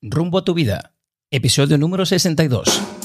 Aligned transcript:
Rumbo 0.00 0.38
a 0.38 0.44
tu 0.44 0.54
vida, 0.54 0.94
episodio 1.32 1.76
número 1.76 2.06
62. 2.06 2.97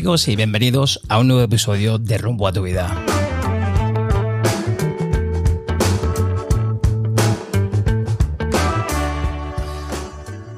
Amigos? 0.00 0.28
Y 0.28 0.36
bienvenidos 0.36 0.98
a 1.10 1.18
un 1.18 1.28
nuevo 1.28 1.42
episodio 1.42 1.98
de 1.98 2.16
Rumbo 2.16 2.48
a 2.48 2.52
tu 2.54 2.62
vida. 2.62 3.04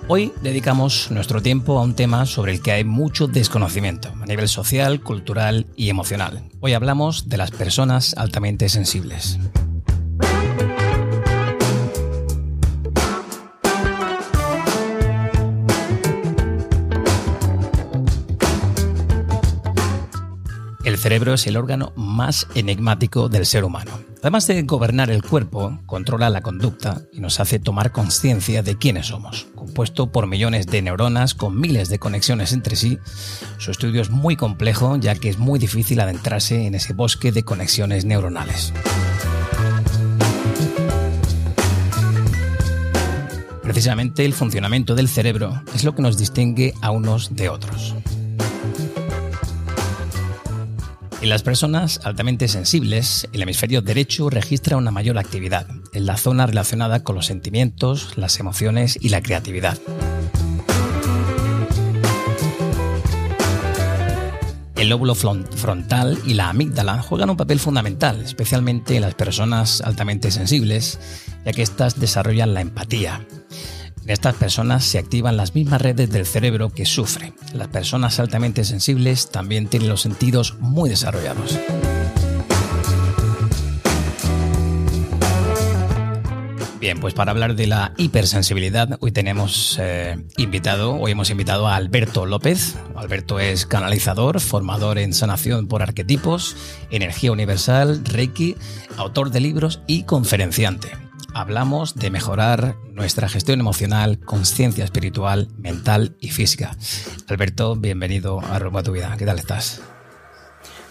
Hoy 0.06 0.30
dedicamos 0.42 1.10
nuestro 1.10 1.42
tiempo 1.42 1.80
a 1.80 1.82
un 1.82 1.94
tema 1.94 2.24
sobre 2.24 2.52
el 2.52 2.62
que 2.62 2.70
hay 2.70 2.84
mucho 2.84 3.26
desconocimiento 3.26 4.12
a 4.22 4.26
nivel 4.26 4.46
social, 4.46 5.00
cultural 5.00 5.66
y 5.74 5.90
emocional. 5.90 6.44
Hoy 6.60 6.74
hablamos 6.74 7.28
de 7.28 7.38
las 7.38 7.50
personas 7.50 8.14
altamente 8.16 8.68
sensibles. 8.68 9.40
El 20.92 20.98
cerebro 20.98 21.32
es 21.32 21.46
el 21.46 21.56
órgano 21.56 21.94
más 21.96 22.46
enigmático 22.54 23.30
del 23.30 23.46
ser 23.46 23.64
humano. 23.64 23.92
Además 24.20 24.46
de 24.46 24.60
gobernar 24.60 25.10
el 25.10 25.22
cuerpo, 25.22 25.78
controla 25.86 26.28
la 26.28 26.42
conducta 26.42 27.00
y 27.10 27.20
nos 27.20 27.40
hace 27.40 27.58
tomar 27.58 27.92
conciencia 27.92 28.62
de 28.62 28.76
quiénes 28.76 29.06
somos. 29.06 29.46
Compuesto 29.54 30.12
por 30.12 30.26
millones 30.26 30.66
de 30.66 30.82
neuronas 30.82 31.32
con 31.32 31.58
miles 31.58 31.88
de 31.88 31.98
conexiones 31.98 32.52
entre 32.52 32.76
sí, 32.76 32.98
su 33.56 33.70
estudio 33.70 34.02
es 34.02 34.10
muy 34.10 34.36
complejo 34.36 34.98
ya 34.98 35.14
que 35.14 35.30
es 35.30 35.38
muy 35.38 35.58
difícil 35.58 35.98
adentrarse 35.98 36.66
en 36.66 36.74
ese 36.74 36.92
bosque 36.92 37.32
de 37.32 37.42
conexiones 37.42 38.04
neuronales. 38.04 38.74
Precisamente 43.62 44.26
el 44.26 44.34
funcionamiento 44.34 44.94
del 44.94 45.08
cerebro 45.08 45.62
es 45.74 45.84
lo 45.84 45.94
que 45.94 46.02
nos 46.02 46.18
distingue 46.18 46.74
a 46.82 46.90
unos 46.90 47.34
de 47.34 47.48
otros. 47.48 47.94
En 51.22 51.28
las 51.28 51.44
personas 51.44 52.00
altamente 52.02 52.48
sensibles, 52.48 53.28
el 53.32 53.42
hemisferio 53.42 53.80
derecho 53.80 54.28
registra 54.28 54.76
una 54.76 54.90
mayor 54.90 55.18
actividad 55.18 55.68
en 55.92 56.04
la 56.04 56.16
zona 56.16 56.46
relacionada 56.46 57.04
con 57.04 57.14
los 57.14 57.26
sentimientos, 57.26 58.18
las 58.18 58.40
emociones 58.40 58.98
y 59.00 59.10
la 59.10 59.22
creatividad. 59.22 59.78
El 64.74 64.88
lóbulo 64.88 65.14
frontal 65.14 66.18
y 66.26 66.34
la 66.34 66.48
amígdala 66.48 67.00
juegan 67.00 67.30
un 67.30 67.36
papel 67.36 67.60
fundamental, 67.60 68.20
especialmente 68.24 68.96
en 68.96 69.02
las 69.02 69.14
personas 69.14 69.80
altamente 69.80 70.32
sensibles, 70.32 70.98
ya 71.44 71.52
que 71.52 71.62
éstas 71.62 72.00
desarrollan 72.00 72.52
la 72.52 72.62
empatía, 72.62 73.24
en 74.04 74.10
estas 74.10 74.34
personas 74.34 74.84
se 74.84 74.98
activan 74.98 75.36
las 75.36 75.54
mismas 75.54 75.80
redes 75.80 76.10
del 76.10 76.26
cerebro 76.26 76.70
que 76.70 76.84
sufre. 76.84 77.32
Las 77.52 77.68
personas 77.68 78.18
altamente 78.18 78.64
sensibles 78.64 79.30
también 79.30 79.68
tienen 79.68 79.88
los 79.88 80.00
sentidos 80.00 80.56
muy 80.58 80.90
desarrollados. 80.90 81.58
Bien, 86.80 86.98
pues 86.98 87.14
para 87.14 87.30
hablar 87.30 87.54
de 87.54 87.68
la 87.68 87.92
hipersensibilidad, 87.96 88.98
hoy 88.98 89.12
tenemos 89.12 89.78
eh, 89.80 90.16
invitado, 90.36 90.96
hoy 90.96 91.12
hemos 91.12 91.30
invitado 91.30 91.68
a 91.68 91.76
Alberto 91.76 92.26
López. 92.26 92.74
Alberto 92.96 93.38
es 93.38 93.66
canalizador, 93.66 94.40
formador 94.40 94.98
en 94.98 95.12
sanación 95.12 95.68
por 95.68 95.82
arquetipos, 95.82 96.56
energía 96.90 97.30
universal, 97.30 98.04
Reiki, 98.04 98.56
autor 98.96 99.30
de 99.30 99.38
libros 99.38 99.80
y 99.86 100.02
conferenciante 100.02 100.88
hablamos 101.34 101.94
de 101.94 102.10
mejorar 102.10 102.76
nuestra 102.92 103.28
gestión 103.28 103.60
emocional, 103.60 104.18
conciencia 104.20 104.84
espiritual, 104.84 105.48
mental 105.58 106.16
y 106.20 106.30
física. 106.30 106.76
Alberto, 107.28 107.76
bienvenido 107.76 108.40
a 108.40 108.58
Rumbo 108.58 108.78
a 108.78 108.82
tu 108.82 108.92
vida. 108.92 109.14
¿Qué 109.18 109.26
tal 109.26 109.38
estás? 109.38 109.80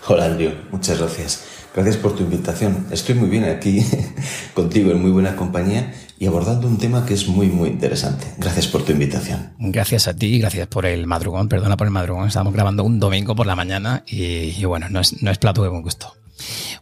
Hola, 0.08 0.26
Andrew. 0.26 0.54
Muchas 0.72 1.00
gracias. 1.00 1.44
Gracias 1.74 1.98
por 1.98 2.16
tu 2.16 2.24
invitación. 2.24 2.88
Estoy 2.92 3.16
muy 3.16 3.30
bien 3.30 3.46
aquí 3.46 3.86
contigo 4.54 4.92
en 4.92 5.02
muy 5.02 5.12
buena 5.12 5.36
compañía 5.36 5.94
y 6.20 6.26
abordando 6.26 6.68
un 6.68 6.78
tema 6.78 7.06
que 7.06 7.14
es 7.14 7.28
muy, 7.28 7.48
muy 7.48 7.70
interesante. 7.70 8.28
Gracias 8.38 8.68
por 8.68 8.84
tu 8.84 8.92
invitación. 8.92 9.54
Gracias 9.58 10.08
a 10.08 10.16
ti, 10.16 10.38
gracias 10.40 10.68
por 10.68 10.86
el 10.86 11.08
madrugón. 11.08 11.48
Perdona 11.48 11.78
por 11.78 11.88
el 11.88 11.92
madrugón. 11.92 12.28
Estamos 12.28 12.54
grabando 12.54 12.84
un 12.84 13.00
domingo 13.00 13.36
por 13.36 13.48
la 13.48 13.56
mañana 13.56 14.04
y, 14.06 14.64
bueno, 14.66 14.90
no 14.90 15.00
es, 15.00 15.22
no 15.24 15.32
es 15.32 15.38
plato 15.38 15.64
de 15.64 15.70
buen 15.70 15.82
gusto. 15.82 16.14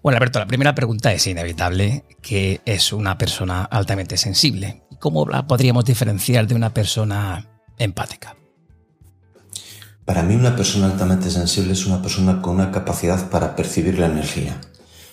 Bueno, 0.01 0.17
Alberto, 0.17 0.39
la 0.39 0.47
primera 0.47 0.75
pregunta 0.75 1.13
es 1.13 1.27
inevitable, 1.27 2.05
que 2.21 2.61
es 2.65 2.93
una 2.93 3.17
persona 3.17 3.63
altamente 3.63 4.17
sensible. 4.17 4.83
¿Cómo 4.99 5.25
la 5.25 5.47
podríamos 5.47 5.85
diferenciar 5.85 6.47
de 6.47 6.55
una 6.55 6.73
persona 6.73 7.47
empática? 7.77 8.35
Para 10.05 10.23
mí 10.23 10.35
una 10.35 10.55
persona 10.55 10.87
altamente 10.87 11.29
sensible 11.29 11.73
es 11.73 11.85
una 11.85 12.01
persona 12.01 12.41
con 12.41 12.55
una 12.55 12.71
capacidad 12.71 13.29
para 13.29 13.55
percibir 13.55 13.99
la 13.99 14.07
energía, 14.07 14.59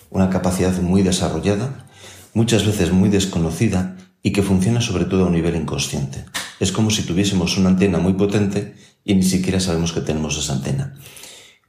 una 0.09 0.29
capacidad 0.29 0.73
muy 0.81 1.03
desarrollada, 1.03 1.87
muchas 2.33 2.65
veces 2.65 2.91
muy 2.91 3.09
desconocida 3.09 3.95
y 4.23 4.31
que 4.31 4.41
funciona 4.41 4.81
sobre 4.81 5.05
todo 5.05 5.23
a 5.23 5.27
un 5.27 5.33
nivel 5.33 5.55
inconsciente. 5.55 6.25
Es 6.59 6.71
como 6.71 6.89
si 6.89 7.03
tuviésemos 7.03 7.57
una 7.57 7.69
antena 7.69 7.99
muy 7.99 8.13
potente 8.13 8.75
y 9.03 9.13
ni 9.15 9.23
siquiera 9.23 9.59
sabemos 9.59 9.93
que 9.93 10.01
tenemos 10.01 10.37
esa 10.37 10.53
antena. 10.53 10.95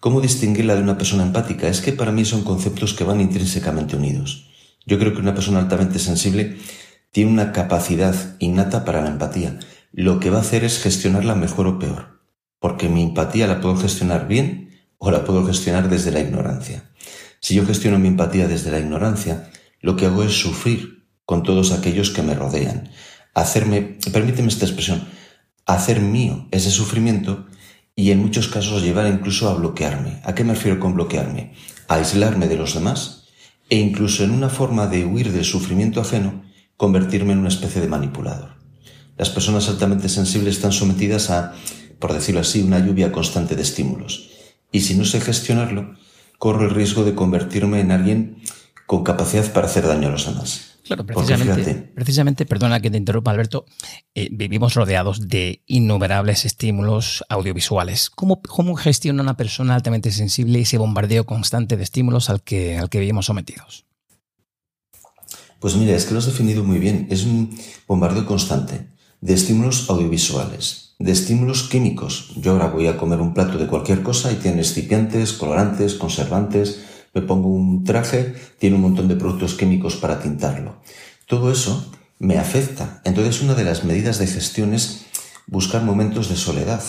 ¿Cómo 0.00 0.20
distinguirla 0.20 0.76
de 0.76 0.82
una 0.82 0.96
persona 0.96 1.24
empática? 1.24 1.66
Es 1.66 1.80
que 1.80 1.92
para 1.92 2.12
mí 2.12 2.24
son 2.24 2.44
conceptos 2.44 2.94
que 2.94 3.02
van 3.02 3.20
intrínsecamente 3.20 3.96
unidos. 3.96 4.48
Yo 4.86 4.96
creo 4.96 5.12
que 5.12 5.20
una 5.20 5.34
persona 5.34 5.58
altamente 5.58 5.98
sensible 5.98 6.56
tiene 7.10 7.32
una 7.32 7.50
capacidad 7.50 8.14
innata 8.38 8.84
para 8.84 9.02
la 9.02 9.08
empatía. 9.08 9.58
Lo 9.90 10.20
que 10.20 10.30
va 10.30 10.38
a 10.38 10.42
hacer 10.42 10.62
es 10.62 10.80
gestionarla 10.80 11.34
mejor 11.34 11.66
o 11.66 11.78
peor. 11.80 12.20
Porque 12.60 12.88
mi 12.88 13.02
empatía 13.02 13.48
la 13.48 13.60
puedo 13.60 13.76
gestionar 13.76 14.28
bien 14.28 14.70
o 14.98 15.10
la 15.10 15.24
puedo 15.24 15.44
gestionar 15.44 15.88
desde 15.88 16.12
la 16.12 16.20
ignorancia. 16.20 16.92
Si 17.40 17.56
yo 17.56 17.66
gestiono 17.66 17.98
mi 17.98 18.06
empatía 18.06 18.46
desde 18.46 18.70
la 18.70 18.78
ignorancia, 18.78 19.50
lo 19.80 19.96
que 19.96 20.06
hago 20.06 20.22
es 20.22 20.32
sufrir 20.32 21.08
con 21.24 21.42
todos 21.42 21.72
aquellos 21.72 22.10
que 22.10 22.22
me 22.22 22.34
rodean. 22.34 22.88
Hacerme, 23.34 23.98
permíteme 24.12 24.48
esta 24.48 24.64
expresión, 24.64 25.08
hacer 25.66 26.00
mío 26.00 26.46
ese 26.52 26.70
sufrimiento 26.70 27.46
y 27.98 28.12
en 28.12 28.20
muchos 28.20 28.46
casos 28.46 28.84
llevar 28.84 29.12
incluso 29.12 29.48
a 29.48 29.54
bloquearme. 29.54 30.20
¿A 30.22 30.32
qué 30.32 30.44
me 30.44 30.54
refiero 30.54 30.78
con 30.78 30.94
bloquearme? 30.94 31.54
A 31.88 31.96
aislarme 31.96 32.46
de 32.46 32.56
los 32.56 32.74
demás 32.74 33.24
e 33.68 33.76
incluso 33.76 34.22
en 34.22 34.30
una 34.30 34.48
forma 34.48 34.86
de 34.86 35.04
huir 35.04 35.32
del 35.32 35.44
sufrimiento 35.44 36.00
ajeno, 36.00 36.44
convertirme 36.76 37.32
en 37.32 37.40
una 37.40 37.48
especie 37.48 37.80
de 37.80 37.88
manipulador. 37.88 38.50
Las 39.16 39.30
personas 39.30 39.68
altamente 39.68 40.08
sensibles 40.08 40.54
están 40.54 40.70
sometidas 40.70 41.30
a, 41.30 41.54
por 41.98 42.12
decirlo 42.12 42.40
así, 42.40 42.62
una 42.62 42.78
lluvia 42.78 43.10
constante 43.10 43.56
de 43.56 43.62
estímulos. 43.62 44.30
Y 44.70 44.82
si 44.82 44.94
no 44.94 45.04
sé 45.04 45.20
gestionarlo, 45.20 45.96
corro 46.38 46.66
el 46.66 46.70
riesgo 46.70 47.02
de 47.02 47.16
convertirme 47.16 47.80
en 47.80 47.90
alguien 47.90 48.44
con 48.86 49.02
capacidad 49.02 49.52
para 49.52 49.66
hacer 49.66 49.88
daño 49.88 50.06
a 50.06 50.12
los 50.12 50.24
demás. 50.24 50.77
Claro, 50.88 51.04
precisamente, 51.04 51.92
precisamente, 51.94 52.46
perdona 52.46 52.80
que 52.80 52.90
te 52.90 52.96
interrumpa, 52.96 53.30
Alberto, 53.30 53.66
eh, 54.14 54.30
vivimos 54.32 54.72
rodeados 54.72 55.28
de 55.28 55.62
innumerables 55.66 56.46
estímulos 56.46 57.22
audiovisuales. 57.28 58.08
¿Cómo, 58.08 58.40
¿Cómo, 58.40 58.74
gestiona 58.74 59.22
una 59.22 59.36
persona 59.36 59.74
altamente 59.74 60.10
sensible 60.10 60.60
ese 60.60 60.78
bombardeo 60.78 61.26
constante 61.26 61.76
de 61.76 61.82
estímulos 61.82 62.30
al 62.30 62.42
que, 62.42 62.78
al 62.78 62.88
que 62.88 63.00
vivimos 63.00 63.26
sometidos? 63.26 63.84
Pues 65.60 65.76
mira, 65.76 65.94
es 65.94 66.06
que 66.06 66.14
lo 66.14 66.20
has 66.20 66.26
definido 66.26 66.64
muy 66.64 66.78
bien. 66.78 67.06
Es 67.10 67.24
un 67.26 67.54
bombardeo 67.86 68.24
constante 68.24 68.88
de 69.20 69.34
estímulos 69.34 69.90
audiovisuales, 69.90 70.94
de 70.98 71.12
estímulos 71.12 71.64
químicos. 71.64 72.32
Yo 72.36 72.52
ahora 72.52 72.68
voy 72.68 72.86
a 72.86 72.96
comer 72.96 73.20
un 73.20 73.34
plato 73.34 73.58
de 73.58 73.66
cualquier 73.66 74.02
cosa 74.02 74.32
y 74.32 74.36
tiene 74.36 74.60
excipiantes, 74.60 75.34
colorantes, 75.34 75.92
conservantes, 75.96 76.80
me 77.18 77.26
pongo 77.26 77.48
un 77.48 77.84
traje, 77.84 78.34
tiene 78.58 78.76
un 78.76 78.82
montón 78.82 79.08
de 79.08 79.16
productos 79.16 79.54
químicos 79.54 79.96
para 79.96 80.20
tintarlo. 80.20 80.80
Todo 81.26 81.50
eso 81.50 81.90
me 82.18 82.38
afecta. 82.38 83.00
Entonces 83.04 83.42
una 83.42 83.54
de 83.54 83.64
las 83.64 83.84
medidas 83.84 84.18
de 84.18 84.26
gestión 84.26 84.74
es 84.74 85.06
buscar 85.46 85.82
momentos 85.82 86.28
de 86.28 86.36
soledad, 86.36 86.82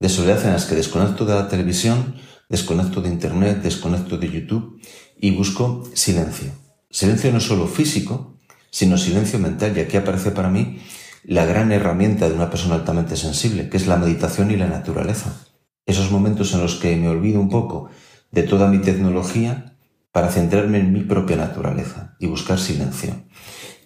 de 0.00 0.08
soledad 0.08 0.44
en 0.44 0.52
las 0.52 0.66
que 0.66 0.74
desconecto 0.74 1.24
de 1.24 1.34
la 1.34 1.48
televisión, 1.48 2.16
desconecto 2.48 3.00
de 3.00 3.08
Internet, 3.08 3.62
desconecto 3.62 4.18
de 4.18 4.30
YouTube 4.30 4.80
y 5.18 5.32
busco 5.32 5.84
silencio. 5.94 6.52
Silencio 6.90 7.32
no 7.32 7.40
solo 7.40 7.66
físico, 7.66 8.38
sino 8.70 8.96
silencio 8.96 9.38
mental. 9.38 9.76
Y 9.76 9.80
aquí 9.80 9.96
aparece 9.96 10.30
para 10.30 10.48
mí 10.48 10.78
la 11.24 11.44
gran 11.44 11.72
herramienta 11.72 12.28
de 12.28 12.34
una 12.34 12.50
persona 12.50 12.76
altamente 12.76 13.16
sensible, 13.16 13.68
que 13.68 13.76
es 13.76 13.86
la 13.86 13.96
meditación 13.96 14.50
y 14.50 14.56
la 14.56 14.68
naturaleza. 14.68 15.46
Esos 15.84 16.10
momentos 16.10 16.52
en 16.54 16.60
los 16.60 16.76
que 16.76 16.96
me 16.96 17.08
olvido 17.08 17.40
un 17.40 17.48
poco 17.48 17.90
de 18.36 18.42
toda 18.42 18.68
mi 18.68 18.78
tecnología 18.78 19.72
para 20.12 20.28
centrarme 20.28 20.78
en 20.78 20.92
mi 20.92 21.00
propia 21.00 21.36
naturaleza 21.36 22.16
y 22.20 22.26
buscar 22.26 22.58
silencio. 22.60 23.14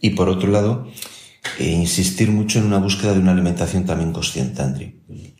Y 0.00 0.11
por 0.11 0.29
otro 0.29 0.50
lado, 0.50 0.88
e 1.61 1.70
insistir 1.70 2.32
mucho 2.32 2.58
en 2.58 2.67
una 2.67 2.79
búsqueda 2.79 3.14
de 3.14 3.20
una 3.20 3.31
alimentación 3.31 3.85
también 3.85 4.12
consciente, 4.12 4.61
Andrew. 4.61 4.91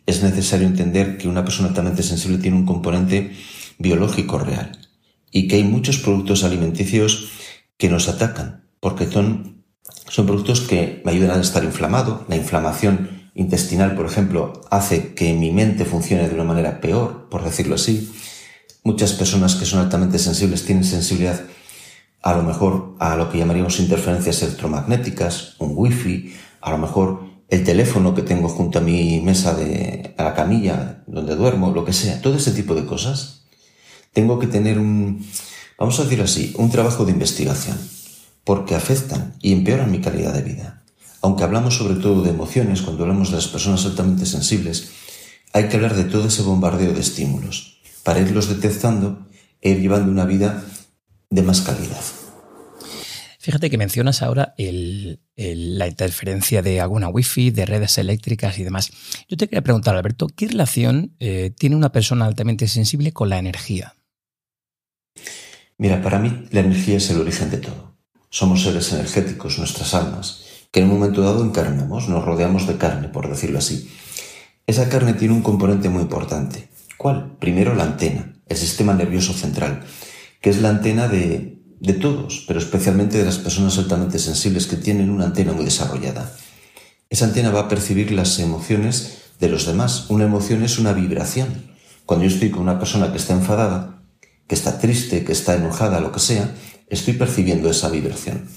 Es 0.05 0.23
necesario 0.23 0.65
entender 0.65 1.17
que 1.17 1.27
una 1.27 1.43
persona 1.43 1.67
altamente 1.67 2.03
sensible 2.03 2.37
tiene 2.37 2.55
un 2.55 2.65
componente 2.65 3.33
biológico 3.79 4.39
real 4.39 4.79
y 5.29 5.49
que 5.49 5.57
hay 5.57 5.65
muchos 5.65 5.97
productos 5.97 6.45
alimenticios 6.45 7.31
que 7.77 7.89
nos 7.89 8.07
atacan, 8.07 8.69
porque 8.79 9.07
son, 9.07 9.65
son 10.07 10.25
productos 10.25 10.61
que 10.61 11.01
me 11.03 11.11
ayudan 11.11 11.37
a 11.37 11.41
estar 11.41 11.65
inflamado. 11.65 12.25
La 12.29 12.37
inflamación 12.37 13.29
intestinal, 13.35 13.93
por 13.93 14.05
ejemplo, 14.05 14.61
hace 14.71 15.13
que 15.15 15.33
mi 15.33 15.51
mente 15.51 15.83
funcione 15.83 16.29
de 16.29 16.35
una 16.35 16.45
manera 16.45 16.79
peor, 16.79 17.27
por 17.29 17.43
decirlo 17.43 17.75
así. 17.75 18.09
Muchas 18.83 19.13
personas 19.13 19.55
que 19.55 19.65
son 19.65 19.79
altamente 19.79 20.17
sensibles 20.17 20.65
tienen 20.65 20.83
sensibilidad 20.83 21.41
a 22.21 22.33
lo 22.33 22.43
mejor 22.43 22.95
a 22.99 23.15
lo 23.15 23.29
que 23.29 23.37
llamaríamos 23.37 23.79
interferencias 23.79 24.41
electromagnéticas, 24.43 25.55
un 25.59 25.73
wifi, 25.75 26.33
a 26.61 26.71
lo 26.71 26.77
mejor 26.77 27.23
el 27.49 27.63
teléfono 27.63 28.13
que 28.13 28.21
tengo 28.21 28.47
junto 28.47 28.79
a 28.79 28.81
mi 28.81 29.19
mesa 29.21 29.53
de 29.55 30.13
a 30.17 30.23
la 30.23 30.33
camilla 30.33 31.03
donde 31.07 31.35
duermo, 31.35 31.71
lo 31.71 31.83
que 31.83 31.93
sea, 31.93 32.21
todo 32.21 32.35
ese 32.35 32.51
tipo 32.51 32.75
de 32.75 32.85
cosas. 32.85 33.43
Tengo 34.13 34.39
que 34.39 34.47
tener 34.47 34.77
un, 34.77 35.25
vamos 35.77 35.99
a 35.99 36.03
decirlo 36.03 36.25
así, 36.25 36.53
un 36.57 36.69
trabajo 36.69 37.05
de 37.05 37.11
investigación, 37.11 37.77
porque 38.43 38.75
afectan 38.75 39.35
y 39.41 39.51
empeoran 39.51 39.91
mi 39.91 39.99
calidad 39.99 40.33
de 40.33 40.43
vida. 40.43 40.83
Aunque 41.21 41.43
hablamos 41.43 41.75
sobre 41.77 41.95
todo 41.95 42.21
de 42.21 42.29
emociones, 42.29 42.81
cuando 42.81 43.03
hablamos 43.03 43.29
de 43.29 43.35
las 43.35 43.47
personas 43.47 43.85
altamente 43.85 44.25
sensibles, 44.25 44.91
hay 45.53 45.67
que 45.67 45.75
hablar 45.75 45.95
de 45.95 46.05
todo 46.05 46.27
ese 46.27 46.41
bombardeo 46.43 46.93
de 46.93 47.01
estímulos, 47.01 47.80
para 48.03 48.19
irlos 48.19 48.49
detectando 48.49 49.27
e 49.61 49.71
ir 49.71 49.79
llevando 49.79 50.11
una 50.11 50.25
vida 50.25 50.63
de 51.29 51.41
más 51.41 51.61
calidad. 51.61 52.01
Fíjate 53.39 53.71
que 53.71 53.77
mencionas 53.79 54.21
ahora 54.21 54.53
la 54.57 55.87
interferencia 55.87 56.61
de 56.61 56.79
alguna 56.79 57.07
wifi, 57.07 57.49
de 57.49 57.65
redes 57.65 57.97
eléctricas 57.97 58.59
y 58.59 58.63
demás. 58.63 58.91
Yo 59.27 59.35
te 59.35 59.47
quería 59.47 59.63
preguntar, 59.63 59.95
Alberto, 59.95 60.27
¿qué 60.27 60.47
relación 60.47 61.15
eh, 61.19 61.51
tiene 61.57 61.75
una 61.75 61.91
persona 61.91 62.25
altamente 62.25 62.67
sensible 62.67 63.13
con 63.13 63.29
la 63.29 63.39
energía? 63.39 63.95
Mira, 65.79 66.03
para 66.03 66.19
mí 66.19 66.45
la 66.51 66.59
energía 66.59 66.97
es 66.97 67.09
el 67.09 67.19
origen 67.19 67.49
de 67.49 67.57
todo. 67.57 67.95
Somos 68.29 68.61
seres 68.61 68.93
energéticos, 68.93 69.57
nuestras 69.57 69.95
almas, 69.95 70.43
que 70.71 70.81
en 70.81 70.85
un 70.85 70.99
momento 70.99 71.23
dado 71.23 71.43
encarnamos, 71.43 72.07
nos 72.07 72.23
rodeamos 72.23 72.67
de 72.67 72.77
carne, 72.77 73.09
por 73.09 73.27
decirlo 73.27 73.57
así. 73.57 73.89
Esa 74.67 74.87
carne 74.87 75.15
tiene 75.15 75.33
un 75.33 75.41
componente 75.41 75.89
muy 75.89 76.03
importante. 76.03 76.69
¿Cuál? 77.01 77.37
Primero 77.39 77.73
la 77.73 77.85
antena, 77.85 78.35
el 78.47 78.57
sistema 78.57 78.93
nervioso 78.93 79.33
central 79.33 79.83
que 80.41 80.49
es 80.49 80.59
la 80.59 80.69
antena 80.69 81.07
de, 81.07 81.59
de 81.79 81.93
todos, 81.93 82.43
pero 82.47 82.59
especialmente 82.59 83.17
de 83.17 83.25
las 83.25 83.37
personas 83.37 83.77
altamente 83.77 84.19
sensibles 84.19 84.67
que 84.67 84.75
tienen 84.75 85.09
una 85.09 85.25
antena 85.25 85.53
muy 85.53 85.63
desarrollada. 85.63 86.35
Esa 87.09 87.25
antena 87.25 87.51
va 87.51 87.61
a 87.61 87.67
percibir 87.67 88.11
las 88.11 88.39
emociones 88.39 89.19
de 89.39 89.49
los 89.49 89.65
demás. 89.67 90.09
Una 90.09 90.25
emoción 90.25 90.63
es 90.63 90.79
una 90.79 90.93
vibración. 90.93 91.71
Cuando 92.05 92.25
yo 92.25 92.33
estoy 92.33 92.49
con 92.49 92.61
una 92.61 92.79
persona 92.79 93.11
que 93.11 93.17
está 93.17 93.33
enfadada, 93.33 94.03
que 94.47 94.55
está 94.55 94.79
triste, 94.79 95.23
que 95.23 95.31
está 95.31 95.55
enojada, 95.55 96.01
lo 96.01 96.11
que 96.11 96.19
sea, 96.19 96.53
estoy 96.89 97.13
percibiendo 97.13 97.69
esa 97.69 97.89
vibración. 97.89 98.47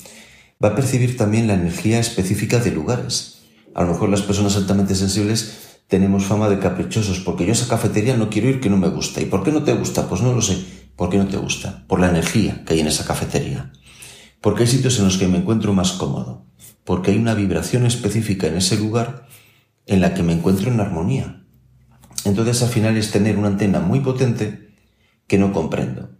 Va 0.62 0.68
a 0.68 0.74
percibir 0.74 1.16
también 1.16 1.46
la 1.46 1.54
energía 1.54 1.98
específica 1.98 2.58
de 2.60 2.70
lugares. 2.70 3.42
A 3.74 3.82
lo 3.82 3.92
mejor 3.92 4.08
las 4.08 4.22
personas 4.22 4.56
altamente 4.56 4.94
sensibles 4.94 5.73
tenemos 5.88 6.24
fama 6.24 6.48
de 6.48 6.58
caprichosos, 6.58 7.20
porque 7.20 7.46
yo 7.46 7.52
esa 7.52 7.68
cafetería 7.68 8.16
no 8.16 8.30
quiero 8.30 8.48
ir 8.48 8.60
que 8.60 8.70
no 8.70 8.76
me 8.76 8.88
gusta. 8.88 9.20
¿Y 9.20 9.26
por 9.26 9.42
qué 9.42 9.52
no 9.52 9.62
te 9.62 9.74
gusta? 9.74 10.08
Pues 10.08 10.22
no 10.22 10.32
lo 10.32 10.42
sé. 10.42 10.64
¿Por 10.96 11.10
qué 11.10 11.18
no 11.18 11.26
te 11.26 11.36
gusta? 11.36 11.84
Por 11.86 12.00
la 12.00 12.08
energía 12.08 12.64
que 12.64 12.74
hay 12.74 12.80
en 12.80 12.86
esa 12.86 13.04
cafetería. 13.04 13.72
Porque 14.40 14.62
hay 14.62 14.68
sitios 14.68 14.98
en 14.98 15.04
los 15.06 15.18
que 15.18 15.28
me 15.28 15.38
encuentro 15.38 15.72
más 15.72 15.92
cómodo. 15.92 16.46
Porque 16.84 17.10
hay 17.10 17.18
una 17.18 17.34
vibración 17.34 17.86
específica 17.86 18.46
en 18.46 18.56
ese 18.56 18.76
lugar 18.76 19.26
en 19.86 20.00
la 20.00 20.14
que 20.14 20.22
me 20.22 20.32
encuentro 20.32 20.70
en 20.70 20.80
armonía. 20.80 21.44
Entonces 22.24 22.62
al 22.62 22.68
final 22.68 22.96
es 22.96 23.10
tener 23.10 23.36
una 23.36 23.48
antena 23.48 23.80
muy 23.80 24.00
potente 24.00 24.70
que 25.26 25.38
no 25.38 25.52
comprendo, 25.52 26.10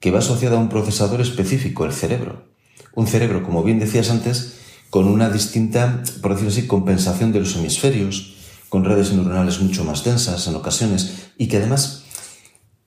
que 0.00 0.10
va 0.10 0.18
asociada 0.18 0.56
a 0.56 0.60
un 0.60 0.68
procesador 0.68 1.20
específico, 1.20 1.84
el 1.84 1.92
cerebro. 1.92 2.48
Un 2.94 3.06
cerebro, 3.06 3.42
como 3.42 3.62
bien 3.62 3.78
decías 3.78 4.10
antes, 4.10 4.58
con 4.90 5.08
una 5.08 5.30
distinta, 5.30 6.02
por 6.20 6.32
decirlo 6.32 6.50
así, 6.50 6.66
compensación 6.66 7.32
de 7.32 7.40
los 7.40 7.56
hemisferios, 7.56 8.34
con 8.72 8.86
redes 8.86 9.12
neuronales 9.12 9.60
mucho 9.60 9.84
más 9.84 10.02
densas 10.02 10.46
en 10.48 10.54
ocasiones, 10.54 11.28
y 11.36 11.48
que 11.48 11.58
además 11.58 12.02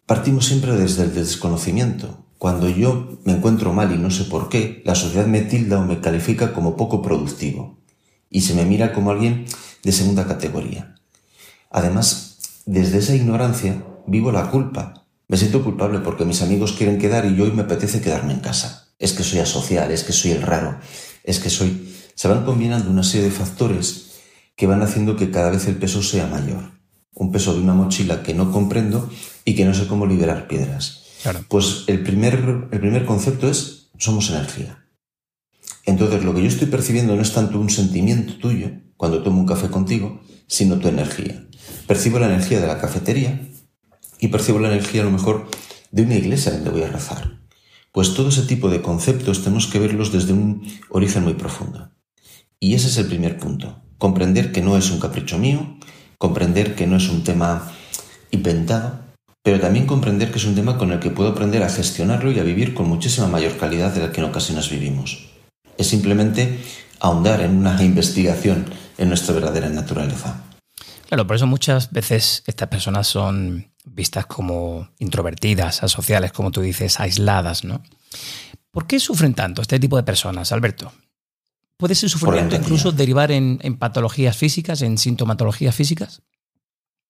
Partimos 0.05 0.45
siempre 0.45 0.73
desde 0.73 1.01
el 1.01 1.15
desconocimiento. 1.15 2.27
Cuando 2.37 2.69
yo 2.69 3.17
me 3.23 3.33
encuentro 3.33 3.73
mal 3.73 3.91
y 3.91 3.97
no 3.97 4.11
sé 4.11 4.25
por 4.25 4.49
qué, 4.49 4.83
la 4.85 4.93
sociedad 4.93 5.25
me 5.25 5.41
tilda 5.41 5.79
o 5.79 5.83
me 5.83 5.99
califica 5.99 6.53
como 6.53 6.77
poco 6.77 7.01
productivo 7.01 7.79
y 8.29 8.41
se 8.41 8.53
me 8.53 8.65
mira 8.65 8.93
como 8.93 9.09
alguien 9.09 9.45
de 9.81 9.91
segunda 9.91 10.27
categoría. 10.27 10.93
Además, 11.71 12.37
desde 12.67 12.99
esa 12.99 13.15
ignorancia 13.15 13.83
vivo 14.05 14.31
la 14.31 14.51
culpa. 14.51 15.05
Me 15.27 15.37
siento 15.37 15.63
culpable 15.63 15.97
porque 16.01 16.23
mis 16.23 16.43
amigos 16.43 16.73
quieren 16.73 16.99
quedar 16.99 17.25
y 17.25 17.35
yo 17.35 17.45
hoy 17.45 17.51
me 17.51 17.63
apetece 17.63 18.01
quedarme 18.01 18.33
en 18.33 18.41
casa. 18.41 18.89
Es 18.99 19.13
que 19.13 19.23
soy 19.23 19.39
asocial, 19.39 19.89
es 19.89 20.03
que 20.03 20.13
soy 20.13 20.31
el 20.31 20.43
raro, 20.43 20.77
es 21.23 21.39
que 21.39 21.49
soy... 21.49 21.91
Se 22.13 22.27
van 22.27 22.45
combinando 22.45 22.91
una 22.91 23.03
serie 23.03 23.25
de 23.25 23.31
factores 23.31 24.05
que 24.56 24.68
van 24.68 24.81
haciendo 24.81 25.16
que 25.16 25.31
cada 25.31 25.50
vez 25.50 25.68
el 25.68 25.75
peso 25.75 26.02
sea 26.02 26.28
mayor 26.28 26.75
un 27.16 27.31
peso 27.31 27.54
de 27.54 27.62
una 27.62 27.74
mochila 27.74 28.22
que 28.22 28.34
no 28.34 28.52
comprendo 28.52 29.10
y 29.46 29.56
que 29.56 29.66
no 29.66 29.74
sé 29.74 29.88
cómo 29.88 30.06
liberar 30.06 30.48
piedras. 30.48 31.02
Pues 31.48 31.86
el 31.88 32.04
primer, 32.04 32.68
el 32.72 32.80
primer 32.80 33.06
concepto 33.06 33.50
es 33.50 33.90
somos 33.98 34.30
energía. 34.30 34.86
Entonces 35.86 36.24
lo 36.24 36.36
que 36.36 36.42
yo 36.42 36.48
estoy 36.48 36.68
percibiendo 36.68 37.16
no 37.16 37.22
es 37.22 37.34
tanto 37.34 37.60
un 37.60 37.69
sentimiento 37.69 38.36
tuyo 38.36 38.69
cuando 38.98 39.24
tomo 39.24 39.40
un 39.40 39.48
café 39.48 39.69
contigo, 39.69 40.22
sino 40.48 40.78
tu 40.78 40.90
energía. 40.90 41.48
Percibo 41.88 42.19
la 42.19 42.28
energía 42.28 42.60
de 42.60 42.68
la 42.68 42.80
cafetería 42.80 43.47
y 44.19 44.28
percibo 44.28 44.59
la 44.59 44.69
energía 44.69 45.02
a 45.02 45.06
lo 45.06 45.12
mejor 45.12 45.47
de 45.92 46.04
una 46.04 46.16
iglesia 46.16 46.52
donde 46.52 46.69
voy 46.69 46.83
a 46.83 46.92
rezar. 46.92 47.40
Pues 47.92 48.14
todo 48.14 48.28
ese 48.28 48.42
tipo 48.42 48.69
de 48.69 48.81
conceptos 48.81 49.42
tenemos 49.42 49.68
que 49.68 49.80
verlos 49.80 50.12
desde 50.12 50.33
un 50.33 50.68
origen 50.90 51.24
muy 51.24 51.35
profundo. 51.35 51.92
Y 52.59 52.74
ese 52.74 52.88
es 52.88 52.97
el 52.97 53.07
primer 53.07 53.38
punto. 53.38 53.84
Comprender 53.97 54.52
que 54.52 54.61
no 54.61 54.78
es 54.78 54.92
un 54.92 54.99
capricho 54.99 55.37
mío, 55.37 55.78
comprender 56.18 56.75
que 56.75 56.87
no 56.87 56.97
es 56.97 57.09
un 57.09 57.23
tema 57.23 57.71
inventado, 58.31 58.99
pero 59.44 59.59
también 59.59 59.85
comprender 59.85 60.31
que 60.31 60.40
es 60.40 60.45
un 60.45 60.56
tema 60.56 60.78
con 60.78 60.92
el 60.92 60.99
que 60.99 61.11
puedo 61.11 61.30
aprender 61.30 61.64
a 61.64 61.69
gestionarlo 61.69 62.31
y 62.31 62.40
a 62.40 62.44
vivir 62.44 62.73
con 62.73 62.87
muchísima 62.87 63.28
mayor 63.28 63.57
calidad 63.57 63.94
de 63.94 64.02
la 64.02 64.11
que 64.11 64.21
en 64.21 64.28
ocasiones 64.28 64.69
vivimos. 64.69 65.30
Es 65.78 65.87
simplemente 65.87 66.59
ahondar 66.99 67.42
en 67.42 67.57
una 67.57 67.81
investigación 67.83 68.66
en 68.97 69.09
nuestra 69.09 69.33
verdadera 69.33 69.69
naturaleza. 69.69 70.42
Claro, 71.07 71.28
por 71.28 71.35
eso 71.35 71.45
muchas 71.45 71.92
veces 71.92 72.44
estas 72.47 72.68
personas 72.69 73.07
son 73.07 73.71
vistas 73.85 74.25
como 74.25 74.90
introvertidas, 74.97 75.83
asociales, 75.83 76.31
como 76.31 76.52
tú 76.52 76.61
dices, 76.61 76.99
aisladas, 76.99 77.64
¿no? 77.64 77.83
¿Por 78.71 78.87
qué 78.87 78.99
sufren 78.99 79.35
tanto 79.35 79.61
este 79.61 79.80
tipo 79.80 79.95
de 79.97 80.04
personas, 80.04 80.52
Alberto? 80.52 80.92
¿Puede 81.77 81.95
ser 81.95 82.09
sufrimiento 82.09 82.55
incluso 82.55 82.94
derivar 82.94 83.31
en, 83.31 83.59
patologías 83.77 84.37
físicas, 84.37 84.81
en 84.81 84.97
sintomatologías 84.97 85.75
físicas? 85.75 86.21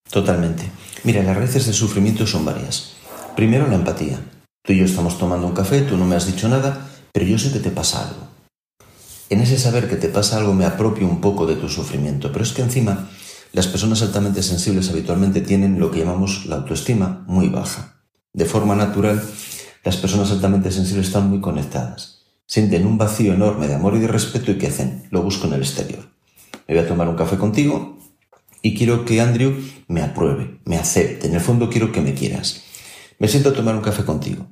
Totalmente. 0.09 0.63
Mira, 1.03 1.21
las 1.21 1.37
raíces 1.37 1.65
del 1.65 1.75
sufrimiento 1.75 2.25
son 2.25 2.45
varias. 2.45 2.93
Primero, 3.35 3.67
la 3.67 3.75
empatía. 3.75 4.19
Tú 4.63 4.73
y 4.73 4.77
yo 4.77 4.85
estamos 4.85 5.19
tomando 5.19 5.45
un 5.45 5.53
café, 5.53 5.81
tú 5.81 5.97
no 5.97 6.05
me 6.05 6.15
has 6.15 6.25
dicho 6.25 6.49
nada, 6.49 6.89
pero 7.11 7.27
yo 7.27 7.37
sé 7.37 7.51
que 7.51 7.59
te 7.59 7.69
pasa 7.69 8.07
algo. 8.07 8.27
En 9.29 9.41
ese 9.41 9.59
saber 9.59 9.87
que 9.87 9.97
te 9.97 10.09
pasa 10.09 10.37
algo 10.37 10.53
me 10.53 10.65
apropio 10.65 11.07
un 11.07 11.21
poco 11.21 11.45
de 11.45 11.55
tu 11.55 11.69
sufrimiento, 11.69 12.31
pero 12.31 12.43
es 12.43 12.51
que 12.51 12.63
encima 12.63 13.09
las 13.53 13.67
personas 13.67 14.01
altamente 14.01 14.41
sensibles 14.41 14.89
habitualmente 14.89 15.41
tienen 15.41 15.79
lo 15.79 15.91
que 15.91 15.99
llamamos 15.99 16.45
la 16.47 16.57
autoestima 16.57 17.23
muy 17.27 17.49
baja. 17.49 18.01
De 18.33 18.45
forma 18.45 18.75
natural, 18.75 19.23
las 19.83 19.97
personas 19.97 20.31
altamente 20.31 20.71
sensibles 20.71 21.07
están 21.07 21.29
muy 21.29 21.39
conectadas 21.39 22.14
sienten 22.45 22.85
un 22.85 22.97
vacío 22.97 23.33
enorme 23.33 23.67
de 23.67 23.75
amor 23.75 23.95
y 23.95 23.99
de 23.99 24.07
respeto 24.07 24.51
y 24.51 24.57
¿qué 24.57 24.67
hacen? 24.67 25.07
Lo 25.11 25.21
busco 25.21 25.47
en 25.47 25.53
el 25.53 25.61
exterior. 25.61 26.09
Me 26.67 26.75
voy 26.75 26.83
a 26.83 26.87
tomar 26.87 27.07
un 27.07 27.15
café 27.15 27.37
contigo 27.37 27.97
y 28.61 28.75
quiero 28.75 29.05
que 29.05 29.21
Andrew 29.21 29.55
me 29.87 30.01
apruebe, 30.01 30.59
me 30.65 30.77
acepte. 30.77 31.27
En 31.27 31.35
el 31.35 31.41
fondo 31.41 31.69
quiero 31.69 31.91
que 31.91 32.01
me 32.01 32.13
quieras. 32.13 32.63
Me 33.19 33.27
siento 33.27 33.49
a 33.49 33.53
tomar 33.53 33.75
un 33.75 33.81
café 33.81 34.03
contigo 34.03 34.47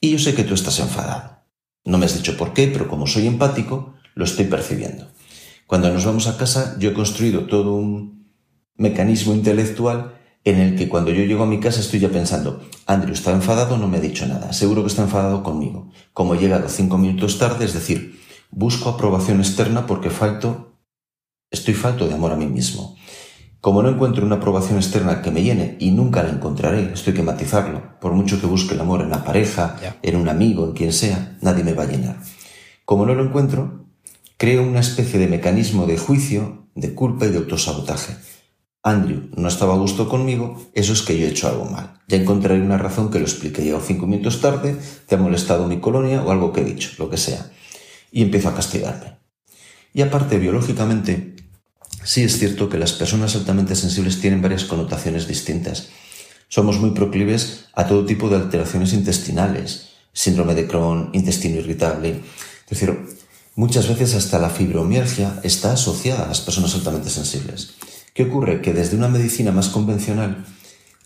y 0.00 0.10
yo 0.10 0.18
sé 0.18 0.34
que 0.34 0.44
tú 0.44 0.54
estás 0.54 0.78
enfadado. 0.80 1.42
No 1.84 1.98
me 1.98 2.06
has 2.06 2.14
dicho 2.14 2.36
por 2.36 2.52
qué, 2.52 2.68
pero 2.68 2.88
como 2.88 3.06
soy 3.06 3.26
empático, 3.26 3.94
lo 4.14 4.24
estoy 4.24 4.46
percibiendo. 4.46 5.08
Cuando 5.66 5.90
nos 5.90 6.04
vamos 6.04 6.26
a 6.26 6.36
casa, 6.36 6.76
yo 6.78 6.90
he 6.90 6.94
construido 6.94 7.46
todo 7.46 7.74
un, 7.74 8.14
mecanismo 8.76 9.34
intelectual 9.34 10.13
en 10.44 10.60
el 10.60 10.76
que 10.76 10.88
cuando 10.88 11.10
yo 11.10 11.24
llego 11.24 11.42
a 11.42 11.46
mi 11.46 11.58
casa 11.58 11.80
estoy 11.80 12.00
ya 12.00 12.10
pensando, 12.10 12.62
Andrew 12.86 13.14
está 13.14 13.32
enfadado, 13.32 13.78
no 13.78 13.88
me 13.88 13.96
ha 13.96 14.00
dicho 14.00 14.26
nada, 14.26 14.52
seguro 14.52 14.82
que 14.82 14.88
está 14.88 15.02
enfadado 15.02 15.42
conmigo. 15.42 15.90
Como 16.12 16.34
he 16.34 16.38
llegado 16.38 16.68
cinco 16.68 16.98
minutos 16.98 17.38
tarde, 17.38 17.64
es 17.64 17.72
decir, 17.72 18.20
busco 18.50 18.90
aprobación 18.90 19.40
externa 19.40 19.86
porque 19.86 20.10
falto, 20.10 20.76
estoy 21.50 21.72
falto 21.72 22.06
de 22.06 22.14
amor 22.14 22.32
a 22.32 22.36
mí 22.36 22.46
mismo. 22.46 22.94
Como 23.62 23.82
no 23.82 23.88
encuentro 23.88 24.26
una 24.26 24.36
aprobación 24.36 24.76
externa 24.76 25.22
que 25.22 25.30
me 25.30 25.42
llene 25.42 25.76
y 25.80 25.92
nunca 25.92 26.22
la 26.22 26.28
encontraré, 26.28 26.92
esto 26.92 27.10
hay 27.10 27.16
que 27.16 27.22
matizarlo, 27.22 27.98
por 27.98 28.12
mucho 28.12 28.38
que 28.38 28.46
busque 28.46 28.74
el 28.74 28.80
amor 28.82 29.00
en 29.00 29.08
la 29.08 29.24
pareja, 29.24 29.76
en 30.02 30.16
un 30.16 30.28
amigo, 30.28 30.66
en 30.66 30.72
quien 30.72 30.92
sea, 30.92 31.38
nadie 31.40 31.64
me 31.64 31.72
va 31.72 31.84
a 31.84 31.86
llenar. 31.86 32.18
Como 32.84 33.06
no 33.06 33.14
lo 33.14 33.24
encuentro, 33.24 33.86
creo 34.36 34.62
una 34.62 34.80
especie 34.80 35.18
de 35.18 35.28
mecanismo 35.28 35.86
de 35.86 35.96
juicio, 35.96 36.66
de 36.74 36.92
culpa 36.92 37.24
y 37.24 37.30
de 37.30 37.38
autosabotaje 37.38 38.14
Andrew 38.86 39.30
no 39.34 39.48
estaba 39.48 39.72
a 39.72 39.78
gusto 39.78 40.10
conmigo, 40.10 40.70
eso 40.74 40.92
es 40.92 41.00
que 41.00 41.18
yo 41.18 41.26
he 41.26 41.30
hecho 41.30 41.48
algo 41.48 41.64
mal. 41.64 42.02
Ya 42.06 42.18
encontraré 42.18 42.60
una 42.60 42.76
razón 42.76 43.10
que 43.10 43.18
lo 43.18 43.24
explique. 43.24 43.64
Llego 43.64 43.80
cinco 43.80 44.06
minutos 44.06 44.42
tarde, 44.42 44.76
te 45.06 45.14
ha 45.14 45.18
molestado 45.18 45.66
mi 45.66 45.80
colonia 45.80 46.22
o 46.22 46.30
algo 46.30 46.52
que 46.52 46.60
he 46.60 46.64
dicho, 46.64 46.90
lo 46.98 47.08
que 47.08 47.16
sea. 47.16 47.50
Y 48.12 48.20
empiezo 48.20 48.50
a 48.50 48.54
castigarme. 48.54 49.16
Y 49.94 50.02
aparte, 50.02 50.38
biológicamente, 50.38 51.34
sí 52.02 52.24
es 52.24 52.38
cierto 52.38 52.68
que 52.68 52.76
las 52.76 52.92
personas 52.92 53.34
altamente 53.36 53.74
sensibles 53.74 54.20
tienen 54.20 54.42
varias 54.42 54.64
connotaciones 54.64 55.26
distintas. 55.26 55.88
Somos 56.48 56.78
muy 56.78 56.90
proclives 56.90 57.64
a 57.72 57.86
todo 57.86 58.04
tipo 58.04 58.28
de 58.28 58.36
alteraciones 58.36 58.92
intestinales, 58.92 59.94
síndrome 60.12 60.54
de 60.54 60.66
Crohn, 60.68 61.08
intestino 61.14 61.56
irritable. 61.56 62.20
Es 62.64 62.68
decir, 62.68 63.16
muchas 63.54 63.88
veces 63.88 64.14
hasta 64.14 64.38
la 64.38 64.50
fibromialgia 64.50 65.40
está 65.42 65.72
asociada 65.72 66.24
a 66.24 66.28
las 66.28 66.42
personas 66.42 66.74
altamente 66.74 67.08
sensibles. 67.08 67.72
¿Qué 68.14 68.22
ocurre? 68.22 68.62
Que 68.62 68.72
desde 68.72 68.96
una 68.96 69.08
medicina 69.08 69.50
más 69.50 69.68
convencional, 69.70 70.44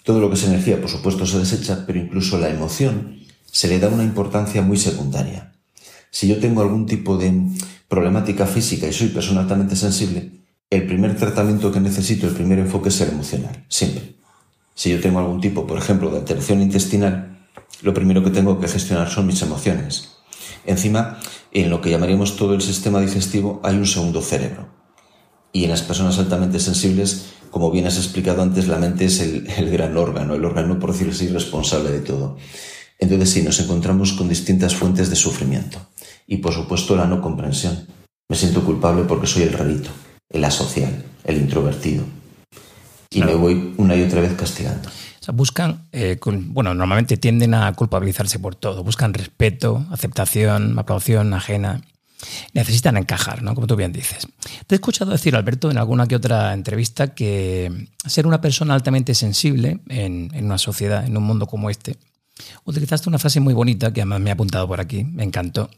todo 0.05 0.21
lo 0.21 0.29
que 0.29 0.35
es 0.35 0.45
energía, 0.45 0.79
por 0.79 0.91
supuesto, 0.91 1.25
se 1.25 1.39
desecha, 1.39 1.85
pero 1.87 1.99
incluso 1.99 2.39
la 2.39 2.51
emoción 2.51 3.21
se 3.51 3.67
le 3.67 3.79
da 3.79 3.89
una 3.89 4.05
importancia 4.05 4.61
muy 4.61 4.77
secundaria. 4.77 5.55
Si 6.11 6.29
yo 6.29 6.39
tengo 6.39 6.61
algún 6.61 6.85
tipo 6.85 7.17
de 7.17 7.33
problemática 7.89 8.47
física 8.47 8.87
y 8.87 8.93
soy 8.93 9.09
persona 9.09 9.41
altamente 9.41 9.75
sensible, 9.75 10.33
el 10.69 10.87
primer 10.87 11.17
tratamiento 11.17 11.73
que 11.73 11.81
necesito, 11.81 12.27
el 12.27 12.35
primer 12.35 12.59
enfoque 12.59 12.91
es 12.91 13.01
el 13.01 13.09
emocional, 13.09 13.65
siempre. 13.69 14.17
Si 14.75 14.91
yo 14.91 15.01
tengo 15.01 15.19
algún 15.19 15.41
tipo, 15.41 15.67
por 15.67 15.79
ejemplo, 15.79 16.11
de 16.11 16.19
alteración 16.19 16.61
intestinal, 16.61 17.49
lo 17.81 17.95
primero 17.95 18.23
que 18.23 18.31
tengo 18.31 18.61
que 18.61 18.69
gestionar 18.69 19.09
son 19.09 19.27
mis 19.27 19.41
emociones. 19.41 20.19
Encima, 20.67 21.19
en 21.53 21.71
lo 21.71 21.81
que 21.81 21.89
llamaríamos 21.89 22.37
todo 22.37 22.53
el 22.53 22.61
sistema 22.61 23.01
digestivo 23.01 23.63
hay 23.65 23.77
un 23.77 23.87
segundo 23.87 24.21
cerebro. 24.21 24.78
Y 25.53 25.65
en 25.65 25.71
las 25.71 25.83
personas 25.83 26.19
altamente 26.19 26.61
sensibles, 26.61 27.27
como 27.51 27.71
bien 27.71 27.87
has 27.87 27.97
explicado 27.97 28.43
antes, 28.43 28.69
la 28.69 28.79
mente 28.79 29.07
es 29.07 29.21
el, 29.21 29.71
gran 29.71 29.97
órgano, 29.97 30.35
el 30.35 30.45
órgano, 30.45 30.79
por 30.79 30.93
decirlo 30.93 31.13
así, 31.13 31.29
responsable 31.29 31.91
de 31.91 32.01
todo. 32.01 32.37
Entonces 32.99 33.31
sí, 33.31 33.43
nos 33.43 33.61
encontramos 33.61 34.13
con 34.13 34.29
distintas 34.29 34.75
fuentes 34.75 35.09
de 35.11 35.17
sufrimiento. 35.17 35.79
Y 36.27 36.39
por 36.39 36.53
supuesto 36.53 36.97
la 36.97 37.07
no 37.07 37.23
comprensión. 37.23 37.87
Me 38.29 38.37
siento 38.37 38.65
culpable 38.65 39.05
porque 39.05 39.27
soy 39.27 39.45
el 39.45 39.53
rarito, 39.53 39.91
el 40.29 40.45
asocial, 40.45 41.05
el 41.25 41.39
introvertido. 41.39 42.05
Y 43.11 43.23
me 43.23 43.35
voy 43.35 43.75
una 43.79 43.97
y 43.97 44.03
otra 44.03 44.21
vez 44.21 44.35
castigando. 44.35 44.89
O 44.89 45.25
sea, 45.25 45.33
buscan, 45.33 45.89
eh, 45.93 46.19
bueno, 46.23 46.75
normalmente 46.75 47.17
tienden 47.17 47.55
a 47.55 47.73
culpabilizarse 47.73 48.39
por 48.39 48.55
todo. 48.55 48.85
Buscan 48.85 49.15
respeto, 49.15 49.87
aceptación, 49.91 50.79
aprobación 50.79 51.33
ajena 51.33 51.81
necesitan 52.53 52.97
encajar, 52.97 53.43
¿no? 53.43 53.55
Como 53.55 53.67
tú 53.67 53.77
bien 53.77 53.93
dices. 53.93 54.27
Te 54.69 54.75
he 54.75 54.77
escuchado 54.77 55.13
decir, 55.13 55.35
Alberto, 55.35 55.71
en 55.71 55.79
alguna 55.79 56.07
que 56.07 56.15
otra 56.15 56.53
entrevista 56.53 57.15
que 57.15 57.89
ser 58.07 58.27
una 58.27 58.43
persona 58.43 58.75
altamente 58.75 59.15
sensible 59.15 59.81
en, 59.89 60.31
una 60.45 60.59
sociedad, 60.59 61.07
en 61.07 61.17
un 61.17 61.23
mundo 61.23 61.47
como 61.47 61.71
este, 61.71 61.97
utilizaste 62.67 63.09
una 63.09 63.19
frase 63.19 63.41
muy 63.41 63.55
bonita 63.55 63.95
que 63.95 64.03
además 64.03 64.21
me 64.21 64.29
ha 64.29 64.35
apuntado 64.35 64.69
por 64.69 64.79
aquí, 64.79 65.05
me 65.05 65.25
encantó. 65.25 65.71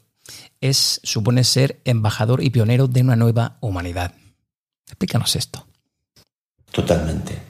Es, 0.61 1.01
supone 1.05 1.45
ser 1.45 1.81
embajador 1.85 2.43
y 2.43 2.51
pionero 2.51 2.89
de 2.89 3.03
una 3.03 3.15
nueva 3.15 3.59
humanidad. 3.61 4.13
Explícanos 4.89 5.37
esto. 5.37 5.69
Totalmente. 6.73 7.41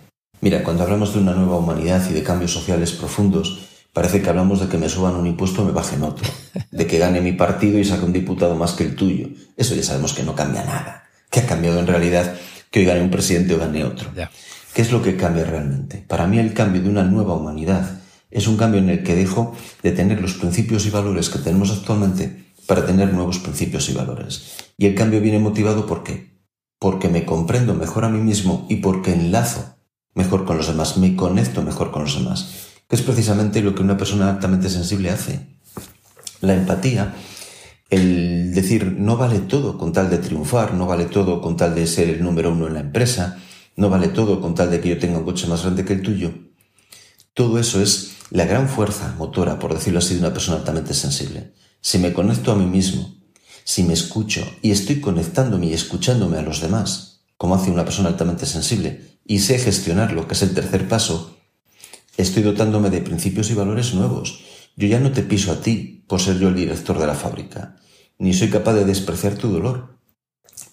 Mira, 0.43 0.63
cuando 0.63 0.83
hablamos 0.83 1.15
de 1.15 1.21
una 1.21 1.33
nueva 1.33 1.57
humanidad 1.57 2.07
y 2.11 2.13
de 2.13 2.23
cambios 2.23 2.53
sociales 2.53 2.93
profundos, 2.93 3.61
Parece 3.93 4.23
que 4.23 4.29
hablamos 4.29 4.61
de 4.61 4.69
que 4.69 4.79
me 4.79 4.89
suban 4.89 5.17
un 5.17 5.27
impuesto 5.27 5.63
o 5.63 5.65
me 5.65 5.73
bajen 5.73 6.05
otro, 6.05 6.25
de 6.71 6.87
que 6.87 6.99
gane 6.99 7.21
mi 7.21 7.33
partido 7.33 7.77
y 7.77 7.85
saque 7.85 8.05
un 8.05 8.13
diputado 8.13 8.55
más 8.55 8.75
que 8.75 8.85
el 8.85 8.95
tuyo. 8.95 9.31
Eso 9.57 9.75
ya 9.75 9.83
sabemos 9.83 10.15
que 10.15 10.23
no 10.23 10.37
cambia 10.37 10.65
nada. 10.65 11.10
¿Qué 11.31 11.41
ha 11.41 11.47
cambiado 11.47 11.79
en 11.79 11.87
realidad 11.87 12.35
que 12.71 12.81
hoy 12.81 12.87
gane 12.87 13.03
un 13.03 13.11
presidente 13.11 13.55
o 13.55 13.59
gane 13.59 13.85
otro? 13.85 14.11
¿Qué 14.75 14.83
es 14.83 14.93
lo 14.93 15.03
que 15.03 15.17
cambia 15.17 15.45
realmente? 15.45 16.05
Para 16.07 16.27
mí 16.27 16.39
el 16.39 16.53
cambio 16.53 16.83
de 16.83 16.89
una 16.89 17.05
nueva 17.05 17.35
humanidad 17.35 18.01
es 18.31 18.47
un 18.47 18.57
cambio 18.57 18.81
en 18.81 18.89
el 18.89 19.03
que 19.03 19.17
dejo 19.17 19.57
de 19.83 19.93
tener 19.93 20.21
los 20.21 20.35
principios 20.35 20.87
y 20.87 20.91
valores 20.91 21.31
que 21.31 21.39
tenemos 21.39 21.71
actualmente 21.71 22.45
para 22.67 22.87
tener 22.87 23.13
nuevos 23.13 23.39
principios 23.39 23.89
y 23.89 23.95
valores. 23.95 24.53
Y 24.77 24.87
el 24.87 24.95
cambio 24.95 25.21
viene 25.21 25.39
motivado 25.39 25.87
por 25.87 26.05
qué? 26.05 26.31
Porque 26.79 27.09
me 27.09 27.25
comprendo 27.25 27.75
mejor 27.75 28.05
a 28.05 28.09
mí 28.09 28.21
mismo 28.21 28.67
y 28.69 28.77
porque 28.77 29.13
enlazo 29.13 29.77
mejor 30.15 30.45
con 30.45 30.57
los 30.57 30.67
demás, 30.67 30.97
me 30.97 31.17
conecto 31.17 31.63
mejor 31.63 31.91
con 31.91 32.03
los 32.03 32.15
demás 32.17 32.71
que 32.91 32.97
es 32.97 33.03
precisamente 33.03 33.63
lo 33.63 33.73
que 33.73 33.83
una 33.83 33.97
persona 33.97 34.29
altamente 34.29 34.69
sensible 34.69 35.11
hace. 35.11 35.47
La 36.41 36.55
empatía, 36.55 37.15
el 37.91 38.55
decir 38.55 38.97
no 38.99 39.17
vale 39.17 39.41
todo 39.41 39.77
con 39.77 39.93
tal 39.93 40.11
de 40.11 40.19
triunfar, 40.19 40.75
no 40.75 40.87
vale 40.87 41.07
todo 41.07 41.41
con 41.41 41.57
tal 41.57 41.75
de 41.75 41.87
ser 41.87 42.09
el 42.09 42.23
número 42.23 42.53
uno 42.53 42.69
en 42.69 42.75
la 42.75 42.81
empresa, 42.81 43.39
no 43.77 43.91
vale 43.91 44.09
todo 44.09 44.41
con 44.41 44.55
tal 44.55 44.71
de 44.71 44.81
que 44.81 44.91
yo 44.91 44.99
tenga 44.99 45.19
un 45.19 45.25
coche 45.25 45.47
más 45.47 45.63
grande 45.63 45.85
que 45.85 45.93
el 45.93 46.03
tuyo. 46.03 46.33
Todo 47.35 47.59
eso 47.59 47.83
es 47.83 48.13
la 48.31 48.45
gran 48.45 48.69
fuerza 48.69 49.15
motora, 49.19 49.59
por 49.59 49.75
decirlo 49.75 49.99
así, 49.99 50.15
de 50.15 50.21
una 50.21 50.33
persona 50.33 50.59
altamente 50.59 50.95
sensible. 50.95 51.53
Si 51.81 51.99
me 51.99 52.13
conecto 52.13 52.53
a 52.53 52.57
mí 52.57 52.67
mismo, 52.67 53.17
si 53.65 53.83
me 53.83 53.93
escucho 53.93 54.45
y 54.63 54.71
estoy 54.71 55.01
conectándome 55.01 55.67
y 55.67 55.73
escuchándome 55.73 56.39
a 56.39 56.43
los 56.43 56.61
demás, 56.61 57.23
como 57.37 57.55
hace 57.55 57.71
una 57.71 57.85
persona 57.85 58.09
altamente 58.09 58.47
sensible, 58.47 59.19
y 59.27 59.41
sé 59.41 59.59
gestionar 59.59 60.13
lo 60.13 60.27
que 60.29 60.35
es 60.35 60.43
el 60.43 60.55
tercer 60.55 60.89
paso, 60.89 61.37
Estoy 62.21 62.43
dotándome 62.43 62.91
de 62.91 63.01
principios 63.01 63.51
y 63.51 63.55
valores 63.55 63.95
nuevos. 63.95 64.41
Yo 64.81 64.89
ya 64.89 64.99
no 64.99 65.13
te 65.13 65.21
piso 65.21 65.53
a 65.53 65.61
ti 65.61 66.07
por 66.09 66.23
ser 66.23 66.39
yo 66.39 66.49
el 66.49 66.55
director 66.55 66.99
de 66.99 67.07
la 67.07 67.15
fábrica, 67.15 67.77
ni 68.19 68.33
soy 68.33 68.49
capaz 68.49 68.73
de 68.73 68.87
despreciar 68.87 69.35
tu 69.35 69.49
dolor. 69.49 69.99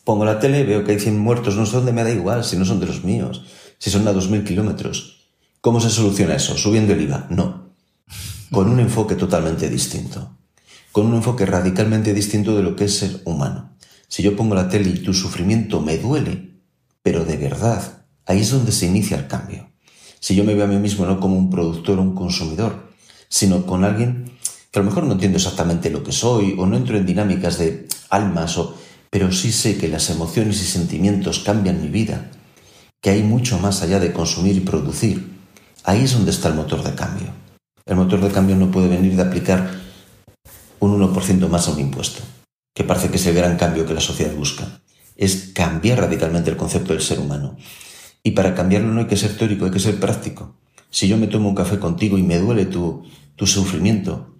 Pongo 0.05 0.23
la 0.23 0.39
tele, 0.39 0.63
veo 0.63 0.85
que 0.85 0.93
hay 0.93 0.99
100 1.01 1.19
muertos, 1.19 1.57
no 1.57 1.65
sé 1.65 1.75
dónde 1.75 1.91
me 1.91 2.05
da 2.05 2.11
igual, 2.11 2.45
si 2.45 2.55
no 2.55 2.63
son 2.63 2.79
de 2.79 2.85
los 2.85 3.03
míos, 3.03 3.43
si 3.77 3.89
son 3.89 4.07
a 4.07 4.13
2.000 4.13 4.45
kilómetros. 4.45 5.27
¿Cómo 5.59 5.81
se 5.81 5.89
soluciona 5.89 6.35
eso? 6.35 6.55
¿Subiendo 6.55 6.93
el 6.93 7.01
IVA? 7.01 7.27
No. 7.31 7.73
Con 8.49 8.69
un 8.69 8.79
enfoque 8.79 9.15
totalmente 9.15 9.69
distinto. 9.69 10.37
Con 10.93 11.07
un 11.07 11.15
enfoque 11.15 11.45
radicalmente 11.45 12.13
distinto 12.13 12.55
de 12.55 12.63
lo 12.63 12.77
que 12.77 12.85
es 12.85 12.97
ser 12.97 13.21
humano. 13.25 13.75
Si 14.07 14.23
yo 14.23 14.37
pongo 14.37 14.55
la 14.55 14.69
tele 14.69 14.87
y 14.87 14.99
tu 14.99 15.13
sufrimiento 15.13 15.81
me 15.81 15.97
duele, 15.97 16.61
pero 17.03 17.25
de 17.25 17.35
verdad, 17.35 18.05
ahí 18.25 18.39
es 18.39 18.51
donde 18.51 18.71
se 18.71 18.85
inicia 18.85 19.17
el 19.17 19.27
cambio 19.27 19.67
si 20.19 20.35
yo 20.35 20.43
me 20.43 20.55
veo 20.55 20.65
a 20.65 20.67
mí 20.67 20.77
mismo 20.77 21.05
no 21.05 21.19
como 21.19 21.37
un 21.37 21.49
productor 21.49 21.99
o 21.99 22.01
un 22.01 22.15
consumidor, 22.15 22.87
sino 23.29 23.65
con 23.65 23.84
alguien 23.84 24.31
que 24.72 24.79
a 24.79 24.84
lo 24.84 24.89
mejor 24.89 25.03
no 25.05 25.13
entiendo 25.13 25.38
exactamente 25.38 25.89
lo 25.89 26.03
que 26.03 26.12
soy 26.12 26.55
o 26.57 26.65
no 26.65 26.77
entro 26.77 26.98
en 26.98 27.05
dinámicas 27.05 27.57
de 27.57 27.88
almas, 28.10 28.57
o, 28.57 28.75
pero 29.10 29.31
sí 29.31 29.51
sé 29.51 29.77
que 29.77 29.88
las 29.88 30.10
emociones 30.10 30.62
y 30.62 30.65
sentimientos 30.65 31.39
cambian 31.39 31.81
mi 31.81 31.88
vida, 31.88 32.29
que 33.01 33.12
hay 33.12 33.24
mucho 33.24 33.60
más 33.60 33.81
allá 33.81 34.00
de 34.00 34.13
consumir 34.13 34.55
y 34.55 34.62
producir. 34.62 35.38
Ahí 35.84 36.03
es 36.03 36.13
donde 36.13 36.31
está 36.31 36.50
el 36.50 36.55
motor 36.55 36.84
de 36.84 36.93
cambio. 36.96 37.27
El 37.86 37.96
motor 37.96 38.19
de 38.19 38.31
cambio 38.31 38.55
no 38.55 38.69
puede 38.69 38.89
venir 38.89 39.15
de 39.15 39.22
aplicar 39.22 39.72
un 40.79 41.00
1% 41.00 41.48
más 41.48 41.67
a 41.67 41.72
un 41.72 41.79
impuesto, 41.79 42.22
que 42.75 42.84
parece 42.84 43.10
que 43.10 43.15
es 43.15 43.25
el 43.25 43.36
gran 43.36 43.57
cambio 43.57 43.86
que 43.86 43.93
la 43.93 44.01
sociedad 44.01 44.34
busca. 44.36 44.81
Es 45.15 45.51
cambiar 45.53 46.00
radicalmente 46.00 46.51
el 46.51 46.57
concepto 46.57 46.93
del 46.93 47.01
ser 47.01 47.19
humano. 47.19 47.57
Y 48.22 48.31
para 48.31 48.53
cambiarlo 48.53 48.91
no 48.93 49.00
hay 49.00 49.07
que 49.07 49.17
ser 49.17 49.38
teórico, 49.38 49.65
hay 49.65 49.72
que 49.72 49.79
ser 49.79 50.00
práctico. 50.00 50.55
Si 50.98 51.08
yo 51.08 51.16
me 51.20 51.27
tomo 51.27 51.48
un 51.50 51.54
café 51.54 51.77
contigo 51.77 52.18
y 52.18 52.24
me 52.24 52.39
duele 52.39 52.66
tu, 52.66 53.04
sufrimiento, 53.46 54.36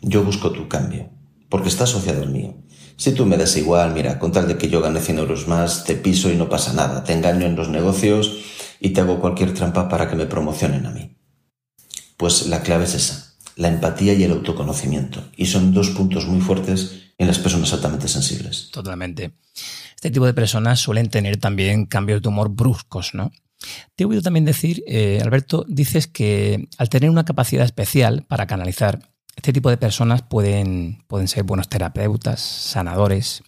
yo 0.00 0.24
busco 0.24 0.50
tu 0.50 0.66
cambio, 0.66 1.10
porque 1.50 1.68
está 1.68 1.84
asociado 1.84 2.22
al 2.22 2.30
mío. 2.30 2.54
Si 2.96 3.12
tú 3.12 3.26
me 3.26 3.36
das 3.36 3.58
igual, 3.58 3.92
mira, 3.92 4.18
con 4.18 4.32
tal 4.32 4.48
de 4.48 4.56
que 4.56 4.70
yo 4.70 4.80
gane 4.80 5.00
100 5.00 5.18
euros 5.18 5.48
más, 5.48 5.84
te 5.84 5.94
piso 5.94 6.30
y 6.30 6.36
no 6.36 6.48
pasa 6.48 6.72
nada, 6.72 7.04
te 7.04 7.12
engaño 7.12 7.44
en 7.44 7.56
los 7.56 7.68
negocios 7.68 8.38
y 8.80 8.94
te 8.94 9.02
hago 9.02 9.20
cualquier 9.20 9.52
trampa 9.52 9.90
para 9.90 10.08
que 10.08 10.16
me 10.16 10.24
promocionen 10.24 10.86
a 10.86 10.92
mí. 10.92 11.14
Pues 12.16 12.46
la 12.46 12.62
clave 12.62 12.84
es 12.84 12.94
esa, 12.94 13.34
la 13.56 13.68
empatía 13.68 14.14
y 14.14 14.22
el 14.22 14.32
autoconocimiento. 14.32 15.22
Y 15.36 15.44
son 15.44 15.74
dos 15.74 15.90
puntos 15.90 16.26
muy 16.26 16.40
fuertes 16.40 17.10
en 17.18 17.26
las 17.26 17.38
personas 17.38 17.70
altamente 17.74 18.08
sensibles. 18.08 18.70
Totalmente 18.72 19.34
este 20.02 20.10
tipo 20.10 20.26
de 20.26 20.34
personas 20.34 20.80
suelen 20.80 21.10
tener 21.10 21.36
también 21.36 21.86
cambios 21.86 22.20
de 22.22 22.28
humor 22.28 22.48
bruscos, 22.48 23.14
¿no? 23.14 23.30
Te 23.94 24.04
he 24.04 24.06
oído 24.06 24.22
también 24.22 24.44
decir, 24.44 24.82
eh, 24.86 25.20
Alberto, 25.22 25.64
dices 25.68 26.06
que 26.06 26.68
al 26.78 26.88
tener 26.88 27.10
una 27.10 27.24
capacidad 27.24 27.64
especial 27.64 28.24
para 28.28 28.46
canalizar, 28.46 29.10
este 29.36 29.52
tipo 29.52 29.70
de 29.70 29.76
personas 29.76 30.22
pueden, 30.22 31.04
pueden 31.06 31.28
ser 31.28 31.44
buenos 31.44 31.68
terapeutas, 31.68 32.40
sanadores, 32.40 33.42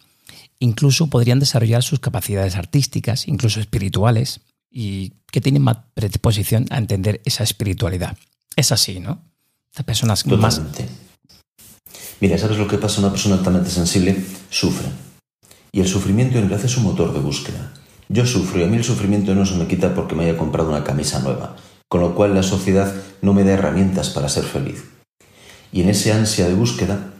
incluso 0.59 1.07
podrían 1.07 1.39
desarrollar 1.39 1.83
sus 1.83 1.99
capacidades 1.99 2.55
artísticas, 2.55 3.27
incluso 3.27 3.59
espirituales, 3.59 4.41
y 4.71 5.13
que 5.31 5.41
tienen 5.41 5.61
más 5.61 5.77
predisposición 5.93 6.65
a 6.69 6.77
entender 6.77 7.21
esa 7.25 7.43
espiritualidad. 7.43 8.17
Es 8.55 8.71
así, 8.71 8.99
¿no? 8.99 9.21
Estas 9.71 9.85
personas 9.85 10.23
Totalmente. 10.23 10.83
más... 10.83 10.91
Mira, 12.19 12.37
¿sabes 12.37 12.57
lo 12.57 12.67
que 12.67 12.77
pasa? 12.77 13.01
Una 13.01 13.11
persona 13.11 13.35
altamente 13.35 13.69
sensible 13.69 14.23
sufre. 14.49 14.87
Y 15.71 15.81
el 15.81 15.87
sufrimiento 15.87 16.37
en 16.37 16.47
realidad 16.47 16.65
es 16.65 16.77
un 16.77 16.83
motor 16.83 17.13
de 17.13 17.19
búsqueda. 17.19 17.73
Yo 18.07 18.25
sufro 18.25 18.59
y 18.59 18.63
a 18.63 18.67
mí 18.67 18.77
el 18.77 18.83
sufrimiento 18.83 19.33
no 19.33 19.45
se 19.45 19.55
me 19.55 19.67
quita 19.67 19.95
porque 19.95 20.13
me 20.13 20.25
haya 20.25 20.37
comprado 20.37 20.69
una 20.69 20.83
camisa 20.83 21.19
nueva, 21.19 21.55
con 21.89 22.01
lo 22.01 22.13
cual 22.13 22.35
la 22.35 22.43
sociedad 22.43 22.93
no 23.21 23.33
me 23.33 23.43
da 23.43 23.53
herramientas 23.53 24.09
para 24.09 24.29
ser 24.29 24.43
feliz. 24.43 24.83
Y 25.71 25.81
en 25.81 25.89
ese 25.89 26.13
ansia 26.13 26.47
de 26.47 26.53
búsqueda 26.53 27.13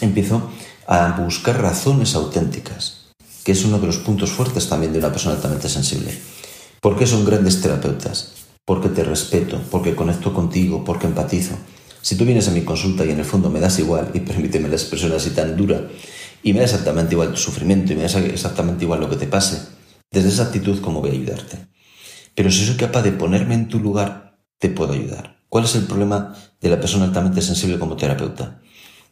empiezo 0.00 0.50
a 0.88 1.12
buscar 1.20 1.62
razones 1.62 2.14
auténticas, 2.16 3.06
que 3.44 3.52
es 3.52 3.64
uno 3.64 3.78
de 3.78 3.86
los 3.86 3.98
puntos 3.98 4.30
fuertes 4.30 4.68
también 4.68 4.92
de 4.92 4.98
una 4.98 5.12
persona 5.12 5.36
altamente 5.36 5.68
sensible. 5.68 6.12
¿Por 6.80 6.98
qué 6.98 7.06
son 7.06 7.24
grandes 7.24 7.60
terapeutas? 7.60 8.32
Porque 8.64 8.88
te 8.88 9.04
respeto, 9.04 9.60
porque 9.70 9.94
conecto 9.94 10.34
contigo, 10.34 10.84
porque 10.84 11.06
empatizo. 11.06 11.54
Si 12.02 12.16
tú 12.16 12.24
vienes 12.24 12.48
a 12.48 12.50
mi 12.50 12.62
consulta 12.62 13.04
y 13.04 13.10
en 13.10 13.20
el 13.20 13.24
fondo 13.24 13.48
me 13.48 13.60
das 13.60 13.78
igual, 13.78 14.10
y 14.12 14.20
permíteme 14.30 14.68
la 14.68 14.74
expresión 14.74 15.12
así 15.12 15.30
tan 15.30 15.56
dura, 15.56 15.88
y 16.42 16.52
me 16.52 16.58
da 16.58 16.64
exactamente 16.64 17.14
igual 17.14 17.30
tu 17.30 17.38
sufrimiento 17.38 17.92
y 17.92 17.96
me 17.96 18.02
da 18.02 18.18
exactamente 18.18 18.84
igual 18.84 19.00
lo 19.00 19.08
que 19.08 19.16
te 19.16 19.26
pase, 19.26 19.75
desde 20.10 20.28
esa 20.28 20.44
actitud, 20.44 20.80
¿cómo 20.80 21.00
voy 21.00 21.10
a 21.10 21.14
ayudarte? 21.14 21.68
Pero 22.34 22.50
si 22.50 22.64
soy 22.64 22.76
capaz 22.76 23.02
de 23.02 23.12
ponerme 23.12 23.54
en 23.54 23.68
tu 23.68 23.80
lugar, 23.80 24.38
te 24.58 24.68
puedo 24.68 24.92
ayudar. 24.92 25.42
¿Cuál 25.48 25.64
es 25.64 25.74
el 25.74 25.84
problema 25.84 26.34
de 26.60 26.68
la 26.68 26.80
persona 26.80 27.04
altamente 27.04 27.40
sensible 27.42 27.78
como 27.78 27.96
terapeuta? 27.96 28.60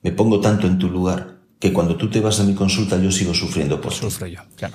Me 0.02 0.12
pongo 0.12 0.40
tanto 0.40 0.66
en 0.66 0.78
tu 0.78 0.90
lugar 0.90 1.40
que 1.58 1.72
cuando 1.72 1.96
tú 1.96 2.10
te 2.10 2.20
vas 2.20 2.40
a 2.40 2.44
mi 2.44 2.54
consulta 2.54 2.98
yo 2.98 3.10
sigo 3.10 3.32
sufriendo 3.32 3.80
por 3.80 3.92
Sufro 3.92 4.26
yo, 4.26 4.40
claro. 4.56 4.74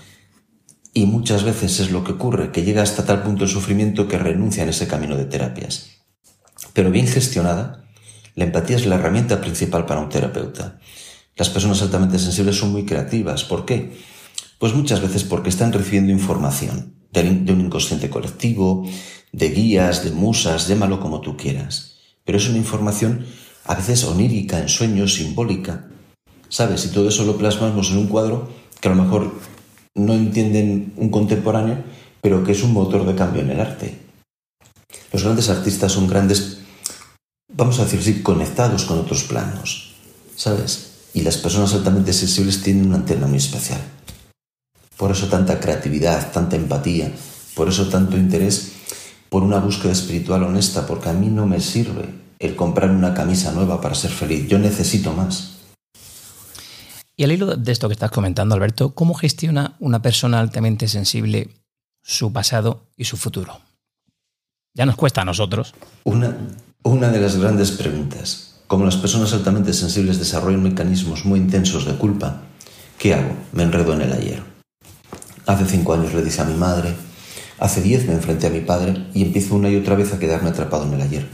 Y 0.94 1.06
muchas 1.06 1.44
veces 1.44 1.80
es 1.80 1.92
lo 1.92 2.04
que 2.04 2.14
ocurre, 2.14 2.52
que 2.52 2.64
llega 2.64 2.82
hasta 2.82 3.06
tal 3.06 3.22
punto 3.22 3.44
el 3.44 3.50
sufrimiento 3.50 4.08
que 4.08 4.18
renuncia 4.18 4.64
en 4.64 4.70
ese 4.70 4.88
camino 4.88 5.16
de 5.16 5.26
terapias. 5.26 5.92
Pero 6.74 6.90
bien 6.90 7.08
gestionada, 7.08 7.86
la 8.34 8.46
empatía 8.46 8.78
es 8.78 8.86
la 8.86 8.96
herramienta 8.96 9.40
principal 9.40 9.86
para 9.86 10.00
un 10.00 10.10
terapeuta. 10.10 10.80
Las 11.36 11.50
personas 11.50 11.82
altamente 11.82 12.18
sensibles 12.18 12.58
son 12.58 12.72
muy 12.72 12.86
creativas. 12.86 13.44
¿Por 13.44 13.66
qué? 13.66 13.96
Pues 14.60 14.75
muchas 14.75 15.01
veces 15.01 15.24
porque 15.24 15.48
están 15.48 15.72
recibiendo 15.72 16.12
información 16.12 16.94
de 17.12 17.54
un 17.54 17.62
inconsciente 17.62 18.10
colectivo, 18.10 18.86
de 19.32 19.50
guías, 19.50 20.04
de 20.04 20.12
musas, 20.12 20.68
llámalo 20.68 21.00
como 21.00 21.22
tú 21.22 21.38
quieras. 21.38 21.96
Pero 22.25 22.38
es 22.38 22.50
una 22.50 22.58
información 22.58 23.25
a 23.63 23.75
veces 23.75 24.04
onírica, 24.04 24.60
en 24.60 24.68
sueños, 24.68 25.13
simbólica. 25.13 25.88
¿Sabes? 26.50 26.86
Y 26.86 26.89
todo 26.89 27.08
eso 27.08 27.24
lo 27.24 27.38
plasmamos 27.38 27.89
en 27.92 28.00
un 28.00 28.08
cuadro 28.08 28.50
que 28.82 28.89
a 28.89 28.94
lo 28.94 29.01
mejor 29.01 29.34
no 29.96 30.13
entienden 30.13 30.94
un 30.98 31.10
contemporáneo, 31.10 31.82
pero 32.20 32.44
que 32.44 32.51
es 32.51 32.62
un 32.62 32.74
motor 32.74 33.06
de 33.06 33.16
cambio 33.16 33.42
en 33.42 33.51
el 33.51 33.62
arte. 33.62 33.98
Los 35.13 35.24
grandes 35.24 35.50
artistas 35.50 35.94
son 35.94 36.08
grandes, 36.08 36.60
vamos 37.48 37.80
a 37.80 37.86
decir 37.86 38.01
así, 38.01 38.22
conectados 38.22 38.84
con 38.84 39.00
otros 39.00 39.24
planos. 39.24 39.94
¿Sabes? 40.36 40.92
Y 41.13 41.22
las 41.22 41.38
personas 41.38 41.74
altamente 41.74 42.12
sensibles 42.12 42.62
tienen 42.62 42.88
una 42.88 42.98
antena 42.98 43.25
muy 43.25 43.38
especial. 43.38 43.80
Por 45.00 45.12
eso 45.12 45.29
tanta 45.29 45.62
creatividad, 45.62 46.34
tanta 46.34 46.58
empatía, 46.58 47.10
por 47.56 47.70
eso 47.70 47.88
tanto 47.88 48.18
interés 48.18 48.74
por 49.29 49.44
una 49.44 49.60
búsqueda 49.60 49.94
espiritual 49.94 50.44
honesta, 50.44 50.86
porque 50.86 51.08
a 51.08 51.13
mí 51.13 51.27
no 51.27 51.48
me 51.48 51.62
sirve 51.62 52.03
el 52.38 52.58
comprar 52.58 52.91
una 52.91 53.13
camisa 53.13 53.53
nueva 53.53 53.79
para 53.79 53.96
ser 53.96 54.12
feliz, 54.12 54.50
yo 54.50 54.60
necesito 54.60 55.13
más. 55.13 55.51
Y 57.15 57.24
al 57.24 57.32
hilo 57.32 57.56
de 57.56 57.72
esto 57.72 57.88
que 57.88 57.94
estás 57.94 58.12
comentando, 58.12 58.56
Alberto, 58.56 58.94
¿cómo 58.94 59.13
gestiona 59.13 59.77
una 59.79 60.01
persona 60.01 60.41
altamente 60.41 60.89
sensible 60.89 61.48
su 62.03 62.34
pasado 62.34 62.88
y 62.98 63.06
su 63.06 63.15
futuro? 63.15 63.62
Ya 64.74 64.86
nos 64.86 64.98
cuesta 64.98 65.22
a 65.22 65.25
nosotros. 65.25 65.75
Una, 66.03 66.36
una 66.84 67.08
de 67.08 67.22
las 67.22 67.38
grandes 67.38 67.71
preguntas. 67.71 68.60
Como 68.67 68.84
las 68.84 68.97
personas 68.97 69.32
altamente 69.32 69.71
sensibles 69.71 70.19
desarrollan 70.19 70.62
mecanismos 70.62 71.24
muy 71.24 71.39
intensos 71.39 71.86
de 71.86 71.95
culpa, 71.95 72.41
¿qué 72.97 73.13
hago? 73.13 73.34
Me 73.54 73.63
enredo 73.63 73.93
en 73.93 74.02
el 74.02 74.12
ayer. 74.12 74.49
Hace 75.50 75.66
cinco 75.66 75.96
años 75.96 76.14
le 76.14 76.22
dije 76.22 76.40
a 76.42 76.46
mi 76.46 76.54
madre, 76.54 76.94
hace 77.58 77.82
diez 77.82 78.06
me 78.06 78.14
enfrenté 78.14 78.46
a 78.46 78.52
mi 78.52 78.60
padre 78.60 79.08
y 79.16 79.24
empiezo 79.24 79.56
una 79.56 79.68
y 79.68 79.78
otra 79.78 79.96
vez 79.96 80.14
a 80.14 80.20
quedarme 80.20 80.52
atrapado 80.52 80.86
en 80.86 80.94
el 80.94 81.02
ayer, 81.02 81.28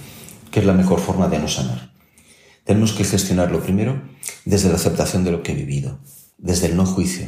que 0.52 0.62
es 0.62 0.66
la 0.66 0.72
mejor 0.72 1.02
forma 1.02 1.28
de 1.28 1.38
no 1.38 1.50
sanar. 1.50 1.92
Tenemos 2.64 2.94
que 2.94 3.04
gestionarlo 3.04 3.62
primero 3.62 4.02
desde 4.46 4.70
la 4.70 4.76
aceptación 4.76 5.26
de 5.26 5.32
lo 5.32 5.44
que 5.44 5.52
he 5.52 5.56
vivido, 5.56 6.00
desde 6.38 6.68
el 6.68 6.78
no 6.78 6.86
juicio, 6.86 7.28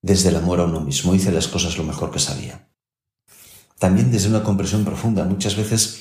desde 0.00 0.30
el 0.30 0.36
amor 0.36 0.60
a 0.60 0.64
uno 0.64 0.80
mismo. 0.80 1.14
Hice 1.14 1.30
las 1.30 1.46
cosas 1.46 1.76
lo 1.76 1.84
mejor 1.84 2.10
que 2.10 2.20
sabía. 2.20 2.70
También 3.78 4.10
desde 4.10 4.30
una 4.30 4.44
comprensión 4.44 4.82
profunda. 4.82 5.24
Muchas 5.24 5.56
veces 5.56 5.98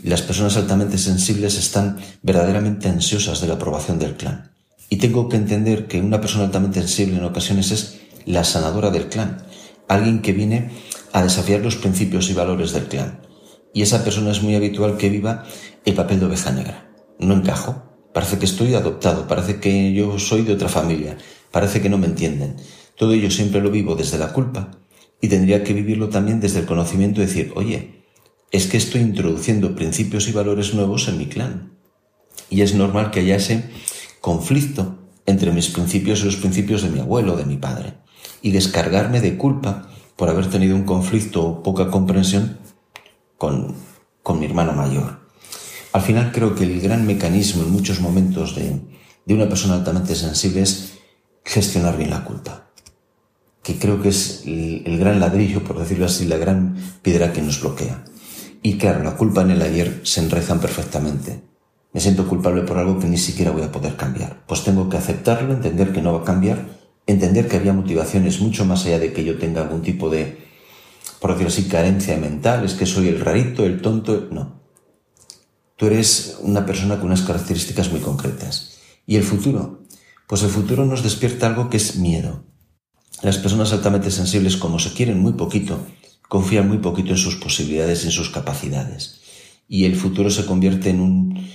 las 0.00 0.22
personas 0.22 0.56
altamente 0.56 0.96
sensibles 0.96 1.58
están 1.58 1.98
verdaderamente 2.22 2.88
ansiosas 2.88 3.40
de 3.40 3.48
la 3.48 3.54
aprobación 3.54 3.98
del 3.98 4.16
clan. 4.16 4.52
Y 4.88 4.98
tengo 4.98 5.28
que 5.28 5.38
entender 5.38 5.88
que 5.88 6.00
una 6.00 6.20
persona 6.20 6.44
altamente 6.44 6.78
sensible 6.78 7.16
en 7.16 7.24
ocasiones 7.24 7.72
es 7.72 7.96
la 8.26 8.44
sanadora 8.44 8.90
del 8.90 9.08
clan, 9.08 9.44
alguien 9.88 10.22
que 10.22 10.32
viene 10.32 10.70
a 11.12 11.22
desafiar 11.22 11.60
los 11.60 11.76
principios 11.76 12.30
y 12.30 12.34
valores 12.34 12.72
del 12.72 12.84
clan. 12.84 13.20
Y 13.72 13.82
esa 13.82 14.04
persona 14.04 14.30
es 14.30 14.42
muy 14.42 14.54
habitual 14.54 14.96
que 14.96 15.08
viva 15.08 15.44
el 15.84 15.94
papel 15.94 16.20
de 16.20 16.26
oveja 16.26 16.50
negra. 16.50 16.90
No 17.18 17.34
encajo. 17.34 17.82
Parece 18.12 18.38
que 18.38 18.46
estoy 18.46 18.74
adoptado, 18.74 19.28
parece 19.28 19.60
que 19.60 19.92
yo 19.92 20.18
soy 20.18 20.42
de 20.42 20.54
otra 20.54 20.70
familia, 20.70 21.18
parece 21.50 21.82
que 21.82 21.90
no 21.90 21.98
me 21.98 22.06
entienden. 22.06 22.56
Todo 22.96 23.12
ello 23.12 23.30
siempre 23.30 23.60
lo 23.60 23.70
vivo 23.70 23.94
desde 23.94 24.16
la 24.16 24.32
culpa 24.32 24.70
y 25.20 25.28
tendría 25.28 25.62
que 25.62 25.74
vivirlo 25.74 26.08
también 26.08 26.40
desde 26.40 26.60
el 26.60 26.66
conocimiento 26.66 27.20
de 27.20 27.26
decir, 27.26 27.52
oye, 27.56 28.04
es 28.50 28.68
que 28.68 28.78
estoy 28.78 29.02
introduciendo 29.02 29.74
principios 29.74 30.28
y 30.28 30.32
valores 30.32 30.72
nuevos 30.72 31.08
en 31.08 31.18
mi 31.18 31.26
clan. 31.26 31.76
Y 32.48 32.62
es 32.62 32.74
normal 32.74 33.10
que 33.10 33.20
haya 33.20 33.36
ese 33.36 33.68
conflicto 34.22 34.96
entre 35.26 35.52
mis 35.52 35.68
principios 35.68 36.22
y 36.22 36.24
los 36.24 36.36
principios 36.36 36.82
de 36.82 36.88
mi 36.88 37.00
abuelo, 37.00 37.36
de 37.36 37.44
mi 37.44 37.58
padre 37.58 38.05
y 38.46 38.52
descargarme 38.52 39.20
de 39.20 39.36
culpa 39.36 39.88
por 40.14 40.28
haber 40.28 40.48
tenido 40.48 40.76
un 40.76 40.84
conflicto 40.84 41.42
o 41.44 41.62
poca 41.64 41.90
comprensión 41.90 42.58
con, 43.36 43.74
con 44.22 44.38
mi 44.38 44.46
hermano 44.46 44.72
mayor. 44.72 45.18
Al 45.92 46.02
final 46.02 46.30
creo 46.30 46.54
que 46.54 46.62
el 46.62 46.80
gran 46.80 47.04
mecanismo 47.08 47.64
en 47.64 47.72
muchos 47.72 47.98
momentos 47.98 48.54
de, 48.54 48.78
de 49.24 49.34
una 49.34 49.48
persona 49.48 49.74
altamente 49.74 50.14
sensible 50.14 50.62
es 50.62 50.92
gestionar 51.44 51.98
bien 51.98 52.10
la 52.10 52.22
culpa, 52.22 52.70
que 53.64 53.80
creo 53.80 54.00
que 54.00 54.10
es 54.10 54.44
el, 54.46 54.84
el, 54.86 54.96
gran 55.00 55.18
ladrillo, 55.18 55.64
por 55.64 55.80
decirlo 55.80 56.06
así, 56.06 56.26
la 56.26 56.36
gran 56.36 56.76
piedra 57.02 57.32
que 57.32 57.42
nos 57.42 57.60
bloquea. 57.60 58.04
Y 58.62 58.78
claro, 58.78 59.02
la 59.02 59.16
culpa 59.16 59.42
en 59.42 59.50
el 59.50 59.62
ayer 59.62 60.02
se 60.04 60.20
enrezan 60.20 60.60
perfectamente. 60.60 61.42
Me 61.92 62.00
siento 62.00 62.28
culpable 62.28 62.62
por 62.62 62.78
algo 62.78 63.00
que 63.00 63.08
ni 63.08 63.18
siquiera 63.18 63.50
voy 63.50 63.62
a 63.62 63.72
poder 63.72 63.96
cambiar. 63.96 64.46
Pues 64.46 64.62
tengo 64.62 64.88
que 64.88 64.98
aceptarlo, 64.98 65.52
entender 65.52 65.92
que 65.92 66.00
no 66.00 66.12
va 66.12 66.20
a 66.20 66.24
cambiar 66.24 66.85
entender 67.06 67.48
que 67.48 67.56
había 67.56 67.72
motivaciones 67.72 68.40
mucho 68.40 68.64
más 68.64 68.84
allá 68.84 68.98
de 68.98 69.12
que 69.12 69.24
yo 69.24 69.38
tenga 69.38 69.62
algún 69.62 69.82
tipo 69.82 70.10
de, 70.10 70.38
por 71.20 71.30
decirlo 71.30 71.48
así, 71.48 71.64
carencia 71.64 72.16
mental, 72.16 72.64
es 72.64 72.74
que 72.74 72.86
soy 72.86 73.08
el 73.08 73.20
rarito, 73.20 73.64
el 73.64 73.80
tonto, 73.80 74.28
no. 74.30 74.60
Tú 75.76 75.86
eres 75.86 76.38
una 76.40 76.66
persona 76.66 76.96
con 76.96 77.06
unas 77.06 77.22
características 77.22 77.90
muy 77.92 78.00
concretas. 78.00 78.78
¿Y 79.06 79.16
el 79.16 79.22
futuro? 79.22 79.84
Pues 80.26 80.42
el 80.42 80.48
futuro 80.48 80.84
nos 80.84 81.02
despierta 81.02 81.46
algo 81.46 81.70
que 81.70 81.76
es 81.76 81.96
miedo. 81.96 82.44
Las 83.22 83.38
personas 83.38 83.72
altamente 83.72 84.10
sensibles, 84.10 84.56
como 84.56 84.78
se 84.78 84.92
quieren 84.92 85.20
muy 85.20 85.34
poquito, 85.34 85.86
confían 86.28 86.66
muy 86.66 86.78
poquito 86.78 87.10
en 87.10 87.18
sus 87.18 87.36
posibilidades 87.36 88.04
en 88.04 88.10
sus 88.10 88.30
capacidades. 88.30 89.20
Y 89.68 89.84
el 89.84 89.96
futuro 89.96 90.30
se 90.30 90.46
convierte 90.46 90.90
en 90.90 91.00
un, 91.00 91.48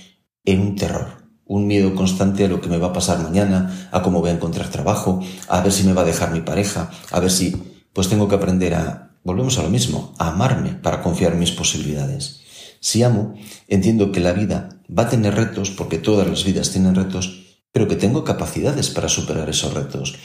en 0.44 0.60
un 0.60 0.76
terror 0.76 1.21
un 1.46 1.66
miedo 1.66 1.94
constante 1.94 2.44
a 2.44 2.48
lo 2.48 2.60
que 2.60 2.68
me 2.68 2.78
va 2.78 2.88
a 2.88 2.92
pasar 2.92 3.22
mañana, 3.22 3.88
a 3.90 4.02
cómo 4.02 4.20
voy 4.20 4.30
a 4.30 4.34
encontrar 4.34 4.68
trabajo, 4.68 5.20
a 5.48 5.60
ver 5.60 5.72
si 5.72 5.84
me 5.84 5.92
va 5.92 6.02
a 6.02 6.06
dejar 6.06 6.30
mi 6.32 6.40
pareja, 6.40 6.90
a 7.10 7.20
ver 7.20 7.30
si, 7.30 7.56
pues 7.92 8.08
tengo 8.08 8.28
que 8.28 8.36
aprender 8.36 8.74
a, 8.74 9.10
volvemos 9.24 9.58
a 9.58 9.62
lo 9.62 9.68
mismo, 9.68 10.14
a 10.18 10.28
amarme 10.28 10.70
para 10.70 11.02
confiar 11.02 11.32
en 11.32 11.40
mis 11.40 11.52
posibilidades. 11.52 12.40
Si 12.80 13.02
amo, 13.02 13.34
entiendo 13.68 14.12
que 14.12 14.20
la 14.20 14.32
vida 14.32 14.80
va 14.90 15.04
a 15.04 15.08
tener 15.08 15.34
retos, 15.34 15.70
porque 15.70 15.98
todas 15.98 16.26
las 16.26 16.44
vidas 16.44 16.70
tienen 16.70 16.94
retos, 16.94 17.42
pero 17.72 17.88
que 17.88 17.96
tengo 17.96 18.24
capacidades 18.24 18.90
para 18.90 19.08
superar 19.08 19.48
esos 19.48 19.72
retos, 19.72 20.16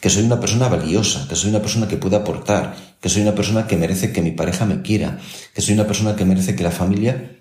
que 0.00 0.10
soy 0.10 0.24
una 0.24 0.40
persona 0.40 0.68
valiosa, 0.68 1.26
que 1.28 1.36
soy 1.36 1.50
una 1.50 1.60
persona 1.60 1.88
que 1.88 1.96
puede 1.96 2.16
aportar, 2.16 2.76
que 3.00 3.08
soy 3.08 3.22
una 3.22 3.34
persona 3.34 3.66
que 3.66 3.76
merece 3.76 4.12
que 4.12 4.22
mi 4.22 4.32
pareja 4.32 4.66
me 4.66 4.82
quiera, 4.82 5.18
que 5.54 5.62
soy 5.62 5.74
una 5.74 5.86
persona 5.86 6.16
que 6.16 6.24
merece 6.24 6.56
que 6.56 6.64
la 6.64 6.70
familia 6.70 7.36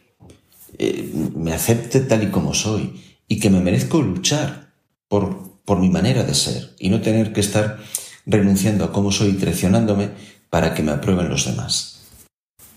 eh, 0.77 1.09
me 1.35 1.53
acepte 1.53 2.01
tal 2.01 2.23
y 2.23 2.27
como 2.27 2.53
soy, 2.53 3.01
y 3.27 3.39
que 3.39 3.49
me 3.49 3.61
merezco 3.61 4.01
luchar 4.01 4.73
por, 5.07 5.61
por 5.65 5.79
mi 5.79 5.89
manera 5.89 6.23
de 6.23 6.33
ser 6.33 6.75
y 6.79 6.89
no 6.89 7.01
tener 7.01 7.33
que 7.33 7.41
estar 7.41 7.79
renunciando 8.25 8.85
a 8.85 8.91
cómo 8.91 9.11
soy 9.11 9.29
y 9.29 9.33
traicionándome 9.33 10.09
para 10.49 10.73
que 10.73 10.83
me 10.83 10.91
aprueben 10.91 11.29
los 11.29 11.45
demás. 11.45 11.91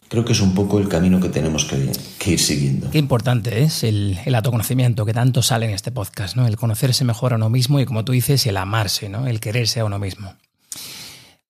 Creo 0.08 0.24
que 0.24 0.32
es 0.32 0.40
un 0.40 0.54
poco 0.54 0.78
el 0.78 0.88
camino 0.88 1.20
que 1.20 1.28
tenemos 1.28 1.66
que, 1.66 2.30
ir 2.30 2.38
siguiendo. 2.40 2.90
Qué 2.90 2.98
importante 2.98 3.62
es 3.62 3.84
el, 3.84 4.18
el, 4.24 4.34
autoconocimiento 4.34 5.04
que 5.04 5.12
tanto 5.12 5.42
sale 5.42 5.66
en 5.66 5.72
este 5.72 5.92
podcast, 5.92 6.34
¿no? 6.34 6.46
El 6.46 6.56
conocerse 6.56 7.04
mejor 7.04 7.34
a 7.34 7.36
uno 7.36 7.50
mismo 7.50 7.78
y, 7.78 7.84
como 7.84 8.04
tú 8.06 8.12
dices, 8.12 8.46
el 8.46 8.56
amarse, 8.56 9.10
¿no? 9.10 9.26
El 9.26 9.38
quererse 9.38 9.80
a 9.80 9.84
uno 9.84 9.98
mismo. 9.98 10.34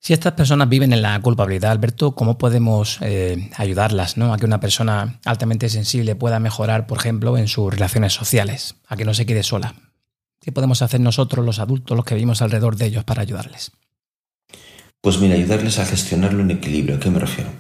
Si 0.09 0.15
estas 0.15 0.33
personas 0.33 0.71
viven 0.71 0.95
en 0.95 1.03
la 1.03 1.21
culpabilidad, 1.21 1.71
Alberto, 1.71 2.13
¿cómo 2.13 2.39
podemos 2.39 2.97
eh, 3.03 3.51
ayudarlas 3.59 4.17
¿no? 4.17 4.33
a 4.33 4.39
que 4.39 4.47
una 4.47 4.59
persona 4.59 5.21
altamente 5.27 5.69
sensible 5.69 6.17
pueda 6.17 6.41
mejorar, 6.41 6.87
por 6.87 6.97
ejemplo, 6.97 7.37
en 7.37 7.47
sus 7.47 7.71
relaciones 7.71 8.15
sociales, 8.15 8.77
a 8.87 8.97
que 8.97 9.05
no 9.05 9.13
se 9.13 9.27
quede 9.27 9.43
sola? 9.43 9.75
¿Qué 10.41 10.51
podemos 10.51 10.81
hacer 10.81 11.01
nosotros, 11.01 11.45
los 11.45 11.59
adultos, 11.59 11.95
los 11.95 12.07
que 12.07 12.15
vivimos 12.15 12.41
alrededor 12.41 12.77
de 12.77 12.87
ellos, 12.87 13.05
para 13.05 13.21
ayudarles? 13.21 13.71
Pues 15.03 15.19
mira, 15.19 15.35
ayudarles 15.35 15.79
a 15.79 15.85
gestionarlo 15.85 16.43
en 16.43 16.53
equilibrio. 16.53 16.97
¿A 16.97 17.01
qué 17.01 17.11
me 17.11 17.19
refiero? 17.19 17.51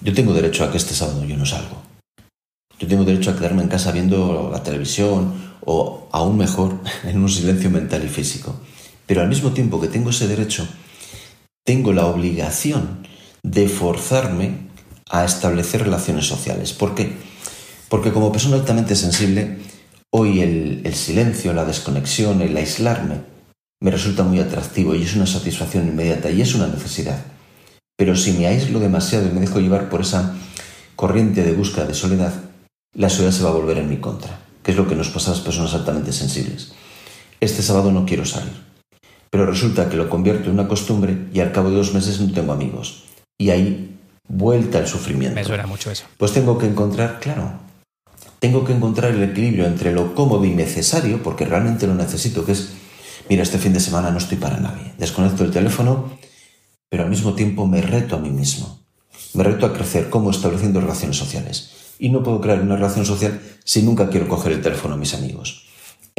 Yo 0.00 0.14
tengo 0.14 0.32
derecho 0.32 0.62
a 0.62 0.70
que 0.70 0.76
este 0.76 0.94
sábado 0.94 1.24
yo 1.24 1.36
no 1.36 1.44
salgo. 1.44 1.82
Yo 2.78 2.86
tengo 2.86 3.02
derecho 3.02 3.32
a 3.32 3.36
quedarme 3.36 3.64
en 3.64 3.68
casa 3.68 3.90
viendo 3.90 4.48
la 4.52 4.62
televisión 4.62 5.56
o, 5.62 6.08
aún 6.12 6.38
mejor, 6.38 6.78
en 7.02 7.18
un 7.18 7.28
silencio 7.28 7.68
mental 7.68 8.04
y 8.04 8.08
físico. 8.08 8.60
Pero 9.06 9.22
al 9.22 9.28
mismo 9.28 9.50
tiempo 9.50 9.80
que 9.80 9.88
tengo 9.88 10.10
ese 10.10 10.28
derecho, 10.28 10.68
tengo 11.70 11.92
la 11.92 12.06
obligación 12.06 13.06
de 13.44 13.68
forzarme 13.68 14.70
a 15.08 15.24
establecer 15.24 15.84
relaciones 15.84 16.26
sociales. 16.26 16.72
¿Por 16.72 16.96
qué? 16.96 17.12
Porque 17.88 18.10
como 18.10 18.32
persona 18.32 18.56
altamente 18.56 18.96
sensible, 18.96 19.58
hoy 20.10 20.40
el, 20.40 20.94
silencio, 20.96 21.52
la 21.52 21.64
desconexión, 21.64 22.42
el 22.42 22.56
aislarme, 22.56 23.20
me 23.80 23.92
resulta 23.92 24.24
muy 24.24 24.40
atractivo 24.40 24.96
y 24.96 25.04
es 25.04 25.14
una 25.14 25.28
satisfacción 25.28 25.86
inmediata 25.86 26.28
y 26.28 26.42
es 26.42 26.56
una 26.56 26.66
necesidad. 26.66 27.22
Pero 27.96 28.16
si 28.16 28.32
me 28.32 28.48
aíslo 28.48 28.80
demasiado 28.80 29.28
y 29.28 29.30
me 29.30 29.40
dejo 29.40 29.60
llevar 29.60 29.90
por 29.90 30.00
esa 30.00 30.34
corriente 30.96 31.44
de 31.44 31.52
búsqueda 31.52 31.86
de 31.86 31.94
soledad, 31.94 32.34
la 32.94 33.10
soledad 33.10 33.30
se 33.30 33.44
va 33.44 33.50
a 33.50 33.60
volver 33.60 33.78
en 33.78 33.88
mi 33.88 33.98
contra, 33.98 34.40
que 34.64 34.72
es 34.72 34.76
lo 34.76 34.88
que 34.88 34.96
nos 34.96 35.10
pasa 35.10 35.30
a 35.30 35.34
las 35.34 35.44
personas 35.44 35.72
altamente 35.72 36.12
sensibles. 36.12 36.72
Este 37.38 37.62
sábado 37.62 37.92
no 37.92 38.06
quiero 38.06 38.26
salir 38.26 38.69
pero 39.30 39.46
resulta 39.46 39.88
que 39.88 39.96
lo 39.96 40.10
convierto 40.10 40.46
en 40.46 40.54
una 40.54 40.68
costumbre 40.68 41.28
y 41.32 41.40
al 41.40 41.52
cabo 41.52 41.70
de 41.70 41.76
dos 41.76 41.94
meses 41.94 42.20
no 42.20 42.32
tengo 42.32 42.52
amigos. 42.52 43.04
Y 43.38 43.50
ahí 43.50 43.96
vuelta 44.28 44.78
el 44.78 44.88
sufrimiento. 44.88 45.36
Me 45.36 45.44
suena 45.44 45.66
mucho 45.66 45.90
eso. 45.90 46.04
Pues 46.18 46.32
tengo 46.32 46.58
que 46.58 46.66
encontrar, 46.66 47.20
claro, 47.20 47.52
tengo 48.40 48.64
que 48.64 48.72
encontrar 48.72 49.12
el 49.12 49.22
equilibrio 49.22 49.66
entre 49.66 49.92
lo 49.92 50.14
cómodo 50.14 50.44
y 50.44 50.50
necesario, 50.50 51.22
porque 51.22 51.44
realmente 51.44 51.86
lo 51.86 51.94
necesito, 51.94 52.44
que 52.44 52.52
es, 52.52 52.70
mira, 53.28 53.44
este 53.44 53.58
fin 53.58 53.72
de 53.72 53.80
semana 53.80 54.10
no 54.10 54.18
estoy 54.18 54.36
para 54.36 54.58
nadie. 54.58 54.92
Desconecto 54.98 55.44
el 55.44 55.52
teléfono, 55.52 56.10
pero 56.88 57.04
al 57.04 57.10
mismo 57.10 57.34
tiempo 57.34 57.66
me 57.66 57.80
reto 57.80 58.16
a 58.16 58.18
mí 58.18 58.30
mismo. 58.30 58.80
Me 59.34 59.44
reto 59.44 59.64
a 59.64 59.72
crecer 59.72 60.10
como 60.10 60.32
estableciendo 60.32 60.80
relaciones 60.80 61.16
sociales. 61.16 61.70
Y 62.00 62.08
no 62.08 62.22
puedo 62.22 62.40
crear 62.40 62.60
una 62.60 62.76
relación 62.76 63.06
social 63.06 63.40
si 63.62 63.82
nunca 63.82 64.08
quiero 64.08 64.26
coger 64.26 64.52
el 64.52 64.62
teléfono 64.62 64.94
a 64.94 64.96
mis 64.96 65.14
amigos 65.14 65.69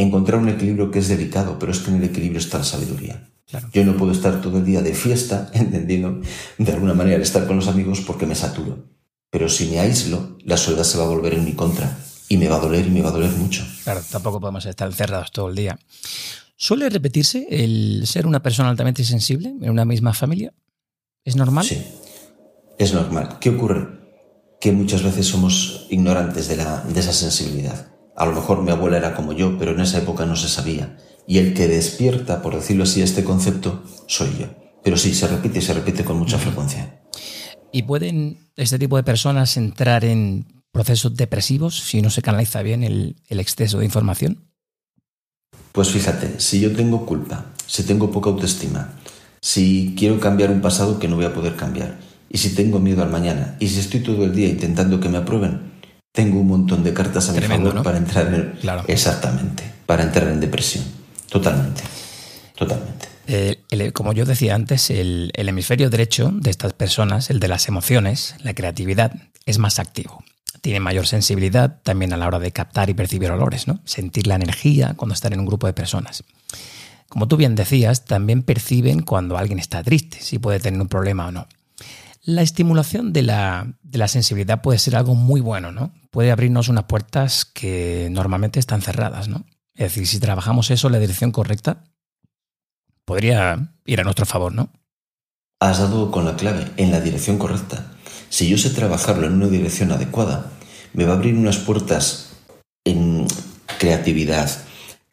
encontrar 0.02 0.40
un 0.40 0.50
equilibrio 0.50 0.92
que 0.92 1.00
es 1.00 1.08
delicado, 1.08 1.58
pero 1.60 1.72
es 1.72 1.80
que 1.80 1.92
en 1.92 1.98
el 1.98 2.04
equilibrio 2.04 2.40
está 2.40 2.58
la 2.60 2.64
sabiduría. 2.64 3.28
Yo 3.74 3.84
no 3.84 3.98
puedo 3.98 4.12
estar 4.12 4.42
todo 4.42 4.60
el 4.60 4.66
día 4.66 4.82
de 4.82 4.94
fiesta, 4.94 5.50
entendiendo 5.54 6.22
de 6.58 6.72
alguna 6.72 6.94
manera 6.94 7.18
el 7.18 7.22
estar 7.22 7.48
con 7.48 7.58
los 7.58 7.68
amigos 7.68 8.02
porque 8.02 8.26
me 8.26 8.36
saturo. 8.36 8.86
Pero 9.30 9.50
si 9.50 9.68
me 9.68 9.80
aíslo, 9.80 10.38
la 10.44 10.58
soledad 10.58 10.84
se 10.84 10.98
va 10.98 11.06
a 11.06 11.08
volver 11.08 11.34
en 11.34 11.46
mi 11.46 11.54
contra 11.54 11.98
y 12.28 12.38
me 12.38 12.48
va 12.48 12.58
a 12.58 12.60
doler 12.60 12.88
y 12.88 12.90
me 12.90 13.02
va 13.02 13.10
a 13.10 13.14
doler 13.14 13.32
mucho. 13.32 13.66
Claro, 13.84 14.02
tampoco 14.10 14.40
podemos 14.40 14.66
estar 14.66 14.88
encerrados 14.88 15.32
todo 15.32 15.50
el 15.50 15.56
día. 15.56 15.80
¿Suele 16.56 16.90
repetirse 16.90 17.48
el 17.50 18.04
ser 18.06 18.28
una 18.28 18.42
persona 18.42 18.70
altamente 18.70 19.04
sensible 19.04 19.50
en 19.50 19.70
una 19.70 19.86
misma 19.86 20.14
familia? 20.14 20.54
¿Es 21.26 21.36
normal? 21.36 21.66
Sí, 21.66 21.82
es 22.78 22.94
normal. 22.94 23.38
¿Qué 23.40 23.50
ocurre? 23.50 23.88
Que 24.60 24.72
muchas 24.72 25.02
veces 25.04 25.26
somos 25.26 25.88
ignorantes 25.90 26.48
de, 26.48 26.58
la, 26.58 26.82
de 26.82 27.00
esa 27.00 27.14
sensibilidad. 27.14 27.91
A 28.16 28.26
lo 28.26 28.34
mejor 28.34 28.62
mi 28.62 28.72
abuela 28.72 28.98
era 28.98 29.16
como 29.16 29.34
yo, 29.34 29.58
pero 29.58 29.72
en 29.72 29.82
esa 29.82 30.00
época 30.00 30.26
no 30.26 30.36
se 30.36 30.50
sabía. 30.50 30.98
Y 31.28 31.38
el 31.38 31.54
que 31.54 31.68
despierta, 31.68 32.42
por 32.42 32.56
decirlo 32.56 32.84
así, 32.84 33.02
este 33.02 33.24
concepto, 33.24 33.84
soy 34.08 34.30
yo. 34.40 34.48
Pero 34.84 34.98
sí, 34.98 35.14
se 35.14 35.28
repite 35.28 35.60
y 35.60 35.62
se 35.62 35.74
repite 35.74 36.04
con 36.04 36.18
mucha 36.18 36.38
frecuencia. 36.38 37.02
¿Y 37.72 37.84
pueden 37.84 38.50
este 38.56 38.80
tipo 38.80 38.98
de 38.98 39.04
personas 39.04 39.56
entrar 39.56 40.04
en 40.04 40.64
procesos 40.72 41.16
depresivos 41.16 41.80
si 41.80 42.02
no 42.02 42.10
se 42.10 42.22
canaliza 42.22 42.62
bien 42.62 42.84
el, 42.84 43.16
el 43.28 43.40
exceso 43.40 43.80
de 43.80 43.86
información? 43.86 44.52
Pues 45.72 45.90
fíjate, 45.90 46.40
si 46.40 46.60
yo 46.60 46.74
tengo 46.76 47.06
culpa, 47.06 47.46
si 47.66 47.84
tengo 47.84 48.12
poca 48.12 48.30
autoestima, 48.30 48.94
si 49.42 49.96
quiero 49.98 50.20
cambiar 50.20 50.52
un 50.52 50.62
pasado 50.62 51.00
que 51.00 51.08
no 51.08 51.16
voy 51.16 51.26
a 51.26 51.34
poder 51.34 51.56
cambiar, 51.56 51.98
y 52.30 52.38
si 52.38 52.56
tengo 52.56 52.80
miedo 52.80 53.04
al 53.04 53.10
mañana, 53.10 53.56
y 53.60 53.68
si 53.68 53.80
estoy 53.80 54.02
todo 54.02 54.26
el 54.26 54.36
día 54.36 54.48
intentando 54.48 55.00
que 55.00 55.10
me 55.10 55.18
aprueben, 55.18 55.71
tengo 56.12 56.40
un 56.40 56.48
montón 56.48 56.84
de 56.84 56.94
cartas 56.94 57.30
a 57.30 57.34
mi 57.34 57.42
favor 57.42 57.84
para 57.84 57.98
entrar 57.98 58.34
en... 58.34 58.54
Exactamente, 58.88 59.64
para 59.86 60.04
entrar 60.04 60.28
en 60.28 60.40
depresión. 60.40 60.84
Totalmente, 61.30 61.82
totalmente. 62.56 63.08
Eh, 63.28 63.92
como 63.94 64.12
yo 64.14 64.26
decía 64.26 64.56
antes, 64.56 64.90
el, 64.90 65.32
el 65.36 65.48
hemisferio 65.48 65.90
derecho 65.90 66.32
de 66.34 66.50
estas 66.50 66.74
personas, 66.74 67.30
el 67.30 67.40
de 67.40 67.48
las 67.48 67.68
emociones, 67.68 68.36
la 68.44 68.54
creatividad, 68.54 69.14
es 69.46 69.58
más 69.58 69.80
activo. 69.80 70.24
Tiene 70.62 70.80
mayor 70.80 71.08
sensibilidad 71.08 71.80
también 71.84 72.14
a 72.14 72.18
la 72.18 72.28
hora 72.28 72.40
de 72.40 72.52
captar 72.52 72.90
y 72.90 72.94
percibir 72.94 73.32
olores, 73.32 73.68
¿no? 73.68 73.80
Sentir 73.86 74.28
la 74.28 74.36
energía 74.36 74.96
cuando 74.96 75.14
están 75.14 75.34
en 75.34 75.40
un 75.40 75.46
grupo 75.46 75.66
de 75.66 75.74
personas. 75.74 76.24
Como 77.08 77.28
tú 77.28 77.38
bien 77.38 77.56
decías, 77.56 78.06
también 78.06 78.44
perciben 78.44 79.02
cuando 79.02 79.38
alguien 79.38 79.60
está 79.60 79.82
triste, 79.84 80.20
si 80.22 80.40
puede 80.40 80.60
tener 80.60 80.80
un 80.80 80.88
problema 80.88 81.28
o 81.28 81.32
no. 81.32 81.48
La 82.24 82.44
estimulación 82.44 83.14
de 83.14 83.24
la, 83.24 83.76
sensibilidad 84.08 84.62
puede 84.62 84.78
ser 84.78 84.96
algo 84.96 85.16
muy 85.16 85.42
bueno, 85.42 85.72
¿no? 85.72 85.92
Puede 86.12 86.32
abrirnos 86.32 86.70
unas 86.70 86.84
puertas 86.84 87.46
que 87.46 88.10
normalmente 88.12 88.60
están 88.60 88.82
cerradas, 88.82 89.28
¿no? 89.28 89.46
Es 89.74 89.94
decir, 89.94 90.06
si 90.06 90.20
trabajamos 90.20 90.70
eso 90.70 90.88
en 90.88 90.94
la 90.94 91.00
dirección 91.00 91.32
correcta, 91.32 91.84
podría 93.06 93.74
ir 93.86 94.00
a 94.00 94.04
nuestro 94.04 94.28
favor, 94.28 94.54
¿no? 94.54 94.72
Has 95.60 95.80
dado 95.80 96.12
con 96.12 96.26
la 96.26 96.36
clave, 96.36 96.72
en 96.78 96.92
la 96.92 97.02
dirección 97.02 97.40
correcta. 97.40 97.94
Si 98.30 98.48
yo 98.48 98.58
sé 98.58 98.70
trabajarlo 98.70 99.26
en 99.26 99.34
una 99.34 99.48
dirección 99.48 99.92
adecuada, 99.92 100.52
me 100.94 101.06
va 101.06 101.14
a 101.14 101.16
abrir 101.16 101.36
unas 101.36 101.58
puertas 101.58 102.34
en 102.84 103.26
creatividad, 103.80 104.50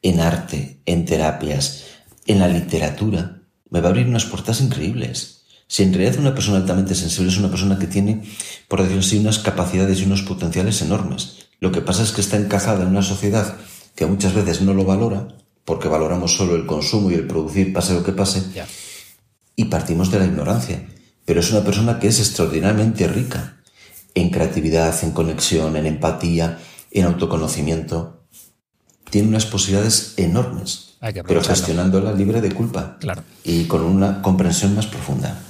en 0.02 0.20
arte, 0.20 0.82
en 0.84 1.06
terapias, 1.06 1.84
en 2.26 2.40
la 2.40 2.48
literatura. 2.48 3.42
Me 3.70 3.80
va 3.80 3.88
a 3.88 3.90
abrir 3.90 4.06
unas 4.06 4.26
puertas 4.26 4.60
increíbles. 4.60 5.37
Si 5.68 5.82
en 5.82 5.92
realidad 5.92 6.18
una 6.18 6.34
persona 6.34 6.56
altamente 6.56 6.94
sensible 6.94 7.30
es 7.30 7.36
una 7.36 7.50
persona 7.50 7.78
que 7.78 7.86
tiene, 7.86 8.22
por 8.68 8.80
decirlo 8.80 9.00
así, 9.00 9.18
unas 9.18 9.38
capacidades 9.38 10.00
y 10.00 10.04
unos 10.04 10.22
potenciales 10.22 10.80
enormes. 10.80 11.46
Lo 11.60 11.70
que 11.70 11.82
pasa 11.82 12.02
es 12.02 12.12
que 12.12 12.22
está 12.22 12.38
encajada 12.38 12.82
en 12.82 12.88
una 12.88 13.02
sociedad 13.02 13.56
que 13.94 14.06
muchas 14.06 14.32
veces 14.32 14.62
no 14.62 14.72
lo 14.72 14.84
valora, 14.84 15.28
porque 15.64 15.88
valoramos 15.88 16.36
solo 16.36 16.56
el 16.56 16.66
consumo 16.66 17.10
y 17.10 17.14
el 17.14 17.26
producir, 17.26 17.74
pase 17.74 17.92
lo 17.92 18.02
que 18.02 18.12
pase, 18.12 18.42
y 19.54 19.66
partimos 19.66 20.10
de 20.10 20.18
la 20.18 20.24
ignorancia. 20.24 20.88
Pero 21.26 21.40
es 21.40 21.50
una 21.50 21.62
persona 21.62 21.98
que 21.98 22.08
es 22.08 22.18
extraordinariamente 22.20 23.06
rica 23.06 23.58
en 24.14 24.30
creatividad, 24.30 24.96
en 25.04 25.10
conexión, 25.10 25.76
en 25.76 25.84
empatía, 25.84 26.58
en 26.90 27.04
autoconocimiento. 27.04 28.22
Tiene 29.10 29.28
unas 29.28 29.44
posibilidades 29.44 30.14
enormes, 30.16 30.96
pero 31.26 31.42
gestionándola 31.42 32.12
libre 32.12 32.40
de 32.40 32.52
culpa 32.52 32.96
claro. 32.98 33.22
y 33.44 33.64
con 33.64 33.82
una 33.82 34.22
comprensión 34.22 34.74
más 34.74 34.86
profunda. 34.86 35.42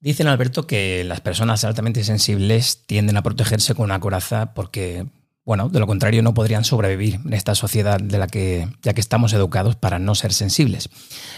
Dicen, 0.00 0.28
Alberto, 0.28 0.66
que 0.66 1.04
las 1.04 1.20
personas 1.20 1.62
altamente 1.64 2.04
sensibles 2.04 2.84
tienden 2.86 3.18
a 3.18 3.22
protegerse 3.22 3.74
con 3.74 3.84
una 3.84 4.00
coraza 4.00 4.54
porque, 4.54 5.06
bueno, 5.44 5.68
de 5.68 5.78
lo 5.78 5.86
contrario 5.86 6.22
no 6.22 6.32
podrían 6.32 6.64
sobrevivir 6.64 7.20
en 7.22 7.34
esta 7.34 7.54
sociedad 7.54 8.00
de 8.00 8.16
la 8.16 8.26
que, 8.26 8.66
ya 8.82 8.94
que 8.94 9.02
estamos 9.02 9.34
educados 9.34 9.76
para 9.76 9.98
no 9.98 10.14
ser 10.14 10.32
sensibles. 10.32 10.88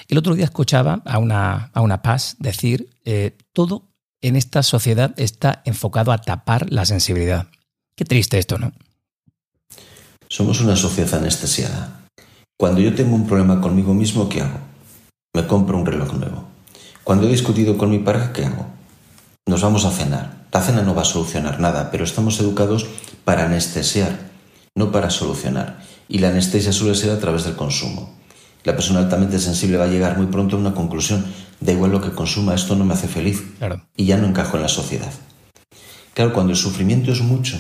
El 0.07 0.17
otro 0.17 0.37
día 0.37 0.45
escuchaba 0.45 1.03
a 1.05 1.19
una, 1.19 1.71
a 1.75 1.81
una 1.81 2.03
paz 2.03 2.37
decir, 2.39 2.89
eh, 3.05 3.37
todo 3.53 3.89
en 4.21 4.37
esta 4.37 4.63
sociedad 4.63 5.13
está 5.17 5.63
enfocado 5.65 6.13
a 6.13 6.19
tapar 6.19 6.71
la 6.71 6.85
sensibilidad. 6.85 7.49
Qué 7.97 8.05
triste 8.05 8.39
esto, 8.39 8.59
¿no? 8.59 8.73
Somos 10.29 10.61
una 10.61 10.77
sociedad 10.77 11.17
anestesiada. 11.17 12.07
Cuando 12.57 12.81
yo 12.81 12.95
tengo 12.95 13.17
un 13.17 13.27
problema 13.27 13.61
conmigo 13.61 13.93
mismo, 13.93 14.29
¿qué 14.29 14.43
hago? 14.43 14.61
Me 15.35 15.49
compro 15.49 15.77
un 15.77 15.85
reloj 15.85 16.13
nuevo 16.15 16.52
cuando 17.05 17.27
he 17.27 17.31
discutido 17.31 17.77
con 17.77 17.91
mi 17.91 17.99
pareja, 17.99 18.33
¿qué 18.33 18.45
hago? 18.45 18.67
Nos 19.47 19.63
vamos 19.63 19.85
a 19.85 19.91
cenar. 19.91 20.47
La 20.53 20.61
cena 20.61 20.83
no 20.83 20.95
va 20.95 21.03
a 21.03 21.07
solucionar 21.07 21.59
nada, 21.59 21.91
pero 21.91 22.05
estamos 22.05 22.39
educados 22.39 22.87
para 23.25 23.47
anestesiar, 23.47 24.31
no 24.75 24.93
para 24.93 25.11
solucionar. 25.11 25.83
Y 26.09 26.19
la 26.19 26.29
anestesia 26.29 26.73
suele 26.73 26.95
ser 26.95 27.11
a 27.11 27.19
través 27.19 27.45
del 27.45 27.57
consumo. 27.57 28.15
La 28.63 28.77
persona 28.77 29.01
altamente 29.01 29.41
sensible 29.41 29.79
va 29.79 29.85
a 29.85 29.89
llegar 29.89 30.17
muy 30.17 30.27
pronto 30.27 30.57
a 30.57 30.61
una 30.61 30.75
conclusión. 30.75 31.25
Da 31.61 31.73
igual 31.73 31.91
lo 31.91 32.01
que 32.01 32.13
consuma, 32.13 32.55
esto 32.55 32.77
no 32.77 32.85
me 32.85 32.95
hace 32.95 33.09
feliz. 33.09 33.43
Y 33.97 34.05
ya 34.05 34.19
no 34.19 34.29
encajo 34.29 34.57
en 34.57 34.63
la 34.63 34.69
sociedad. 34.69 35.13
Claro, 36.15 36.33
cuando 36.33 36.53
el 36.53 36.59
sufrimiento 36.59 37.11
es 37.11 37.21
mucho 37.23 37.59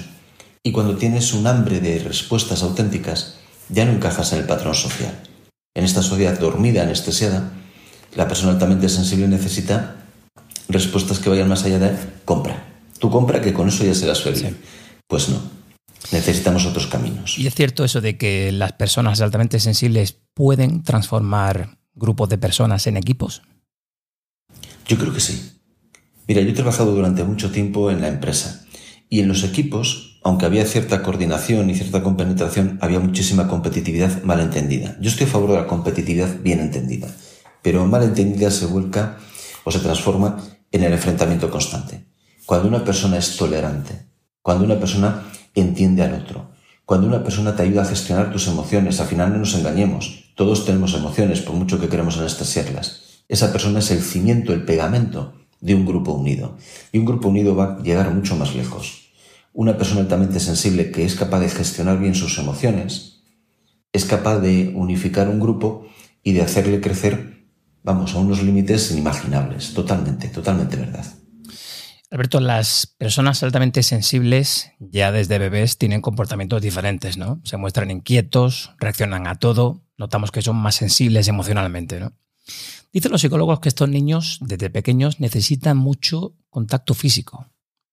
y 0.63 0.71
cuando 0.71 0.97
tienes 0.97 1.33
un 1.33 1.47
hambre 1.47 1.81
de 1.81 1.99
respuestas 1.99 2.63
auténticas, 2.63 3.39
ya 3.69 3.85
no 3.85 3.93
encajas 3.93 4.33
en 4.33 4.41
el 4.41 4.47
patrón 4.47 4.75
social. 4.75 5.19
En 5.75 5.85
esta 5.85 6.03
sociedad 6.03 6.39
dormida, 6.39 6.83
anestesiada, 6.83 7.51
la 8.15 8.29
persona 8.29 8.53
altamente 8.53 8.89
sensible 8.89 9.29
necesita 9.29 9.97
respuestas 10.69 11.19
que 11.19 11.31
vayan 11.31 11.49
más 11.49 11.65
allá 11.65 11.79
de 11.79 11.97
compra. 12.25 12.67
Tú 12.99 13.11
compra 13.11 13.41
que 13.41 13.53
con 13.53 13.69
eso 13.69 13.85
ya 13.85 13.95
serás 13.95 14.23
feliz. 14.23 14.45
Pues 15.07 15.29
no. 15.29 15.41
Necesitamos 16.13 16.67
otros 16.67 16.87
caminos. 16.87 17.39
¿Y 17.39 17.47
es 17.47 17.55
cierto 17.55 17.85
eso 17.85 18.01
de 18.01 18.17
que 18.17 18.53
las 18.53 18.73
personas 18.73 19.21
altamente 19.21 19.61
sensibles 19.61 20.17
pueden 20.35 20.83
transformar 20.83 21.79
grupos 21.95 22.29
de 22.29 22.39
personas 22.39 22.87
en 22.87 22.97
equipos? 22.97 23.43
Yo 24.87 24.99
creo 24.99 25.13
que 25.13 25.21
sí. 25.21 25.53
Mira, 26.29 26.43
yo 26.43 26.51
he 26.51 26.55
trabajado 26.55 26.95
durante 26.95 27.25
mucho 27.25 27.51
tiempo 27.51 27.91
en 27.91 28.01
la 28.01 28.09
empresa 28.09 28.65
y 29.09 29.21
en 29.21 29.29
los 29.29 29.45
equipos, 29.45 30.21
aunque 30.23 30.47
había 30.47 30.65
cierta 30.65 31.03
coordinación 31.03 31.69
y 31.71 31.75
cierta 31.75 32.03
compenetración, 32.03 32.79
había 32.81 33.01
muchísima 33.01 33.49
competitividad 33.49 34.23
mal 34.23 34.41
entendida. 34.41 34.97
Yo 35.01 35.11
estoy 35.11 35.27
a 35.27 35.31
favor 35.31 35.51
de 35.51 35.57
la 35.57 35.67
competitividad 35.67 36.41
bien 36.41 36.61
entendida, 36.61 37.09
pero 37.63 37.87
mal 37.87 38.03
entendida 38.03 38.51
se 38.51 38.67
vuelca 38.67 39.19
o 39.65 39.71
se 39.71 39.79
transforma 39.79 40.43
en 40.71 40.83
el 40.85 40.93
enfrentamiento 40.93 41.51
constante. 41.51 42.05
Cuando 42.47 42.69
una 42.69 42.85
persona 42.85 43.19
es 43.19 43.37
tolerante, 43.37 44.07
cuando 44.43 44.65
una 44.65 44.79
persona 44.79 45.23
entiende 45.55 46.03
al 46.03 46.15
otro, 46.15 46.51
cuando 46.85 47.07
una 47.07 47.23
persona 47.23 47.55
te 47.55 47.63
ayuda 47.63 47.83
a 47.83 47.87
gestionar 47.87 48.33
tus 48.33 48.49
emociones, 48.49 49.01
al 49.01 49.07
final 49.07 49.33
no 49.33 49.39
nos 49.39 49.55
engañemos, 49.55 50.33
todos 50.35 50.65
tenemos 50.65 50.95
emociones 50.95 51.41
por 51.41 51.55
mucho 51.55 51.81
que 51.81 51.89
queremos 51.89 52.19
anestesiarlas. 52.19 53.23
Esa 53.29 53.53
persona 53.53 53.79
es 53.79 53.91
el 53.91 54.03
cimiento, 54.03 54.53
el 54.53 54.65
pegamento 54.65 55.35
de 55.61 55.75
un 55.75 55.87
grupo 55.87 56.13
unido. 56.13 56.57
Y 56.91 56.99
un 56.99 57.05
grupo 57.05 57.29
unido 57.29 57.55
va 57.55 57.77
a 57.77 57.83
llegar 57.83 58.13
mucho 58.13 58.37
más 58.37 58.55
lejos. 58.55 59.13
Una 59.55 59.79
persona 59.79 60.01
altamente 60.01 60.41
sensible 60.41 60.91
que 60.91 61.05
es 61.05 61.15
capaz 61.15 61.41
de 61.41 61.49
gestionar 61.49 61.99
bien 61.99 62.15
sus 62.15 62.39
emociones, 62.39 63.23
es 63.93 64.05
capaz 64.05 64.39
de 64.41 64.73
unificar 64.75 65.29
un 65.29 65.39
grupo 65.39 65.87
y 66.23 66.33
de 66.33 66.43
hacerle 66.43 66.81
crecer, 66.81 67.32
vamos, 67.83 68.15
a 68.15 68.19
unos 68.19 68.43
límites 68.43 68.91
inimaginables. 68.91 69.75
Totalmente, 69.75 70.29
totalmente 70.29 70.77
verdad. 70.77 71.05
Alberto, 72.11 72.41
las 72.41 72.87
personas 72.87 73.43
altamente 73.43 73.83
sensibles 73.83 74.73
ya 74.79 75.13
desde 75.13 75.39
bebés 75.39 75.79
tienen 75.79 76.03
comportamientos 76.03 76.61
diferentes, 76.61 77.17
¿no? 77.17 77.41
Se 77.45 77.57
muestran 77.57 77.91
inquietos, 77.91 78.75
reaccionan 78.79 79.27
a 79.27 79.37
todo, 79.37 79.83
notamos 79.97 80.31
que 80.31 80.43
son 80.43 80.57
más 80.57 80.75
sensibles 80.75 81.29
emocionalmente, 81.29 82.01
¿no? 82.01 82.13
Dicen 82.93 83.13
los 83.13 83.23
psicólogos 83.23 83.61
que 83.61 83.71
estos 83.71 83.89
niños 83.89 84.39
desde 84.43 84.69
pequeños 84.69 85.21
necesitan 85.21 85.79
mucho 85.79 86.37
contacto 86.51 86.93
físico 86.93 87.47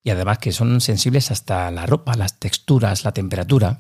y 0.04 0.10
además 0.10 0.40
que 0.40 0.52
son 0.52 0.82
sensibles 0.82 1.32
hasta 1.32 1.72
la 1.72 1.86
ropa, 1.86 2.16
las 2.16 2.40
texturas, 2.40 3.06
la 3.06 3.14
temperatura. 3.14 3.78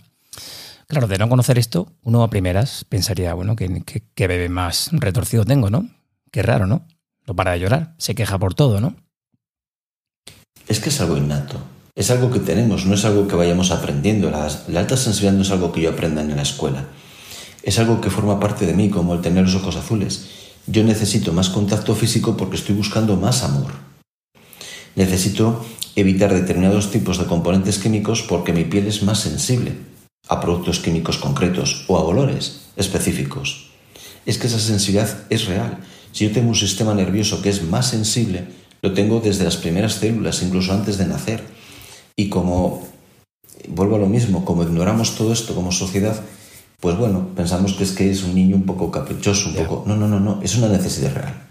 Claro, 0.87 1.07
de 1.07 1.17
no 1.17 1.29
conocer 1.29 1.59
esto, 1.59 1.91
uno 2.01 2.23
a 2.23 2.29
primeras 2.29 2.85
pensaría, 2.85 3.33
bueno, 3.33 3.55
que, 3.55 3.67
bebé 4.15 4.49
más 4.49 4.89
retorcido 4.93 5.45
tengo, 5.45 5.69
¿no? 5.69 5.89
Qué 6.31 6.41
raro, 6.43 6.67
¿no? 6.67 6.87
No 7.27 7.35
para 7.35 7.51
de 7.51 7.59
llorar, 7.59 7.95
se 7.97 8.15
queja 8.15 8.37
por 8.37 8.53
todo, 8.53 8.79
¿no? 8.79 8.95
es 10.69 10.79
que 10.79 10.89
es 10.89 11.01
algo 11.01 11.17
innato. 11.17 11.59
Es 11.95 12.11
algo 12.11 12.31
que 12.31 12.39
tenemos, 12.39 12.85
no 12.85 12.93
es 12.93 13.03
algo 13.03 13.27
que 13.27 13.35
vayamos 13.35 13.71
aprendiendo. 13.71 14.29
La, 14.29 14.45
alta 14.45 14.95
sensibilidad 14.95 15.35
no 15.35 15.41
es 15.41 15.51
algo 15.51 15.73
que 15.73 15.81
yo 15.81 15.89
aprenda 15.89 16.21
en 16.21 16.33
la 16.33 16.43
escuela. 16.43 16.85
Es 17.63 17.77
algo 17.79 17.99
que 17.99 18.09
forma 18.09 18.39
parte 18.39 18.65
de 18.65 18.73
mí, 18.73 18.89
como 18.89 19.15
el 19.15 19.21
tener 19.21 19.43
los 19.43 19.55
ojos 19.55 19.75
azules. 19.75 20.29
Yo 20.67 20.83
necesito 20.83 21.33
más 21.33 21.49
contacto 21.49 21.95
físico 21.95 22.37
porque 22.37 22.55
estoy 22.55 22.75
buscando 22.75 23.17
más 23.17 23.43
amor. 23.43 23.71
Necesito 24.95 25.65
evitar 25.95 26.33
determinados 26.33 26.91
tipos 26.91 27.17
de 27.17 27.25
componentes 27.25 27.79
químicos 27.79 28.21
porque 28.21 28.53
mi 28.53 28.63
piel 28.63 28.87
es 28.87 29.03
más 29.03 29.19
sensible 29.19 29.73
a 30.27 30.39
productos 30.39 30.79
químicos 30.79 31.17
concretos 31.17 31.83
o 31.87 31.97
a 31.97 32.03
olores 32.03 32.61
específicos. 32.77 33.71
Es 34.25 34.37
que 34.37 34.47
esa 34.47 34.59
sensibilidad 34.59 35.25
es 35.29 35.47
real. 35.47 35.79
Si 36.11 36.27
yo 36.27 36.31
tengo 36.31 36.49
un 36.49 36.55
sistema 36.55 36.93
nervioso 36.93 37.41
que 37.41 37.49
es 37.49 37.63
más 37.63 37.89
sensible, 37.89 38.45
lo 38.81 38.93
tengo 38.93 39.19
desde 39.19 39.43
las 39.43 39.57
primeras 39.57 39.93
células, 39.93 40.41
incluso 40.41 40.73
antes 40.73 40.97
de 40.97 41.07
nacer. 41.07 41.43
Y 42.15 42.29
como, 42.29 42.87
vuelvo 43.67 43.95
a 43.95 43.99
lo 43.99 44.07
mismo, 44.07 44.45
como 44.45 44.63
ignoramos 44.63 45.15
todo 45.15 45.33
esto 45.33 45.55
como 45.55 45.71
sociedad, 45.71 46.21
pues 46.79 46.97
bueno, 46.97 47.29
pensamos 47.35 47.73
que 47.73 47.83
es 47.83 47.91
que 47.91 48.09
es 48.09 48.23
un 48.23 48.35
niño 48.35 48.55
un 48.55 48.65
poco 48.65 48.89
caprichoso, 48.89 49.49
un 49.49 49.55
poco... 49.55 49.83
No, 49.85 49.95
no, 49.95 50.07
no, 50.07 50.19
no, 50.19 50.41
es 50.41 50.55
una 50.55 50.69
necesidad 50.69 51.13
real. 51.13 51.47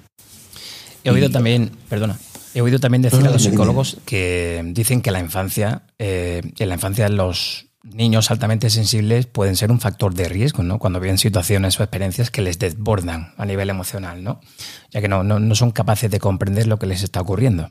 He 1.05 1.11
oído 1.11 1.31
también, 1.31 1.71
perdona, 1.89 2.19
he 2.55 2.61
oído 2.61 2.81
también 2.81 3.03
decir 3.03 3.27
a 3.27 3.31
los 3.31 3.43
psicólogos 3.43 3.99
que 4.05 4.63
dicen 4.75 5.01
que 5.01 5.11
la 5.11 5.21
infancia, 5.21 5.83
eh, 5.99 6.43
en 6.59 6.69
la 6.69 6.75
infancia 6.75 7.09
los, 7.09 7.68
niños 7.93 8.31
altamente 8.31 8.71
sensibles 8.71 9.27
pueden 9.27 9.57
ser 9.57 9.71
un 9.71 9.81
factor 9.81 10.15
de 10.15 10.29
riesgo, 10.29 10.63
¿no? 10.63 10.79
Cuando 10.79 11.01
viven 11.01 11.19
situaciones 11.19 11.79
o 11.79 11.83
experiencias 11.83 12.31
que 12.31 12.43
les 12.43 12.59
desbordan 12.59 13.35
a 13.37 13.45
nivel 13.45 13.71
emocional, 13.71 14.23
¿no? 14.23 14.41
Ya 14.91 15.01
que 15.01 15.09
no, 15.09 15.23
no, 15.23 15.55
son 15.55 15.71
capaces 15.71 16.11
de 16.11 16.21
comprender 16.21 16.67
lo 16.67 16.79
que 16.79 16.87
les 16.87 17.03
está 17.03 17.21
ocurriendo. 17.21 17.71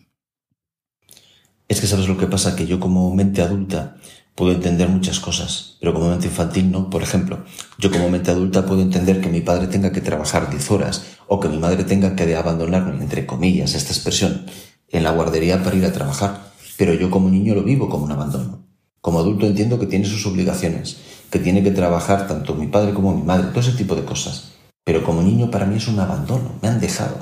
Es 1.67 1.81
que 1.81 1.87
sabes 1.87 2.07
lo 2.07 2.17
que 2.17 2.27
pasa, 2.27 2.55
que 2.55 2.67
yo 2.67 2.79
como 2.79 3.13
mente 3.13 3.41
adulta 3.41 3.97
puedo 4.35 4.51
entender 4.51 4.87
muchas 4.87 5.19
cosas, 5.19 5.77
pero 5.79 5.93
como 5.93 6.09
mente 6.09 6.27
infantil 6.27 6.71
no. 6.71 6.89
Por 6.89 7.03
ejemplo, 7.03 7.43
yo 7.77 7.91
como 7.91 8.09
mente 8.09 8.31
adulta 8.31 8.65
puedo 8.65 8.81
entender 8.81 9.19
que 9.19 9.29
mi 9.29 9.41
padre 9.41 9.67
tenga 9.67 9.91
que 9.91 10.01
trabajar 10.01 10.49
10 10.49 10.71
horas 10.71 11.17
o 11.27 11.39
que 11.39 11.49
mi 11.49 11.57
madre 11.57 11.83
tenga 11.83 12.15
que 12.15 12.35
abandonarme, 12.35 13.03
entre 13.03 13.25
comillas, 13.25 13.73
esta 13.73 13.91
expresión, 13.91 14.45
en 14.89 15.03
la 15.03 15.11
guardería 15.11 15.63
para 15.63 15.75
ir 15.75 15.85
a 15.85 15.91
trabajar, 15.91 16.51
pero 16.77 16.93
yo 16.93 17.09
como 17.09 17.29
niño 17.29 17.55
lo 17.55 17.63
vivo 17.63 17.89
como 17.89 18.05
un 18.05 18.11
abandono. 18.11 18.66
Como 19.07 19.21
adulto 19.21 19.47
entiendo 19.47 19.79
que 19.79 19.85
tiene 19.85 20.05
sus 20.05 20.25
obligaciones, 20.25 20.97
que 21.31 21.39
tiene 21.39 21.63
que 21.63 21.71
trabajar 21.71 22.27
tanto 22.27 22.55
mi 22.55 22.67
padre 22.67 22.93
como 22.93 23.15
mi 23.15 23.23
madre, 23.23 23.51
todo 23.51 23.61
ese 23.61 23.71
tipo 23.71 23.95
de 23.95 24.03
cosas. 24.03 24.51
Pero 24.83 25.01
como 25.05 25.21
niño 25.21 25.49
para 25.49 25.65
mí 25.65 25.77
es 25.77 25.87
un 25.87 25.97
abandono, 25.97 26.51
me 26.61 26.67
han 26.67 26.81
dejado. 26.81 27.15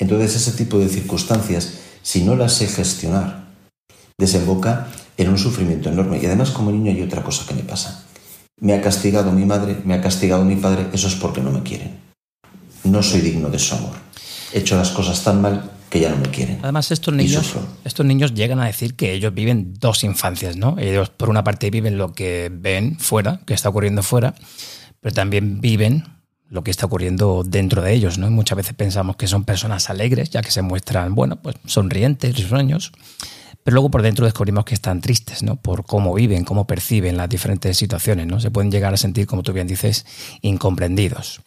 Entonces 0.00 0.34
ese 0.34 0.50
tipo 0.58 0.80
de 0.80 0.88
circunstancias, 0.88 1.74
si 2.02 2.24
no 2.24 2.34
las 2.34 2.54
sé 2.54 2.66
gestionar, 2.66 3.44
desemboca 4.18 4.88
en 5.16 5.28
un 5.28 5.38
sufrimiento 5.38 5.88
enorme. 5.88 6.18
Y 6.20 6.26
además 6.26 6.50
como 6.50 6.72
niño 6.72 6.90
hay 6.90 7.00
otra 7.02 7.22
cosa 7.22 7.46
que 7.46 7.54
me 7.54 7.62
pasa. 7.62 8.04
Me 8.60 8.74
ha 8.74 8.82
castigado 8.82 9.30
mi 9.30 9.44
madre, 9.44 9.80
me 9.84 9.94
ha 9.94 10.00
castigado 10.00 10.44
mi 10.44 10.56
padre, 10.56 10.88
eso 10.92 11.06
es 11.06 11.14
porque 11.14 11.42
no 11.42 11.52
me 11.52 11.62
quieren. 11.62 12.00
No 12.82 13.04
soy 13.04 13.20
digno 13.20 13.50
de 13.50 13.60
su 13.60 13.76
amor. 13.76 13.94
He 14.52 14.58
hecho 14.58 14.76
las 14.76 14.90
cosas 14.90 15.22
tan 15.22 15.40
mal 15.40 15.70
que 15.92 16.00
ya 16.00 16.08
no 16.08 16.16
me 16.16 16.28
quieren. 16.30 16.58
Además, 16.62 16.90
estos 16.90 17.12
niños, 17.12 17.52
estos 17.84 18.06
niños 18.06 18.32
llegan 18.32 18.58
a 18.60 18.64
decir 18.64 18.94
que 18.94 19.12
ellos 19.12 19.34
viven 19.34 19.74
dos 19.78 20.04
infancias, 20.04 20.56
¿no? 20.56 20.78
Ellos, 20.78 21.10
por 21.10 21.28
una 21.28 21.44
parte, 21.44 21.68
viven 21.68 21.98
lo 21.98 22.14
que 22.14 22.50
ven 22.50 22.98
fuera, 22.98 23.40
que 23.44 23.52
está 23.52 23.68
ocurriendo 23.68 24.02
fuera, 24.02 24.34
pero 25.02 25.14
también 25.14 25.60
viven 25.60 26.04
lo 26.48 26.64
que 26.64 26.70
está 26.70 26.86
ocurriendo 26.86 27.44
dentro 27.44 27.82
de 27.82 27.92
ellos, 27.92 28.16
¿no? 28.16 28.30
muchas 28.30 28.56
veces 28.56 28.74
pensamos 28.74 29.16
que 29.16 29.26
son 29.26 29.44
personas 29.44 29.90
alegres, 29.90 30.30
ya 30.30 30.40
que 30.40 30.50
se 30.50 30.62
muestran, 30.62 31.14
bueno, 31.14 31.36
pues 31.36 31.56
sonrientes, 31.66 32.36
risueños, 32.36 32.92
pero 33.62 33.74
luego 33.74 33.90
por 33.90 34.00
dentro 34.02 34.24
descubrimos 34.24 34.64
que 34.64 34.74
están 34.74 35.00
tristes, 35.00 35.42
¿no? 35.42 35.56
Por 35.56 35.84
cómo 35.84 36.12
viven, 36.14 36.44
cómo 36.44 36.66
perciben 36.66 37.16
las 37.16 37.28
diferentes 37.28 37.76
situaciones, 37.76 38.26
¿no? 38.26 38.40
Se 38.40 38.50
pueden 38.50 38.70
llegar 38.70 38.92
a 38.92 38.96
sentir, 38.96 39.26
como 39.26 39.42
tú 39.42 39.52
bien 39.52 39.66
dices, 39.66 40.04
incomprendidos. 40.40 41.40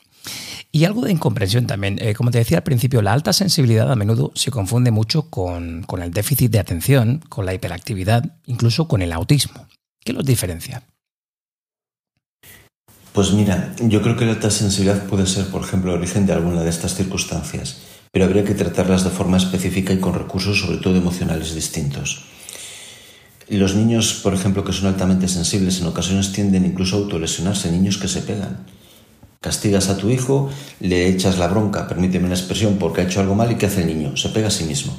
Y 0.72 0.86
algo 0.86 1.02
de 1.02 1.12
incomprensión 1.12 1.68
también. 1.68 1.98
Eh, 2.02 2.14
como 2.14 2.32
te 2.32 2.40
decía 2.40 2.58
al 2.58 2.64
principio, 2.64 3.02
la 3.02 3.14
alta 3.14 3.32
sensibilidad 3.34 3.92
a 3.92 3.96
menudo 3.96 4.32
se 4.36 4.52
confunde 4.52 4.92
mucho 4.92 5.30
con, 5.30 5.86
el 6.02 6.12
déficit 6.12 6.52
de 6.52 6.60
atención, 6.60 7.24
con 7.30 7.46
la 7.46 7.54
hiperactividad, 7.54 8.38
incluso 8.46 8.88
con 8.88 9.02
el 9.02 9.14
autismo. 9.14 9.68
¿Qué 10.04 10.14
los 10.14 10.26
diferencia? 10.26 10.84
Pues 13.14 13.32
mira, 13.32 13.74
yo 13.80 14.02
creo 14.02 14.18
que 14.18 14.26
la 14.26 14.34
alta 14.34 14.52
sensibilidad 14.52 15.06
puede 15.06 15.26
ser, 15.26 15.48
por 15.48 15.62
ejemplo, 15.62 15.94
el 15.94 16.00
origen 16.00 16.26
de 16.26 16.34
alguna 16.34 16.62
de 16.62 16.70
estas 16.70 16.96
circunstancias, 16.96 17.78
pero 18.12 18.26
habría 18.26 18.44
que 18.44 18.54
tratarlas 18.54 19.06
de 19.06 19.10
forma 19.12 19.38
específica 19.38 19.94
y 19.94 20.00
con 20.00 20.14
recursos 20.14 20.60
sobre 20.60 20.80
todo 20.80 20.98
emocionales 20.98 21.56
distintos. 21.56 22.26
Los 23.48 23.76
niños, 23.76 24.20
por 24.24 24.34
ejemplo, 24.34 24.64
que 24.64 24.74
son 24.74 24.88
altamente 24.88 25.28
sensibles, 25.28 25.80
en 25.80 25.88
ocasiones 25.88 26.34
tienden 26.34 26.66
incluso 26.66 26.96
a 26.96 27.00
autolesionarse, 27.00 27.72
niños 27.72 27.98
que 27.98 28.08
se 28.08 28.22
pegan. 28.22 28.66
Castigas 29.41 29.89
a 29.89 29.98
tu 29.98 30.10
hijo, 30.10 30.50
le 30.80 31.08
echas 31.08 31.38
la 31.38 31.48
bronca, 31.48 31.88
permíteme 31.88 32.26
una 32.26 32.36
expresión, 32.36 32.78
porque 32.78 33.02
ha 33.02 33.04
hecho 33.06 33.19
algo 33.19 33.36
mal 33.36 33.52
y 33.52 33.56
¿qué 33.56 33.67
hace 33.67 33.82
el 33.82 33.88
niño? 33.88 34.17
Se 34.17 34.30
pega 34.30 34.48
a 34.48 34.52
sí 34.52 34.63
mismo. 34.63 34.95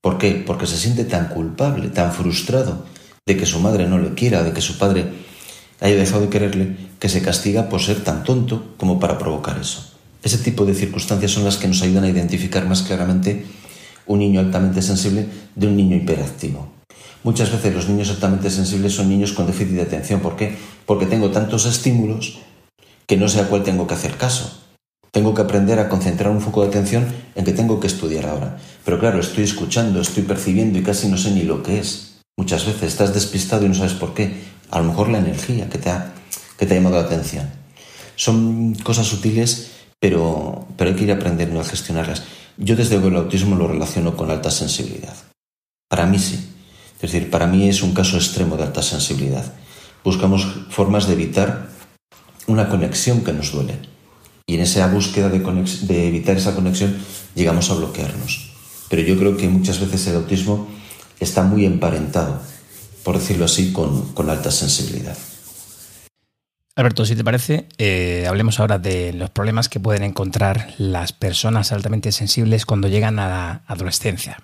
¿Por 0.00 0.18
qué? 0.18 0.42
Porque 0.46 0.66
se 0.66 0.76
siente 0.76 1.04
tan 1.04 1.28
culpable, 1.28 1.88
tan 1.88 2.12
frustrado 2.12 2.84
de 3.26 3.36
que 3.36 3.46
su 3.46 3.58
madre 3.60 3.88
no 3.88 3.98
le 3.98 4.14
quiera, 4.14 4.42
de 4.42 4.52
que 4.52 4.60
su 4.60 4.78
padre 4.78 5.06
haya 5.80 5.96
dejado 5.96 6.22
de 6.22 6.28
quererle, 6.28 6.76
que 6.98 7.08
se 7.08 7.22
castiga 7.22 7.68
por 7.68 7.80
ser 7.80 8.04
tan 8.04 8.22
tonto 8.22 8.74
como 8.76 9.00
para 9.00 9.18
provocar 9.18 9.58
eso. 9.58 9.92
Ese 10.22 10.38
tipo 10.38 10.64
de 10.64 10.74
circunstancias 10.74 11.32
son 11.32 11.44
las 11.44 11.56
que 11.56 11.68
nos 11.68 11.82
ayudan 11.82 12.04
a 12.04 12.08
identificar 12.08 12.66
más 12.66 12.82
claramente 12.82 13.46
un 14.06 14.20
niño 14.20 14.40
altamente 14.40 14.82
sensible 14.82 15.26
de 15.54 15.66
un 15.66 15.76
niño 15.76 15.96
hiperactivo. 15.96 16.68
Muchas 17.24 17.50
veces 17.50 17.74
los 17.74 17.88
niños 17.88 18.10
altamente 18.10 18.50
sensibles 18.50 18.94
son 18.94 19.08
niños 19.08 19.32
con 19.32 19.46
déficit 19.46 19.74
de 19.74 19.82
atención. 19.82 20.20
¿Por 20.20 20.36
qué? 20.36 20.56
Porque 20.86 21.06
tengo 21.06 21.30
tantos 21.30 21.66
estímulos 21.66 22.38
que 23.06 23.16
no 23.16 23.28
sé 23.28 23.40
a 23.40 23.48
cuál 23.48 23.62
tengo 23.62 23.86
que 23.86 23.94
hacer 23.94 24.16
caso. 24.16 24.62
Tengo 25.10 25.34
que 25.34 25.42
aprender 25.42 25.78
a 25.78 25.88
concentrar 25.88 26.30
un 26.30 26.40
foco 26.40 26.62
de 26.62 26.68
atención 26.68 27.06
en 27.34 27.44
que 27.44 27.52
tengo 27.52 27.80
que 27.80 27.86
estudiar 27.86 28.26
ahora. 28.26 28.58
Pero 28.84 28.98
claro, 28.98 29.20
estoy 29.20 29.44
escuchando, 29.44 30.00
estoy 30.00 30.24
percibiendo 30.24 30.78
y 30.78 30.82
casi 30.82 31.08
no 31.08 31.16
sé 31.16 31.30
ni 31.30 31.42
lo 31.42 31.62
que 31.62 31.78
es. 31.78 32.18
Muchas 32.36 32.66
veces 32.66 32.82
estás 32.82 33.14
despistado 33.14 33.64
y 33.64 33.68
no 33.68 33.74
sabes 33.74 33.94
por 33.94 34.12
qué. 34.12 34.44
A 34.70 34.80
lo 34.80 34.84
mejor 34.84 35.08
la 35.08 35.18
energía 35.18 35.70
que 35.70 35.78
te 35.78 35.88
ha, 35.88 36.12
que 36.58 36.66
te 36.66 36.74
ha 36.74 36.76
llamado 36.76 36.96
la 36.96 37.06
atención. 37.06 37.48
Son 38.16 38.74
cosas 38.74 39.06
sutiles, 39.06 39.70
pero, 40.00 40.66
pero 40.76 40.90
hay 40.90 40.96
que 40.96 41.04
ir 41.04 41.12
aprendiendo 41.12 41.60
a 41.60 41.64
gestionarlas. 41.64 42.24
Yo 42.58 42.76
desde 42.76 42.96
el 42.96 43.16
autismo 43.16 43.56
lo 43.56 43.68
relaciono 43.68 44.16
con 44.16 44.30
alta 44.30 44.50
sensibilidad. 44.50 45.14
Para 45.88 46.06
mí 46.06 46.18
sí. 46.18 46.52
Es 46.96 47.12
decir, 47.12 47.30
para 47.30 47.46
mí 47.46 47.68
es 47.68 47.82
un 47.82 47.94
caso 47.94 48.16
extremo 48.16 48.56
de 48.56 48.64
alta 48.64 48.82
sensibilidad. 48.82 49.54
Buscamos 50.02 50.46
formas 50.70 51.06
de 51.06 51.14
evitar 51.14 51.68
una 52.46 52.68
conexión 52.68 53.22
que 53.22 53.32
nos 53.32 53.52
duele. 53.52 53.78
Y 54.46 54.54
en 54.54 54.60
esa 54.60 54.86
búsqueda 54.88 55.28
de, 55.28 56.08
evitar 56.08 56.36
esa 56.36 56.54
conexión 56.54 56.96
llegamos 57.34 57.70
a 57.70 57.74
bloquearnos. 57.74 58.52
Pero 58.88 59.02
yo 59.02 59.18
creo 59.18 59.36
que 59.36 59.48
muchas 59.48 59.80
veces 59.80 60.06
el 60.06 60.16
autismo 60.16 60.68
está 61.18 61.42
muy 61.42 61.64
emparentado, 61.64 62.40
por 63.02 63.18
decirlo 63.18 63.46
así, 63.46 63.72
con, 63.72 64.12
con 64.14 64.30
alta 64.30 64.50
sensibilidad. 64.50 65.16
Alberto, 66.76 67.06
si 67.06 67.16
te 67.16 67.24
parece, 67.24 67.68
eh, 67.78 68.26
hablemos 68.28 68.60
ahora 68.60 68.78
de 68.78 69.14
los 69.14 69.30
problemas 69.30 69.70
que 69.70 69.80
pueden 69.80 70.02
encontrar 70.02 70.74
las 70.76 71.14
personas 71.14 71.72
altamente 71.72 72.12
sensibles 72.12 72.66
cuando 72.66 72.86
llegan 72.86 73.18
a 73.18 73.28
la 73.28 73.62
adolescencia. 73.66 74.42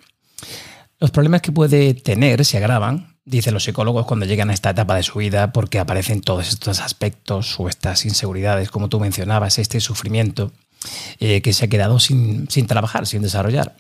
Los 0.98 1.10
problemas 1.10 1.42
que 1.42 1.52
puede 1.52 1.92
tener 1.92 2.46
se 2.46 2.56
agravan, 2.56 3.11
dicen 3.24 3.54
los 3.54 3.64
psicólogos, 3.64 4.06
cuando 4.06 4.26
llegan 4.26 4.50
a 4.50 4.54
esta 4.54 4.70
etapa 4.70 4.96
de 4.96 5.02
su 5.02 5.18
vida 5.18 5.52
porque 5.52 5.78
aparecen 5.78 6.20
todos 6.20 6.48
estos 6.48 6.80
aspectos 6.80 7.58
o 7.58 7.68
estas 7.68 8.04
inseguridades, 8.04 8.70
como 8.70 8.88
tú 8.88 9.00
mencionabas, 9.00 9.58
este 9.58 9.80
sufrimiento 9.80 10.52
eh, 11.20 11.42
que 11.42 11.52
se 11.52 11.66
ha 11.66 11.68
quedado 11.68 12.00
sin, 12.00 12.48
sin 12.50 12.66
trabajar, 12.66 13.06
sin 13.06 13.22
desarrollar. 13.22 13.76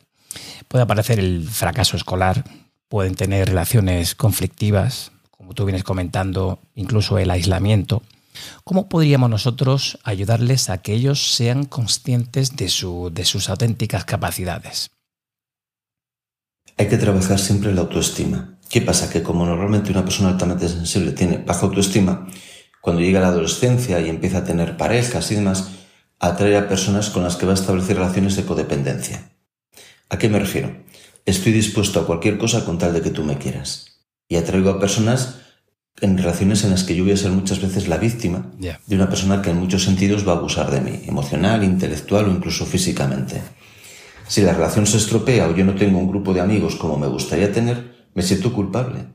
Puede 0.68 0.84
aparecer 0.84 1.18
el 1.18 1.48
fracaso 1.48 1.96
escolar, 1.96 2.44
pueden 2.88 3.14
tener 3.14 3.48
relaciones 3.48 4.14
conflictivas, 4.14 5.12
como 5.30 5.54
tú 5.54 5.64
vienes 5.64 5.84
comentando, 5.84 6.60
incluso 6.74 7.18
el 7.18 7.30
aislamiento 7.30 8.02
¿Cómo 8.64 8.88
podríamos 8.88 9.30
nosotros 9.30 9.98
ayudarles 10.04 10.70
a 10.70 10.78
que 10.78 10.94
ellos 10.94 11.34
sean 11.34 11.64
conscientes 11.64 12.56
de, 12.56 12.68
sus 12.68 13.48
auténticas 13.48 14.04
capacidades? 14.04 14.90
Hay 16.78 16.88
que 16.88 16.96
trabajar 16.96 17.38
siempre 17.38 17.74
la 17.74 17.82
autoestima. 17.82 18.58
¿Qué 18.72 18.80
pasa? 18.80 19.10
Que 19.10 19.22
como 19.22 19.44
normalmente 19.44 19.90
una 19.90 20.02
persona 20.02 20.30
altamente 20.30 20.66
sensible 20.66 21.12
tiene 21.12 21.36
baja 21.36 21.66
autoestima, 21.66 22.26
cuando 22.80 23.02
llega 23.02 23.18
a 23.18 23.22
la 23.22 23.28
adolescencia 23.28 24.00
y 24.00 24.08
empieza 24.08 24.38
a 24.38 24.44
tener 24.44 24.78
parejas 24.78 25.30
y 25.30 25.34
demás, 25.34 25.72
atrae 26.18 26.56
a 26.56 26.68
personas 26.68 27.10
con 27.10 27.22
las 27.22 27.36
que 27.36 27.44
va 27.44 27.52
a 27.52 27.54
establecer 27.54 27.98
relaciones 27.98 28.34
de 28.34 28.46
codependencia. 28.46 29.30
¿A 30.08 30.16
qué 30.16 30.30
me 30.30 30.38
refiero? 30.38 30.74
Estoy 31.26 31.52
dispuesto 31.52 32.00
a 32.00 32.06
cualquier 32.06 32.38
cosa 32.38 32.64
con 32.64 32.78
tal 32.78 32.94
de 32.94 33.02
que 33.02 33.10
tú 33.10 33.24
me 33.24 33.36
quieras. 33.36 34.00
Y 34.26 34.36
atraigo 34.36 34.70
a 34.70 34.80
personas 34.80 35.40
en 36.00 36.16
relaciones 36.16 36.64
en 36.64 36.70
las 36.70 36.84
que 36.84 36.96
yo 36.96 37.04
voy 37.04 37.12
a 37.12 37.18
ser 37.18 37.30
muchas 37.30 37.60
veces 37.60 37.88
la 37.88 37.98
víctima 37.98 38.52
de 38.58 38.96
una 38.96 39.10
persona 39.10 39.42
que 39.42 39.50
en 39.50 39.58
muchos 39.58 39.84
sentidos 39.84 40.26
va 40.26 40.32
a 40.32 40.36
abusar 40.36 40.70
de 40.70 40.80
mí, 40.80 41.02
emocional, 41.04 41.62
intelectual 41.62 42.24
o 42.24 42.30
incluso 42.30 42.64
físicamente. 42.64 43.42
Si 44.28 44.40
la 44.40 44.54
relación 44.54 44.86
se 44.86 44.96
estropea 44.96 45.48
o 45.48 45.54
yo 45.54 45.62
no 45.62 45.74
tengo 45.74 45.98
un 45.98 46.08
grupo 46.08 46.32
de 46.32 46.40
amigos 46.40 46.76
como 46.76 46.96
me 46.96 47.06
gustaría 47.06 47.52
tener, 47.52 47.91
me 48.14 48.22
siento 48.22 48.52
culpable. 48.52 49.06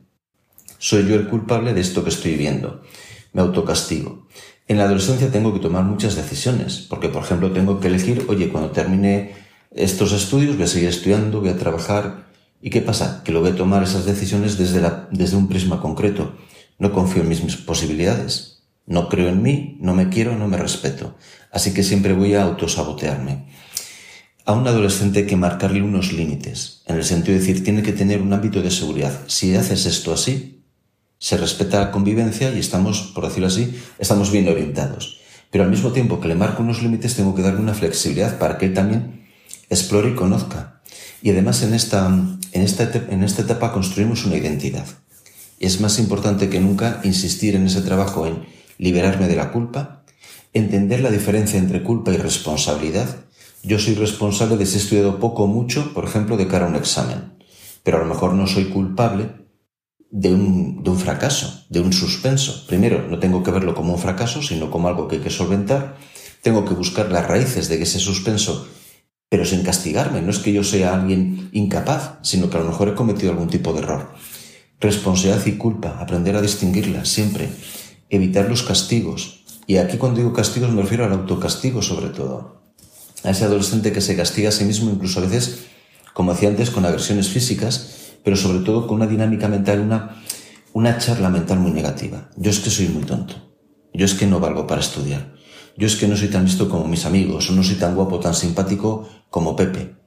Soy 0.78 1.08
yo 1.08 1.16
el 1.16 1.28
culpable 1.28 1.74
de 1.74 1.82
esto 1.82 2.04
que 2.04 2.10
estoy 2.10 2.36
viendo. 2.36 2.82
Me 3.34 3.42
autocastigo. 3.42 4.28
En 4.68 4.78
la 4.78 4.84
adolescencia 4.84 5.32
tengo 5.32 5.54
que 5.54 5.60
tomar 5.60 5.84
muchas 5.84 6.16
decisiones, 6.16 6.86
porque 6.90 7.10
por 7.10 7.24
ejemplo 7.24 7.52
tengo 7.52 7.80
que 7.80 7.88
elegir, 7.88 8.26
oye, 8.28 8.50
cuando 8.50 8.72
termine 8.72 9.34
estos 9.72 10.12
estudios 10.12 10.56
voy 10.56 10.66
a 10.66 10.68
seguir 10.68 10.90
estudiando, 10.90 11.40
voy 11.40 11.50
a 11.50 11.58
trabajar. 11.58 12.28
¿Y 12.62 12.70
qué 12.70 12.82
pasa? 12.82 13.22
Que 13.24 13.32
lo 13.32 13.42
voy 13.42 13.52
a 13.52 13.56
tomar 13.56 13.84
esas 13.84 14.06
decisiones 14.06 14.58
desde, 14.58 14.82
la, 14.82 15.08
desde 15.12 15.38
un 15.38 15.48
prisma 15.48 15.80
concreto 15.80 16.34
no 16.80 16.92
confío 16.92 17.24
en 17.24 17.30
mis 17.30 17.58
posibilidades. 17.58 18.64
No 18.86 19.10
creo 19.10 19.30
en 19.30 19.42
mí, 19.42 19.78
no 19.82 19.94
me 19.94 20.10
quiero, 20.10 20.38
no 20.38 20.48
me 20.48 20.58
respeto. 20.58 21.16
Así 21.52 21.74
que 21.74 21.84
siempre 21.84 22.14
voy 22.14 22.36
a 22.36 22.44
autosabotearme. 22.44 23.48
A 24.46 24.54
un 24.54 24.66
adolescente 24.66 25.20
hay 25.20 25.26
que 25.26 25.36
marcarle 25.36 25.82
unos 25.82 26.14
límites, 26.14 26.77
en 26.88 26.96
el 26.96 27.04
sentido 27.04 27.34
de 27.34 27.40
decir, 27.40 27.64
tiene 27.64 27.84
que 27.84 27.94
tener 27.94 28.22
un 28.22 28.34
ámbito 28.34 28.62
de 28.62 28.72
seguridad. 28.72 29.20
Si 29.28 29.56
haces 29.56 29.86
esto 29.86 30.14
así, 30.14 30.64
se 31.20 31.38
respeta 31.38 31.80
la 31.80 31.92
convivencia 31.92 32.52
y 32.54 32.60
estamos, 32.60 33.12
por 33.14 33.26
decirlo 33.26 33.48
así, 33.48 33.76
estamos 34.00 34.32
bien 34.32 34.48
orientados. 34.48 35.20
Pero 35.52 35.64
al 35.64 35.70
mismo 35.70 35.92
tiempo 35.92 36.20
que 36.20 36.28
le 36.28 36.36
marco 36.36 36.64
unos 36.64 36.82
límites, 36.82 37.16
tengo 37.16 37.36
que 37.36 37.42
darle 37.42 37.60
una 37.60 37.74
flexibilidad 37.74 38.38
para 38.38 38.58
que 38.58 38.68
él 38.68 38.74
también 38.74 39.28
explore 39.70 40.12
y 40.12 40.16
conozca. 40.16 40.82
Y 41.22 41.32
además 41.32 41.64
en 41.64 41.74
esta, 41.74 42.08
en 42.08 42.62
esta, 42.62 42.92
en 43.10 43.24
esta 43.24 43.42
etapa 43.42 43.72
construimos 43.72 44.26
una 44.26 44.36
identidad. 44.36 44.86
Es 45.60 45.82
más 45.82 46.00
importante 46.00 46.50
que 46.50 46.60
nunca 46.60 47.02
insistir 47.04 47.56
en 47.56 47.66
ese 47.66 47.82
trabajo 47.82 48.28
en 48.28 48.46
liberarme 48.78 49.28
de 49.28 49.36
la 49.36 49.52
culpa, 49.52 50.04
entender 50.54 51.02
la 51.02 51.10
diferencia 51.10 51.58
entre 51.60 51.84
culpa 51.84 52.12
y 52.12 52.18
responsabilidad. 52.18 53.08
Yo 53.68 53.80
soy 53.80 53.96
responsable 53.96 54.56
de 54.56 54.66
si 54.66 54.76
he 54.76 54.80
estudiado 54.80 55.20
poco 55.20 55.44
o 55.44 55.48
mucho, 55.48 55.94
por 55.94 56.06
ejemplo, 56.06 56.38
de 56.38 56.48
cara 56.48 56.68
a 56.68 56.70
un 56.70 56.78
examen, 56.78 57.34
pero 57.84 57.98
a 57.98 58.00
lo 58.00 58.06
mejor 58.06 58.34
no 58.34 58.48
soy 58.48 58.70
culpable 58.70 59.30
de 60.10 60.34
un, 60.34 60.84
de 60.84 60.90
un 60.90 60.98
fracaso, 60.98 61.66
de 61.70 61.82
un 61.82 61.92
suspenso. 61.92 62.66
Primero, 62.66 63.06
no 63.10 63.20
tengo 63.20 63.44
que 63.44 63.52
verlo 63.52 63.76
como 63.76 63.92
un 63.92 64.00
fracaso, 64.00 64.42
sino 64.42 64.72
como 64.72 64.88
algo 64.88 65.10
que 65.10 65.18
hay 65.18 65.22
que 65.22 65.30
solventar. 65.30 65.98
Tengo 66.42 66.64
que 66.64 66.76
buscar 66.76 67.12
las 67.12 67.28
raíces 67.28 67.68
de 67.68 67.84
ese 67.84 68.00
suspenso, 68.00 68.70
pero 69.28 69.44
sin 69.44 69.64
castigarme. 69.64 70.22
No 70.22 70.32
es 70.32 70.40
que 70.40 70.54
yo 70.54 70.64
sea 70.64 70.96
alguien 70.96 71.50
incapaz, 71.52 72.20
sino 72.22 72.50
que 72.50 72.56
a 72.56 72.62
lo 72.62 72.68
mejor 72.68 72.88
he 72.88 72.96
cometido 72.96 73.34
algún 73.34 73.50
tipo 73.50 73.74
de 73.74 73.80
error. 73.80 74.14
Responsabilidad 74.80 75.46
y 75.46 75.58
culpa, 75.58 75.98
aprender 76.00 76.38
a 76.38 76.42
distinguirlas 76.42 77.10
siempre, 77.10 77.50
evitar 78.10 78.48
los 78.48 78.64
castigos. 78.64 79.44
Y 79.68 79.76
aquí 79.76 79.98
cuando 79.98 80.20
digo 80.20 80.32
castigos 80.32 80.72
me 80.72 80.84
refiero 80.84 81.04
al 81.04 81.12
autocastigo 81.12 81.82
sobre 81.82 82.12
todo. 82.12 82.57
A 83.28 83.32
ese 83.32 83.44
adolescente 83.44 83.92
que 83.92 84.00
se 84.00 84.16
castiga 84.16 84.48
a 84.48 84.54
sí 84.54 84.64
mismo 84.64 84.90
incluso 84.90 85.20
a 85.20 85.24
veces, 85.24 85.66
como 86.14 86.32
decía 86.32 86.48
antes, 86.48 86.70
con 86.70 86.86
agresiones 86.86 87.28
físicas, 87.28 88.14
pero 88.24 88.38
sobre 88.38 88.60
todo 88.60 88.88
con 88.88 88.96
una 88.96 89.06
dinámica 89.06 89.50
mental, 89.50 89.82
una, 89.82 90.24
una 90.72 90.98
charla 90.98 91.28
mental 91.28 91.60
muy 91.60 91.72
negativa. 91.72 92.30
Yo 92.38 92.52
es 92.52 92.60
que 92.62 92.70
soy 92.70 92.88
muy 92.88 93.04
tonto. 93.04 93.36
Yo 93.94 94.06
es 94.06 94.14
que 94.14 94.28
no 94.28 94.40
valgo 94.40 94.66
para 94.66 94.80
estudiar. 94.80 95.36
Yo 95.76 95.88
es 95.88 95.98
que 95.98 96.08
no 96.08 96.16
soy 96.16 96.30
tan 96.30 96.46
listo 96.46 96.70
como 96.70 96.88
mis 96.88 97.06
amigos, 97.06 97.50
o 97.50 97.54
no 97.54 97.64
soy 97.64 97.76
tan 97.76 97.96
guapo, 97.96 98.22
tan 98.22 98.34
simpático 98.34 99.10
como 99.30 99.58
Pepe. 99.58 99.98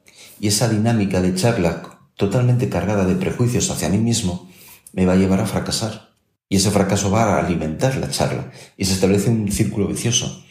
Y 0.40 0.48
esa 0.48 0.70
dinámica 0.70 1.20
de 1.20 1.35
charla 1.35 2.00
totalmente 2.16 2.70
cargada 2.70 3.04
de 3.04 3.16
prejuicios 3.16 3.68
hacia 3.68 3.90
mí 3.90 3.98
mismo 3.98 4.48
me 4.94 5.04
va 5.04 5.12
a 5.12 5.16
llevar 5.16 5.40
a 5.40 5.46
fracasar. 5.46 6.14
Y 6.48 6.56
ese 6.56 6.70
fracaso 6.70 7.11
va 7.11 7.24
a 7.24 7.44
alimentar 7.44 7.98
la 7.98 8.09
charla 8.09 8.50
y 8.78 8.87
se 8.87 8.94
establece 8.94 9.28
un 9.28 9.52
círculo 9.52 9.88
vicioso. 9.88 10.42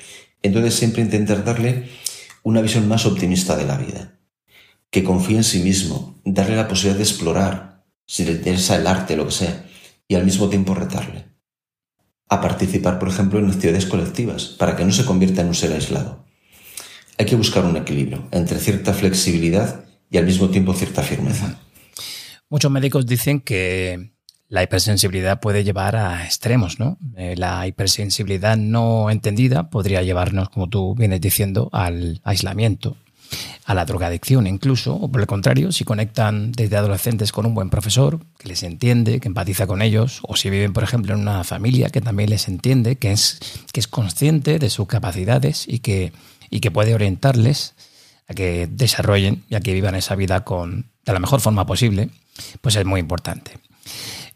Entonces 0.43 0.75
siempre 0.75 1.01
intentar 1.01 1.43
darle 1.43 1.89
una 2.43 2.61
visión 2.61 2.87
más 2.87 3.05
optimista 3.05 3.55
de 3.55 3.65
la 3.65 3.77
vida, 3.77 4.19
que 4.89 5.03
confíe 5.03 5.37
en 5.37 5.43
sí 5.43 5.59
mismo, 5.59 6.19
darle 6.25 6.55
la 6.55 6.67
posibilidad 6.67 6.97
de 6.97 7.03
explorar, 7.03 7.85
si 8.05 8.25
le 8.25 8.31
interesa 8.31 8.75
el 8.75 8.87
arte, 8.87 9.15
lo 9.15 9.25
que 9.25 9.31
sea, 9.31 9.65
y 10.07 10.15
al 10.15 10.25
mismo 10.25 10.49
tiempo 10.49 10.73
retarle. 10.73 11.25
A 12.27 12.41
participar, 12.41 12.99
por 12.99 13.09
ejemplo, 13.09 13.39
en 13.39 13.49
actividades 13.49 13.85
colectivas, 13.85 14.45
para 14.45 14.75
que 14.75 14.85
no 14.85 14.91
se 14.91 15.05
convierta 15.05 15.41
en 15.41 15.47
un 15.47 15.55
ser 15.55 15.73
aislado. 15.73 16.25
Hay 17.17 17.25
que 17.25 17.35
buscar 17.35 17.65
un 17.65 17.77
equilibrio 17.77 18.27
entre 18.31 18.59
cierta 18.59 18.93
flexibilidad 18.93 19.85
y 20.09 20.17
al 20.17 20.25
mismo 20.25 20.49
tiempo 20.49 20.73
cierta 20.73 21.03
firmeza. 21.03 21.59
Muchos 22.49 22.71
médicos 22.71 23.05
dicen 23.05 23.41
que 23.41 24.13
la 24.49 24.63
hipersensibilidad 24.63 25.39
puede 25.39 25.63
llevar 25.63 25.95
a 25.95 26.25
extremos, 26.25 26.79
¿no? 26.79 26.97
Eh, 27.15 27.35
la 27.37 27.67
hipersensibilidad 27.67 28.57
no 28.57 29.11
entendida 29.11 29.69
podría 29.69 30.01
llevarnos, 30.01 30.49
como 30.49 30.67
tú 30.67 30.95
vienes 30.95 31.21
diciendo, 31.21 31.69
al 31.71 32.19
aislamiento, 32.23 32.97
a 33.65 33.75
la 33.75 33.85
drogadicción 33.85 34.47
incluso, 34.47 34.95
o 34.95 35.07
por 35.07 35.21
el 35.21 35.27
contrario, 35.27 35.71
si 35.71 35.83
conectan 35.83 36.51
desde 36.51 36.77
adolescentes 36.77 37.31
con 37.31 37.45
un 37.45 37.53
buen 37.53 37.69
profesor 37.69 38.19
que 38.39 38.47
les 38.47 38.63
entiende, 38.63 39.19
que 39.19 39.27
empatiza 39.27 39.67
con 39.67 39.83
ellos, 39.83 40.21
o 40.23 40.35
si 40.35 40.49
viven, 40.49 40.73
por 40.73 40.83
ejemplo, 40.83 41.13
en 41.13 41.19
una 41.19 41.43
familia 41.43 41.91
que 41.91 42.01
también 42.01 42.31
les 42.31 42.47
entiende, 42.47 42.95
que 42.95 43.11
es, 43.11 43.39
que 43.71 43.79
es 43.79 43.87
consciente 43.87 44.57
de 44.57 44.71
sus 44.71 44.87
capacidades 44.87 45.65
y 45.67 45.79
que, 45.79 46.11
y 46.49 46.59
que 46.59 46.71
puede 46.71 46.95
orientarles 46.95 47.75
a 48.27 48.33
que 48.33 48.65
desarrollen 48.65 49.43
y 49.47 49.55
a 49.55 49.59
que 49.59 49.73
vivan 49.73 49.93
esa 49.93 50.15
vida 50.15 50.43
con, 50.43 50.87
de 51.05 51.13
la 51.13 51.19
mejor 51.19 51.39
forma 51.39 51.67
posible, 51.67 52.09
pues 52.61 52.75
es 52.75 52.85
muy 52.85 52.99
importante. 52.99 53.59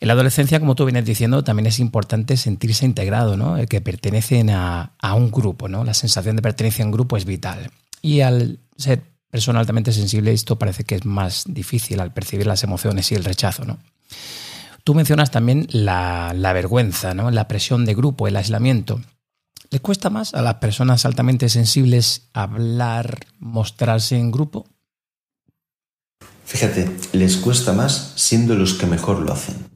En 0.03 0.07
la 0.07 0.15
adolescencia, 0.15 0.59
como 0.59 0.75
tú 0.75 0.83
vienes 0.83 1.05
diciendo, 1.05 1.45
también 1.45 1.65
es 1.65 1.79
importante 1.79 2.35
sentirse 2.35 2.83
integrado, 2.83 3.37
¿no? 3.37 3.55
que 3.69 3.79
pertenecen 3.79 4.49
a, 4.49 4.91
un 5.15 5.31
grupo, 5.31 5.69
¿no? 5.69 5.85
La 5.85 5.93
sensación 5.93 6.35
de 6.35 6.41
pertenencia 6.41 6.83
a 6.83 6.87
un 6.87 6.91
grupo 6.91 7.15
es 7.15 7.23
vital. 7.23 7.71
Y 8.01 8.19
al 8.19 8.59
ser 8.75 9.01
persona 9.29 9.61
altamente 9.61 9.93
sensible, 9.93 10.33
esto 10.33 10.59
parece 10.59 10.83
que 10.83 10.95
es 10.95 11.05
más 11.05 11.45
difícil 11.47 12.01
al 12.01 12.11
percibir 12.11 12.47
las 12.47 12.65
emociones 12.65 13.13
y 13.13 13.15
el 13.15 13.23
rechazo, 13.23 13.63
¿no? 13.63 13.77
Tú 14.83 14.93
mencionas 14.93 15.31
también 15.31 15.67
la, 15.71 16.33
vergüenza, 16.53 17.13
¿no? 17.13 17.31
La 17.31 17.47
presión 17.47 17.85
de 17.85 17.95
grupo, 17.95 18.27
el 18.27 18.35
aislamiento. 18.35 18.99
¿Le 19.69 19.79
cuesta 19.79 20.09
más 20.09 20.33
a 20.33 20.41
las 20.41 20.55
personas 20.55 21.05
altamente 21.05 21.47
sensibles 21.47 22.27
hablar, 22.33 23.19
mostrarse 23.39 24.17
en 24.17 24.31
grupo? 24.31 24.67
Fíjate, 26.43 26.91
les 27.13 27.37
cuesta 27.37 27.71
más 27.71 28.11
siendo 28.17 28.53
los 28.55 28.73
que 28.73 28.85
mejor 28.85 29.21
lo 29.21 29.31
hacen. 29.31 29.72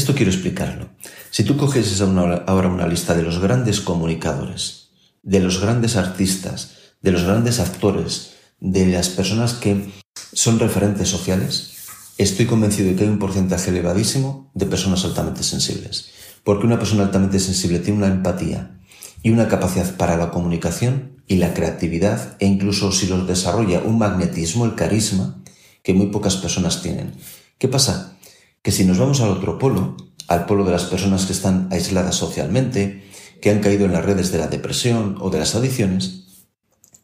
Esto 0.00 0.14
quiero 0.14 0.32
explicarlo. 0.32 0.88
Si 1.30 1.44
tú 1.44 1.58
coges 1.58 2.00
ahora 2.00 2.68
una 2.68 2.86
lista 2.86 3.14
de 3.14 3.22
los 3.22 3.38
grandes 3.38 3.82
comunicadores, 3.82 4.88
de 5.22 5.40
los 5.40 5.60
grandes 5.60 5.94
artistas, 5.96 6.70
de 7.02 7.12
los 7.12 7.24
grandes 7.24 7.60
actores, 7.60 8.30
de 8.60 8.86
las 8.86 9.10
personas 9.10 9.52
que 9.52 9.92
son 10.32 10.58
referentes 10.58 11.06
sociales, 11.06 11.72
estoy 12.16 12.46
convencido 12.46 12.88
de 12.88 12.96
que 12.96 13.04
hay 13.04 13.10
un 13.10 13.18
porcentaje 13.18 13.68
elevadísimo 13.68 14.50
de 14.54 14.64
personas 14.64 15.04
altamente 15.04 15.42
sensibles. 15.42 16.12
Porque 16.44 16.64
una 16.64 16.78
persona 16.78 17.02
altamente 17.02 17.38
sensible 17.38 17.78
tiene 17.80 17.98
una 17.98 18.14
empatía 18.14 18.80
y 19.22 19.28
una 19.28 19.48
capacidad 19.48 19.98
para 19.98 20.16
la 20.16 20.30
comunicación 20.30 21.22
y 21.26 21.36
la 21.36 21.52
creatividad 21.52 22.36
e 22.38 22.46
incluso 22.46 22.90
si 22.90 23.06
los 23.06 23.28
desarrolla 23.28 23.80
un 23.80 23.98
magnetismo, 23.98 24.64
el 24.64 24.76
carisma, 24.76 25.42
que 25.82 25.92
muy 25.92 26.06
pocas 26.06 26.36
personas 26.36 26.80
tienen. 26.80 27.12
¿Qué 27.58 27.68
pasa? 27.68 28.16
Que 28.62 28.72
si 28.72 28.84
nos 28.84 28.98
vamos 28.98 29.20
al 29.20 29.30
otro 29.30 29.58
polo, 29.58 29.96
al 30.28 30.46
polo 30.46 30.64
de 30.64 30.72
las 30.72 30.84
personas 30.84 31.26
que 31.26 31.32
están 31.32 31.68
aisladas 31.70 32.14
socialmente, 32.14 33.04
que 33.40 33.50
han 33.50 33.60
caído 33.60 33.86
en 33.86 33.92
las 33.92 34.04
redes 34.04 34.30
de 34.32 34.38
la 34.38 34.48
depresión 34.48 35.16
o 35.20 35.30
de 35.30 35.38
las 35.38 35.54
adicciones, 35.54 36.20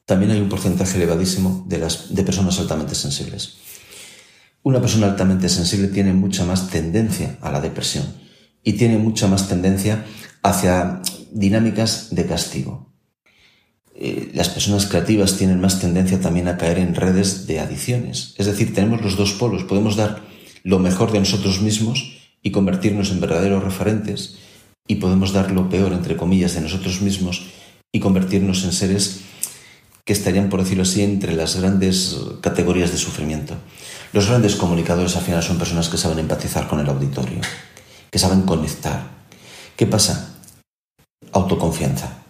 también 0.06 0.30
hay 0.30 0.40
un 0.40 0.48
porcentaje 0.48 0.96
elevadísimo 0.96 1.64
de, 1.66 1.78
las, 1.78 1.96
personas 2.24 2.58
altamente 2.60 2.94
sensibles. 2.94 3.56
Una 4.62 4.80
persona 4.80 5.08
altamente 5.08 5.48
sensible 5.48 5.88
tiene 5.88 6.12
mucha 6.12 6.44
más 6.44 6.70
tendencia 6.70 7.38
a 7.40 7.50
la 7.50 7.60
depresión 7.60 8.06
y 8.62 8.74
tiene 8.74 8.98
mucha 8.98 9.26
más 9.26 9.48
tendencia 9.48 10.04
hacia 10.42 11.02
dinámicas 11.32 12.14
de 12.14 12.26
castigo. 12.26 12.92
Eh, 13.96 14.30
las 14.34 14.48
personas 14.48 14.86
creativas 14.86 15.36
tienen 15.36 15.60
más 15.60 15.80
tendencia 15.80 16.20
también 16.20 16.46
a 16.48 16.56
caer 16.56 16.78
en 16.78 16.94
redes 16.94 17.46
de 17.46 17.58
adicciones. 17.58 18.34
Es 18.36 18.46
decir, 18.46 18.74
tenemos 18.74 19.02
los 19.02 19.16
dos 19.16 19.32
polos. 19.32 19.64
Podemos 19.64 19.96
dar 19.96 20.22
lo 20.66 20.80
mejor 20.80 21.12
de 21.12 21.20
nosotros 21.20 21.60
mismos 21.60 22.18
y 22.42 22.50
convertirnos 22.50 23.12
en 23.12 23.20
verdaderos 23.20 23.62
referentes 23.62 24.34
y 24.88 24.96
podemos 24.96 25.32
dar 25.32 25.52
lo 25.52 25.68
peor, 25.68 25.92
entre 25.92 26.16
comillas, 26.16 26.54
de 26.54 26.60
nosotros 26.60 27.00
mismos 27.02 27.46
y 27.92 28.00
convertirnos 28.00 28.64
en 28.64 28.72
seres 28.72 29.20
que 30.04 30.12
estarían, 30.12 30.48
por 30.48 30.60
decirlo 30.60 30.82
así, 30.82 31.04
entre 31.04 31.36
las 31.36 31.54
grandes 31.54 32.16
categorías 32.40 32.90
de 32.90 32.98
sufrimiento. 32.98 33.54
Los 34.12 34.28
grandes 34.28 34.56
comunicadores 34.56 35.14
al 35.14 35.22
final 35.22 35.40
son 35.40 35.56
personas 35.56 35.88
que 35.88 35.98
saben 35.98 36.18
empatizar 36.18 36.66
con 36.66 36.80
el 36.80 36.88
auditorio, 36.88 37.38
que 38.10 38.18
saben 38.18 38.42
conectar. 38.42 39.06
¿Qué 39.76 39.86
pasa? 39.86 40.34
Autoconfianza, 41.30 42.24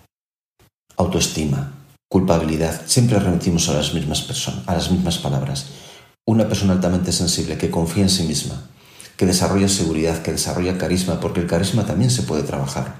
autoestima, 0.99 1.73
culpabilidad. 2.11 2.83
Siempre 2.85 3.19
remitimos 3.19 3.71
a 3.71 3.75
las 3.75 3.95
mismas 3.95 4.21
personas, 4.21 4.69
a 4.69 4.75
las 4.75 4.91
mismas 4.91 5.17
palabras. 5.17 5.86
Una 6.29 6.49
persona 6.49 6.73
altamente 6.73 7.13
sensible 7.13 7.57
que 7.57 7.71
confía 7.71 8.03
en 8.03 8.11
sí 8.11 8.25
misma, 8.25 8.69
que 9.17 9.27
desarrolla 9.27 9.69
seguridad, 9.69 10.23
que 10.23 10.33
desarrolla 10.33 10.77
carisma, 10.77 11.21
porque 11.21 11.41
el 11.41 11.47
carisma 11.47 11.87
también 11.87 12.11
se 12.11 12.25
puede 12.25 12.43
trabajar, 12.43 12.97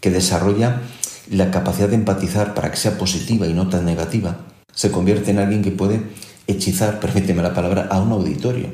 que 0.00 0.10
desarrolla 0.10 0.80
la 1.30 1.50
capacidad 1.50 1.88
de 1.88 1.96
empatizar 1.96 2.54
para 2.54 2.70
que 2.70 2.76
sea 2.76 2.96
positiva 2.96 3.48
y 3.48 3.54
no 3.54 3.68
tan 3.68 3.84
negativa, 3.84 4.38
se 4.72 4.92
convierte 4.92 5.32
en 5.32 5.40
alguien 5.40 5.62
que 5.62 5.72
puede 5.72 6.02
hechizar, 6.46 7.00
permíteme 7.04 7.42
la 7.42 7.54
palabra, 7.54 7.88
a 7.90 8.00
un 8.00 8.12
auditorio, 8.12 8.68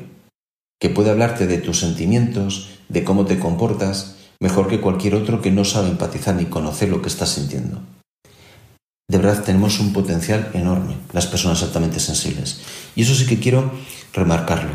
que 0.79 0.89
puede 0.89 1.09
hablarte 1.09 1.47
de 1.47 1.57
tus 1.57 1.79
sentimientos, 1.79 2.69
de 2.87 3.03
cómo 3.03 3.25
te 3.25 3.39
comportas, 3.39 4.17
mejor 4.39 4.67
que 4.67 4.79
cualquier 4.79 5.15
otro 5.15 5.41
que 5.41 5.49
no 5.49 5.65
sabe 5.65 5.89
empatizar 5.89 6.35
ni 6.35 6.45
conocer 6.45 6.89
lo 6.89 7.01
que 7.01 7.09
estás 7.09 7.29
sintiendo. 7.29 7.81
De 9.11 9.17
verdad 9.17 9.43
tenemos 9.43 9.77
un 9.81 9.91
potencial 9.91 10.51
enorme, 10.53 10.95
las 11.11 11.27
personas 11.27 11.61
altamente 11.63 11.99
sensibles. 11.99 12.61
Y 12.95 13.01
eso 13.01 13.13
sí 13.13 13.25
que 13.25 13.39
quiero 13.39 13.69
remarcarlo. 14.13 14.71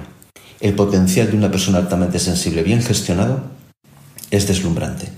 El 0.60 0.74
potencial 0.74 1.30
de 1.30 1.38
una 1.38 1.50
persona 1.50 1.78
altamente 1.78 2.18
sensible 2.18 2.62
bien 2.62 2.82
gestionado 2.82 3.44
es 4.30 4.46
deslumbrante. 4.46 5.08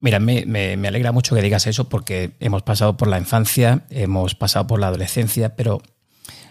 Mira, 0.00 0.20
me, 0.20 0.42
alegra 0.86 1.12
mucho 1.12 1.34
que 1.34 1.40
digas 1.40 1.66
eso 1.66 1.88
porque 1.88 2.36
hemos 2.38 2.62
pasado 2.62 2.98
por 2.98 3.08
la 3.08 3.18
infancia, 3.18 3.86
hemos 3.88 4.34
pasado 4.34 4.66
por 4.66 4.80
la 4.80 4.88
adolescencia, 4.88 5.56
pero 5.56 5.80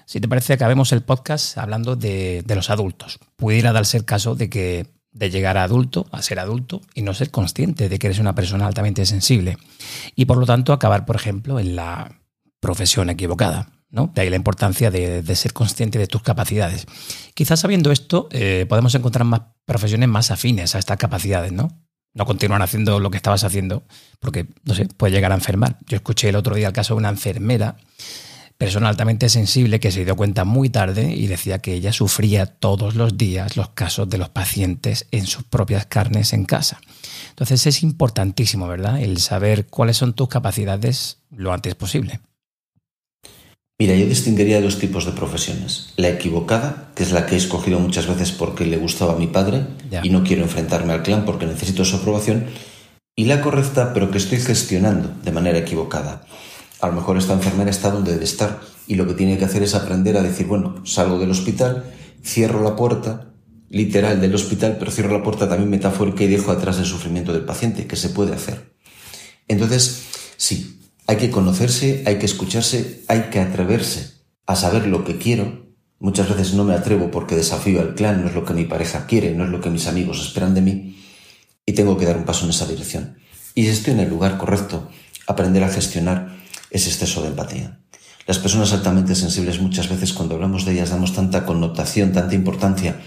si 0.08 0.20
te 0.20 0.28
parece, 0.28 0.54
acabemos 0.54 0.92
el 0.92 1.04
podcast 1.04 1.56
hablando 1.56 1.96
de, 1.96 2.44
los 2.48 2.72
adultos. 2.72 3.20
Pudiera 3.36 3.74
darse 3.74 3.98
el 3.98 4.06
caso 4.06 4.34
de 4.34 4.50
que 4.50 4.95
de 5.16 5.30
llegar 5.30 5.58
a 5.58 5.64
adulto, 5.64 6.06
a 6.12 6.22
ser 6.22 6.40
adulto 6.40 6.82
y 6.94 7.02
no 7.02 7.14
ser 7.14 7.32
consciente 7.32 7.90
de 7.90 7.98
que 7.98 8.08
eres 8.08 8.20
una 8.20 8.36
persona 8.36 8.68
altamente 8.68 9.06
sensible. 9.06 9.58
Y 10.16 10.26
por 10.26 10.38
lo 10.38 10.46
tanto 10.46 10.74
acabar, 10.74 11.06
por 11.06 11.16
ejemplo, 11.16 11.58
en 11.58 11.76
la 11.76 12.20
profesión 12.60 13.10
equivocada. 13.10 13.72
¿no? 13.90 14.12
De 14.14 14.22
ahí 14.22 14.30
la 14.30 14.36
importancia 14.36 14.92
de, 14.92 15.24
ser 15.36 15.54
consciente 15.54 15.98
de 15.98 16.08
tus 16.08 16.22
capacidades. 16.22 16.86
Quizás 17.34 17.62
sabiendo 17.62 17.92
esto, 17.92 18.28
eh, 18.32 18.66
podemos 18.68 18.94
encontrar 18.94 19.26
más 19.26 19.42
profesiones 19.66 20.10
más 20.10 20.32
afines 20.32 20.76
a 20.76 20.80
estas 20.80 20.98
capacidades, 20.98 21.54
¿no? 21.54 21.82
No 22.14 22.26
continuar 22.26 22.62
haciendo 22.62 23.00
lo 23.00 23.10
que 23.10 23.18
estabas 23.18 23.44
haciendo, 23.46 23.84
porque, 24.20 24.48
no 24.64 24.74
sé, 24.74 24.86
puede 24.86 25.14
llegar 25.14 25.32
a 25.32 25.36
enfermar. 25.36 25.78
Yo 25.88 25.96
escuché 25.96 26.30
el 26.30 26.36
otro 26.36 26.56
día 26.56 26.68
el 26.68 26.74
caso 26.74 26.94
de 26.94 27.00
una 27.00 27.10
enfermera 27.10 27.78
persona 28.58 28.90
altamente 28.90 29.30
sensible 29.30 29.80
que 29.80 29.92
se 29.92 30.06
dio 30.06 30.16
cuenta 30.16 30.46
muy 30.46 30.70
tarde 30.70 31.14
y 31.14 31.28
decía 31.28 31.60
que 31.60 31.74
ella 31.74 31.92
sufría 31.92 32.46
todos 32.46 32.96
los 32.96 33.18
días 33.18 33.58
los 33.58 33.70
casos 33.70 34.10
de 34.10 34.18
los 34.18 34.30
pacientes 34.30 35.08
en 35.12 35.26
sus 35.28 35.44
propias 35.44 35.86
carnes 35.86 36.34
en 36.34 36.46
casa. 36.46 36.80
Entonces 37.30 37.68
es 37.68 37.84
importantísimo, 37.84 38.68
¿verdad? 38.68 39.02
El 39.02 39.20
saber 39.20 39.68
cuáles 39.68 39.98
son 39.98 40.14
tus 40.14 40.30
capacidades 40.30 41.18
lo 41.30 41.52
antes 41.52 41.76
posible. 41.76 42.22
Mira, 43.78 43.94
yo 43.94 44.06
distinguiría 44.06 44.62
dos 44.62 44.80
tipos 44.80 45.06
de 45.06 45.12
profesiones. 45.12 45.94
La 45.98 46.08
equivocada, 46.08 46.92
que 46.96 47.04
es 47.04 47.12
la 47.12 47.26
que 47.26 47.36
he 47.36 47.38
escogido 47.38 47.78
muchas 47.78 48.08
veces 48.08 48.32
porque 48.32 48.66
le 48.66 48.78
gustaba 48.78 49.14
a 49.14 49.18
mi 49.18 49.28
padre 49.28 49.66
y 50.02 50.10
no 50.10 50.24
quiero 50.24 50.44
enfrentarme 50.44 50.94
al 50.94 51.04
clan 51.04 51.26
porque 51.26 51.46
necesito 51.46 51.84
su 51.84 51.98
aprobación. 51.98 52.46
Y 53.18 53.26
la 53.26 53.42
correcta, 53.42 53.94
pero 53.94 54.12
que 54.12 54.18
estoy 54.18 54.40
gestionando 54.40 55.14
de 55.24 55.32
manera 55.32 55.58
equivocada. 55.58 56.26
A 56.82 56.88
lo 56.88 56.94
mejor 56.94 57.18
esta 57.18 57.34
enfermera 57.34 57.72
está 57.72 57.92
donde 57.92 58.14
debe 58.14 58.26
estar 58.26 58.62
y 58.88 58.96
lo 58.96 59.08
que 59.08 59.14
tiene 59.14 59.38
que 59.38 59.46
hacer 59.46 59.64
es 59.64 59.76
aprender 59.76 60.18
a 60.18 60.22
decir, 60.22 60.48
bueno, 60.48 60.86
salgo 60.86 61.20
del 61.20 61.32
hospital, 61.32 61.86
cierro 62.24 62.64
la 62.64 62.76
puerta, 62.76 63.32
literal 63.70 64.22
del 64.22 64.36
hospital, 64.36 64.78
pero 64.78 64.92
cierro 64.92 65.18
la 65.18 65.24
puerta 65.24 65.50
también 65.50 65.70
metafórica 65.70 66.24
y 66.24 66.28
dejo 66.28 66.52
atrás 66.52 66.78
el 66.78 66.86
sufrimiento 66.86 67.34
del 67.34 67.46
paciente, 67.46 67.88
que 67.88 67.96
se 67.96 68.10
puede 68.10 68.34
hacer. 68.34 68.74
Entonces, 69.48 70.04
sí, 70.38 70.80
hay 71.08 71.18
que 71.18 71.32
conocerse, 71.32 72.04
hay 72.06 72.18
que 72.18 72.26
escucharse, 72.26 73.04
hay 73.08 73.30
que 73.32 73.40
atreverse 73.40 74.14
a 74.46 74.56
saber 74.56 74.88
lo 74.88 75.04
que 75.04 75.18
quiero. 75.18 75.66
Muchas 76.00 76.30
veces 76.30 76.54
no 76.54 76.64
me 76.64 76.74
atrevo 76.74 77.10
porque 77.10 77.36
desafío 77.36 77.82
al 77.82 77.96
clan, 77.96 78.22
no 78.22 78.30
es 78.30 78.36
lo 78.36 78.46
que 78.46 78.54
mi 78.54 78.66
pareja 78.66 79.06
quiere, 79.08 79.34
no 79.34 79.46
es 79.46 79.50
lo 79.50 79.62
que 79.62 79.70
mis 79.70 79.88
amigos 79.88 80.22
esperan 80.22 80.54
de 80.54 80.62
mí, 80.62 81.04
y 81.66 81.74
tengo 81.74 81.98
que 81.98 82.06
dar 82.06 82.18
un 82.18 82.26
paso 82.26 82.46
en 82.46 82.52
esa 82.52 82.68
dirección. 82.68 83.18
Y 83.56 83.64
si 83.64 83.70
estoy 83.70 83.94
en 83.94 84.02
el 84.02 84.10
lugar 84.10 84.38
correcto, 84.38 84.90
aprender 85.28 85.64
a 85.64 85.70
gestionar 85.70 86.35
ese 86.76 86.90
exceso 86.90 87.22
de 87.22 87.30
empatía. 87.30 87.80
Las 88.28 88.40
personas 88.40 88.74
altamente 88.74 89.16
sensibles 89.16 89.62
muchas 89.62 89.88
veces 89.88 90.14
cuando 90.14 90.36
hablamos 90.36 90.66
de 90.66 90.74
ellas 90.74 90.90
damos 90.90 91.14
tanta 91.14 91.46
connotación, 91.46 92.12
tanta 92.12 92.36
importancia 92.36 93.02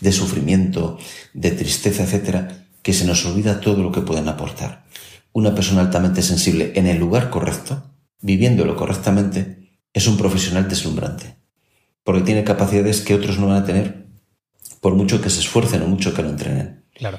de 0.00 0.12
sufrimiento, 0.12 0.98
de 1.34 1.50
tristeza, 1.50 2.04
etcétera, 2.04 2.66
que 2.82 2.94
se 2.94 3.04
nos 3.04 3.26
olvida 3.26 3.60
todo 3.60 3.82
lo 3.82 3.92
que 3.92 4.00
pueden 4.00 4.28
aportar. 4.28 4.84
Una 5.32 5.54
persona 5.54 5.82
altamente 5.82 6.22
sensible 6.22 6.72
en 6.76 6.86
el 6.86 6.98
lugar 6.98 7.30
correcto, 7.30 7.82
viviéndolo 8.20 8.76
correctamente, 8.76 9.70
es 9.92 10.06
un 10.06 10.16
profesional 10.16 10.68
deslumbrante, 10.68 11.36
porque 12.04 12.22
tiene 12.22 12.44
capacidades 12.44 13.00
que 13.00 13.14
otros 13.14 13.38
no 13.38 13.48
van 13.48 13.62
a 13.62 13.66
tener 13.66 14.06
por 14.80 14.94
mucho 14.94 15.20
que 15.20 15.30
se 15.30 15.40
esfuercen 15.40 15.82
o 15.82 15.86
mucho 15.86 16.14
que 16.14 16.22
lo 16.22 16.30
entrenen. 16.30 16.84
Claro. 16.94 17.18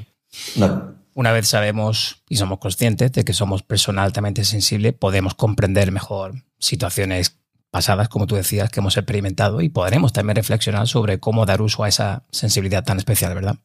Una 0.55 0.90
vez 1.15 1.47
sabemos 1.47 2.23
y 2.29 2.37
somos 2.37 2.59
conscientes 2.59 3.11
de 3.11 3.25
que 3.25 3.33
somos 3.33 3.63
persona 3.63 4.03
altamente 4.03 4.45
sensible, 4.45 4.93
podemos 4.93 5.35
comprender 5.35 5.91
mejor 5.91 6.43
situaciones 6.57 7.41
pasadas, 7.69 8.09
como 8.09 8.27
tú 8.27 8.35
decías, 8.35 8.69
que 8.69 8.79
hemos 8.79 8.97
experimentado 8.97 9.61
y 9.61 9.69
podremos 9.69 10.13
también 10.13 10.35
reflexionar 10.35 10.87
sobre 10.87 11.19
cómo 11.19 11.45
dar 11.45 11.61
uso 11.61 11.83
a 11.83 11.89
esa 11.89 12.25
sensibilidad 12.31 12.83
tan 12.83 12.97
especial, 12.97 13.33
¿verdad? 13.33 13.55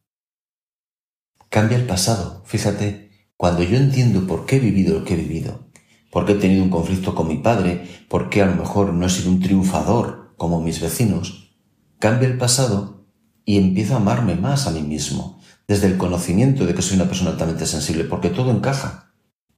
Cambia 1.48 1.76
el 1.76 1.86
pasado. 1.86 2.42
Fíjate, 2.46 3.10
cuando 3.36 3.62
yo 3.62 3.76
entiendo 3.76 4.26
por 4.26 4.46
qué 4.46 4.56
he 4.56 4.60
vivido 4.60 4.98
lo 4.98 5.04
que 5.04 5.14
he 5.14 5.16
vivido, 5.16 5.68
por 6.10 6.24
qué 6.24 6.32
he 6.32 6.36
tenido 6.36 6.62
un 6.62 6.70
conflicto 6.70 7.14
con 7.14 7.28
mi 7.28 7.38
padre, 7.38 7.86
por 8.08 8.30
qué 8.30 8.42
a 8.42 8.46
lo 8.46 8.54
mejor 8.54 8.92
no 8.92 9.06
he 9.06 9.10
sido 9.10 9.30
un 9.30 9.40
triunfador 9.40 10.34
como 10.36 10.60
mis 10.60 10.80
vecinos, 10.80 11.56
cambia 11.98 12.28
el 12.28 12.38
pasado 12.38 13.06
y 13.44 13.58
empiezo 13.58 13.94
a 13.94 13.98
amarme 13.98 14.34
más 14.34 14.66
a 14.66 14.70
mí 14.70 14.82
mismo 14.82 15.35
desde 15.68 15.86
el 15.86 15.96
conocimiento 15.96 16.66
de 16.66 16.74
que 16.74 16.82
soy 16.82 16.96
una 16.96 17.08
persona 17.08 17.30
altamente 17.30 17.66
sensible, 17.66 18.04
porque 18.04 18.30
todo 18.30 18.50
encaja. 18.50 19.12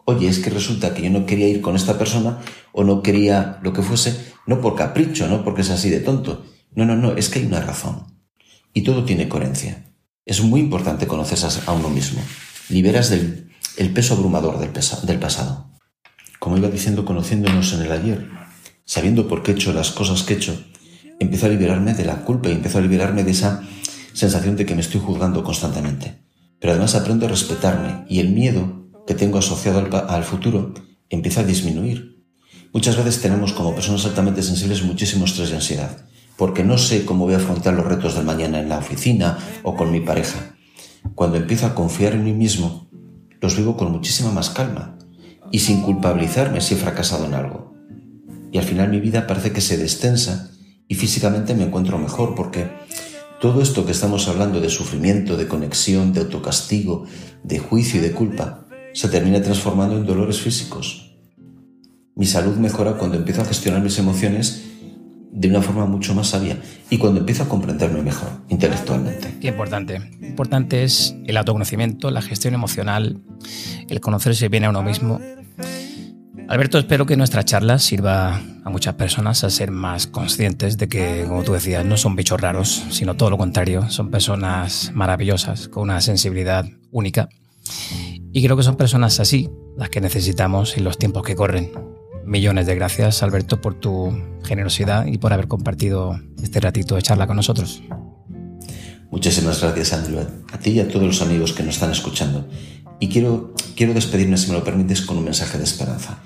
Oye, 0.05 0.29
es 0.29 0.39
que 0.39 0.51
resulta 0.51 0.95
que 0.95 1.03
yo 1.03 1.11
no 1.11 1.27
quería 1.27 1.49
ir 1.49 1.61
con 1.61 1.77
esta 1.77 1.99
persona 1.99 2.39
o 2.73 2.85
no 2.85 3.03
quería 3.03 3.59
lo 3.63 3.73
que 3.73 3.83
fuese, 3.83 4.33
no 4.47 4.61
por 4.61 4.75
capricho, 4.75 5.29
no 5.29 5.45
porque 5.45 5.61
es 5.61 5.71
así 5.71 5.91
de 5.91 6.01
tonto. 6.01 6.47
No, 6.75 6.87
no, 6.87 6.97
no, 6.97 7.13
es 7.13 7.29
que 7.29 7.41
hay 7.41 7.47
una 7.47 7.61
razón. 7.61 8.07
Y 8.73 8.83
todo 8.83 9.05
tiene 9.05 9.29
coherencia. 9.29 9.93
Es 10.25 10.43
muy 10.43 10.61
importante 10.61 11.07
conocerse 11.07 11.61
a 11.67 11.73
uno 11.73 11.91
mismo. 11.91 12.23
Liberas 12.69 13.11
del 13.11 13.49
el 13.79 13.93
peso 13.93 14.15
abrumador 14.15 14.59
del, 14.59 14.73
del 14.73 15.19
pasado. 15.21 15.71
Como 16.41 16.57
iba 16.57 16.69
diciendo, 16.69 17.05
conociéndonos 17.05 17.73
en 17.75 17.83
el 17.83 17.93
ayer, 17.93 18.29
sabiendo 18.85 19.29
por 19.29 19.43
qué 19.43 19.53
he 19.53 19.55
hecho 19.55 19.73
las 19.73 19.93
cosas 19.93 20.25
que 20.25 20.35
he 20.35 20.37
hecho, 20.37 20.61
empiezo 21.21 21.47
a 21.47 21.51
liberarme 21.51 21.95
de 21.95 22.05
la 22.05 22.25
culpa 22.25 22.49
y 22.49 22.53
empiezo 22.53 22.79
a 22.79 22.81
liberarme 22.81 23.23
de 23.23 23.31
esa 23.31 23.63
sensación 24.19 24.57
de 24.57 24.67
que 24.67 24.75
me 24.75 24.81
estoy 24.81 25.01
juzgando 25.01 25.45
constantemente. 25.45 26.25
Pero 26.59 26.73
además 26.73 26.97
aprendo 26.97 27.27
a 27.27 27.29
respetarme 27.29 28.05
y 28.09 28.19
el 28.19 28.31
miedo 28.31 28.89
que 29.07 29.15
tengo 29.15 29.39
asociado 29.39 29.79
al, 30.09 30.25
futuro 30.25 30.75
empieza 31.09 31.43
a 31.43 31.45
disminuir. 31.45 32.25
Muchas 32.73 32.97
veces 32.97 33.23
tenemos 33.23 33.53
como 33.53 33.75
personas 33.75 34.05
altamente 34.05 34.43
sensibles 34.43 34.83
muchísimo 34.83 35.25
estrés 35.25 35.51
y 35.51 35.55
ansiedad, 35.55 36.05
porque 36.37 36.65
no 36.65 36.79
sé 36.79 37.05
cómo 37.05 37.27
voy 37.27 37.35
a 37.35 37.39
afrontar 37.39 37.75
los 37.75 37.87
retos 37.87 38.17
del 38.17 38.25
mañana 38.25 38.61
en 38.61 38.69
la 38.69 38.79
oficina 38.79 39.39
o 39.63 39.77
con 39.77 39.93
mi 39.93 40.01
pareja. 40.01 40.57
Cuando 41.15 41.37
empiezo 41.37 41.67
a 41.67 41.75
confiar 41.75 42.15
en 42.15 42.25
mí 42.25 42.33
mismo, 42.33 42.89
los 43.41 43.57
vivo 43.57 43.77
con 43.77 43.93
muchísima 43.93 44.33
más 44.33 44.51
calma 44.51 44.99
y 45.53 45.61
sin 45.61 45.81
culpabilizarme 45.81 46.61
si 46.61 46.75
he 46.75 46.77
fracasado 46.77 47.25
en 47.25 47.35
algo. 47.35 47.73
y 48.51 48.59
al 48.59 48.65
final 48.65 48.89
mi 48.89 48.99
vida 48.99 49.27
parece 49.27 49.53
que 49.53 49.61
se 49.61 49.77
destensa 49.77 50.51
y 50.89 50.95
físicamente 50.95 51.55
me 51.55 51.65
encuentro 51.65 51.99
mejor 51.99 52.35
porque 52.35 52.71
todo 53.41 53.63
esto 53.63 53.87
que 53.87 53.93
estamos 53.93 54.27
hablando 54.29 54.61
de 54.61 54.69
sufrimiento, 54.69 55.37
de 55.37 55.47
conexión, 55.47 56.13
de 56.13 56.21
autocastigo, 56.21 57.07
de 57.45 57.59
juicio 57.59 58.01
y 58.01 58.03
de 58.03 58.13
culpa, 58.13 58.67
se 58.93 59.09
termina 59.09 59.41
transformando 59.41 59.97
en 59.97 60.07
dolores 60.07 60.41
físicos. 60.41 61.17
Mi 62.17 62.27
salud 62.27 62.57
mejora 62.57 62.95
cuando 62.95 63.17
empiezo 63.17 63.43
a 63.43 63.45
gestionar 63.45 63.81
mis 63.81 63.99
emociones 63.99 64.65
de 65.31 65.49
una 65.49 65.63
forma 65.63 65.87
mucho 65.87 66.15
más 66.15 66.29
sabia 66.29 66.59
y 66.91 66.99
cuando 66.99 67.21
empiezo 67.21 67.45
a 67.45 67.49
comprenderme 67.49 68.03
mejor 68.03 68.29
intelectualmente. 68.49 69.37
Qué 69.41 69.49
importante. 69.49 70.01
Importante 70.21 70.83
es 70.83 71.15
el 71.27 71.37
autoconocimiento, 71.37 72.11
la 72.11 72.23
gestión 72.23 72.55
emocional, 72.55 73.21
el 73.89 74.01
conocerse 74.01 74.49
bien 74.49 74.65
a 74.65 74.71
uno 74.71 74.83
mismo. 74.83 75.21
Alberto, 76.49 76.79
espero 76.79 77.05
que 77.05 77.19
nuestra 77.19 77.45
charla 77.45 77.79
sirva 77.79 78.41
a 78.65 78.71
muchas 78.71 78.95
personas 78.95 79.45
a 79.45 79.51
ser 79.51 79.71
más 79.71 80.07
conscientes 80.07 80.79
de 80.79 80.89
que, 80.89 81.27
como 81.29 81.43
tú 81.43 81.53
decías, 81.53 81.85
no 81.85 81.99
son 81.99 82.17
bichos 82.17 82.41
raros, 82.41 82.87
sino 82.89 83.17
todo 83.17 83.29
lo 83.29 83.37
contrario, 83.37 83.91
son 83.91 84.11
personas 84.11 84.91
maravillosas, 84.95 85.69
con 85.69 85.83
una 85.83 86.01
sensibilidad 86.01 86.65
única. 86.91 87.29
Y 88.33 88.43
creo 88.43 88.57
que 88.57 88.63
son 88.63 88.77
personas 88.77 89.21
así 89.21 89.51
las 89.77 89.91
que 89.91 90.01
necesitamos 90.01 90.79
en 90.79 90.85
los 90.85 90.97
tiempos 90.97 91.23
que 91.23 91.37
corren. 91.37 91.71
Millones 92.25 92.67
de 92.67 92.75
gracias, 92.75 93.23
Alberto, 93.23 93.61
por 93.61 93.75
tu 93.75 94.19
generosidad 94.43 95.05
y 95.05 95.19
por 95.19 95.35
haber 95.35 95.49
compartido 95.49 96.19
este 96.43 96.61
ratito 96.61 96.95
de 96.95 97.03
charla 97.03 97.27
con 97.27 97.37
nosotros. 97.37 97.83
Muchísimas 99.11 99.61
gracias, 99.61 99.93
Andrew, 99.93 100.21
a 100.53 100.59
ti 100.59 100.71
y 100.71 100.81
a 100.81 100.89
todos 100.89 101.07
los 101.07 101.23
amigos 101.23 101.53
que 101.53 101.63
nos 101.63 101.75
están 101.75 101.91
escuchando. 101.91 102.47
Y 103.01 103.09
quiero, 103.09 103.55
quiero 103.77 103.95
despedirme, 103.95 104.37
si 104.37 104.49
me 104.49 104.59
lo 104.59 104.65
permites, 104.65 105.03
con 105.03 105.17
un 105.19 105.25
mensaje 105.25 105.57
de 105.57 105.65
esperanza. 105.65 106.19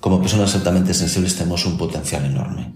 Como 0.00 0.20
personas 0.20 0.54
altamente 0.54 0.94
sensibles 0.94 1.34
tenemos 1.34 1.64
un 1.66 1.78
potencial 1.78 2.24
enorme. 2.24 2.72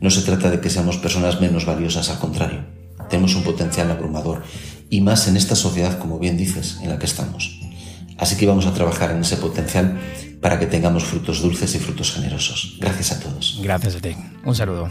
No 0.00 0.10
se 0.10 0.22
trata 0.22 0.50
de 0.50 0.60
que 0.60 0.70
seamos 0.70 0.98
personas 0.98 1.40
menos 1.40 1.64
valiosas, 1.64 2.08
al 2.10 2.18
contrario. 2.18 2.64
Tenemos 3.08 3.34
un 3.34 3.42
potencial 3.42 3.90
abrumador, 3.90 4.42
y 4.90 5.00
más 5.00 5.26
en 5.28 5.36
esta 5.36 5.56
sociedad, 5.56 5.98
como 5.98 6.18
bien 6.18 6.36
dices, 6.36 6.78
en 6.82 6.90
la 6.90 6.98
que 6.98 7.06
estamos. 7.06 7.58
Así 8.18 8.36
que 8.36 8.46
vamos 8.46 8.66
a 8.66 8.74
trabajar 8.74 9.10
en 9.12 9.20
ese 9.20 9.36
potencial 9.36 9.98
para 10.40 10.58
que 10.58 10.66
tengamos 10.66 11.04
frutos 11.04 11.42
dulces 11.42 11.74
y 11.74 11.78
frutos 11.78 12.12
generosos. 12.12 12.76
Gracias 12.80 13.12
a 13.12 13.20
todos. 13.20 13.60
Gracias 13.62 13.96
a 13.96 14.00
ti. 14.00 14.16
Un 14.44 14.54
saludo. 14.54 14.88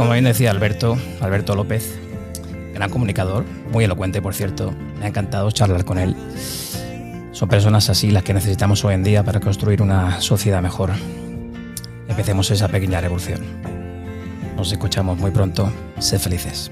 Como 0.00 0.12
bien 0.12 0.24
decía 0.24 0.50
Alberto, 0.50 0.96
Alberto 1.20 1.54
López, 1.54 1.98
gran 2.72 2.88
comunicador, 2.88 3.44
muy 3.70 3.84
elocuente 3.84 4.22
por 4.22 4.32
cierto, 4.34 4.72
me 4.98 5.04
ha 5.04 5.08
encantado 5.08 5.50
charlar 5.50 5.84
con 5.84 5.98
él. 5.98 6.16
Son 7.32 7.50
personas 7.50 7.90
así 7.90 8.10
las 8.10 8.22
que 8.22 8.32
necesitamos 8.32 8.82
hoy 8.82 8.94
en 8.94 9.04
día 9.04 9.22
para 9.24 9.40
construir 9.40 9.82
una 9.82 10.22
sociedad 10.22 10.62
mejor. 10.62 10.92
Empecemos 12.08 12.50
esa 12.50 12.68
pequeña 12.68 13.02
revolución. 13.02 13.40
Nos 14.56 14.72
escuchamos 14.72 15.18
muy 15.18 15.32
pronto. 15.32 15.70
Sé 15.98 16.18
felices. 16.18 16.70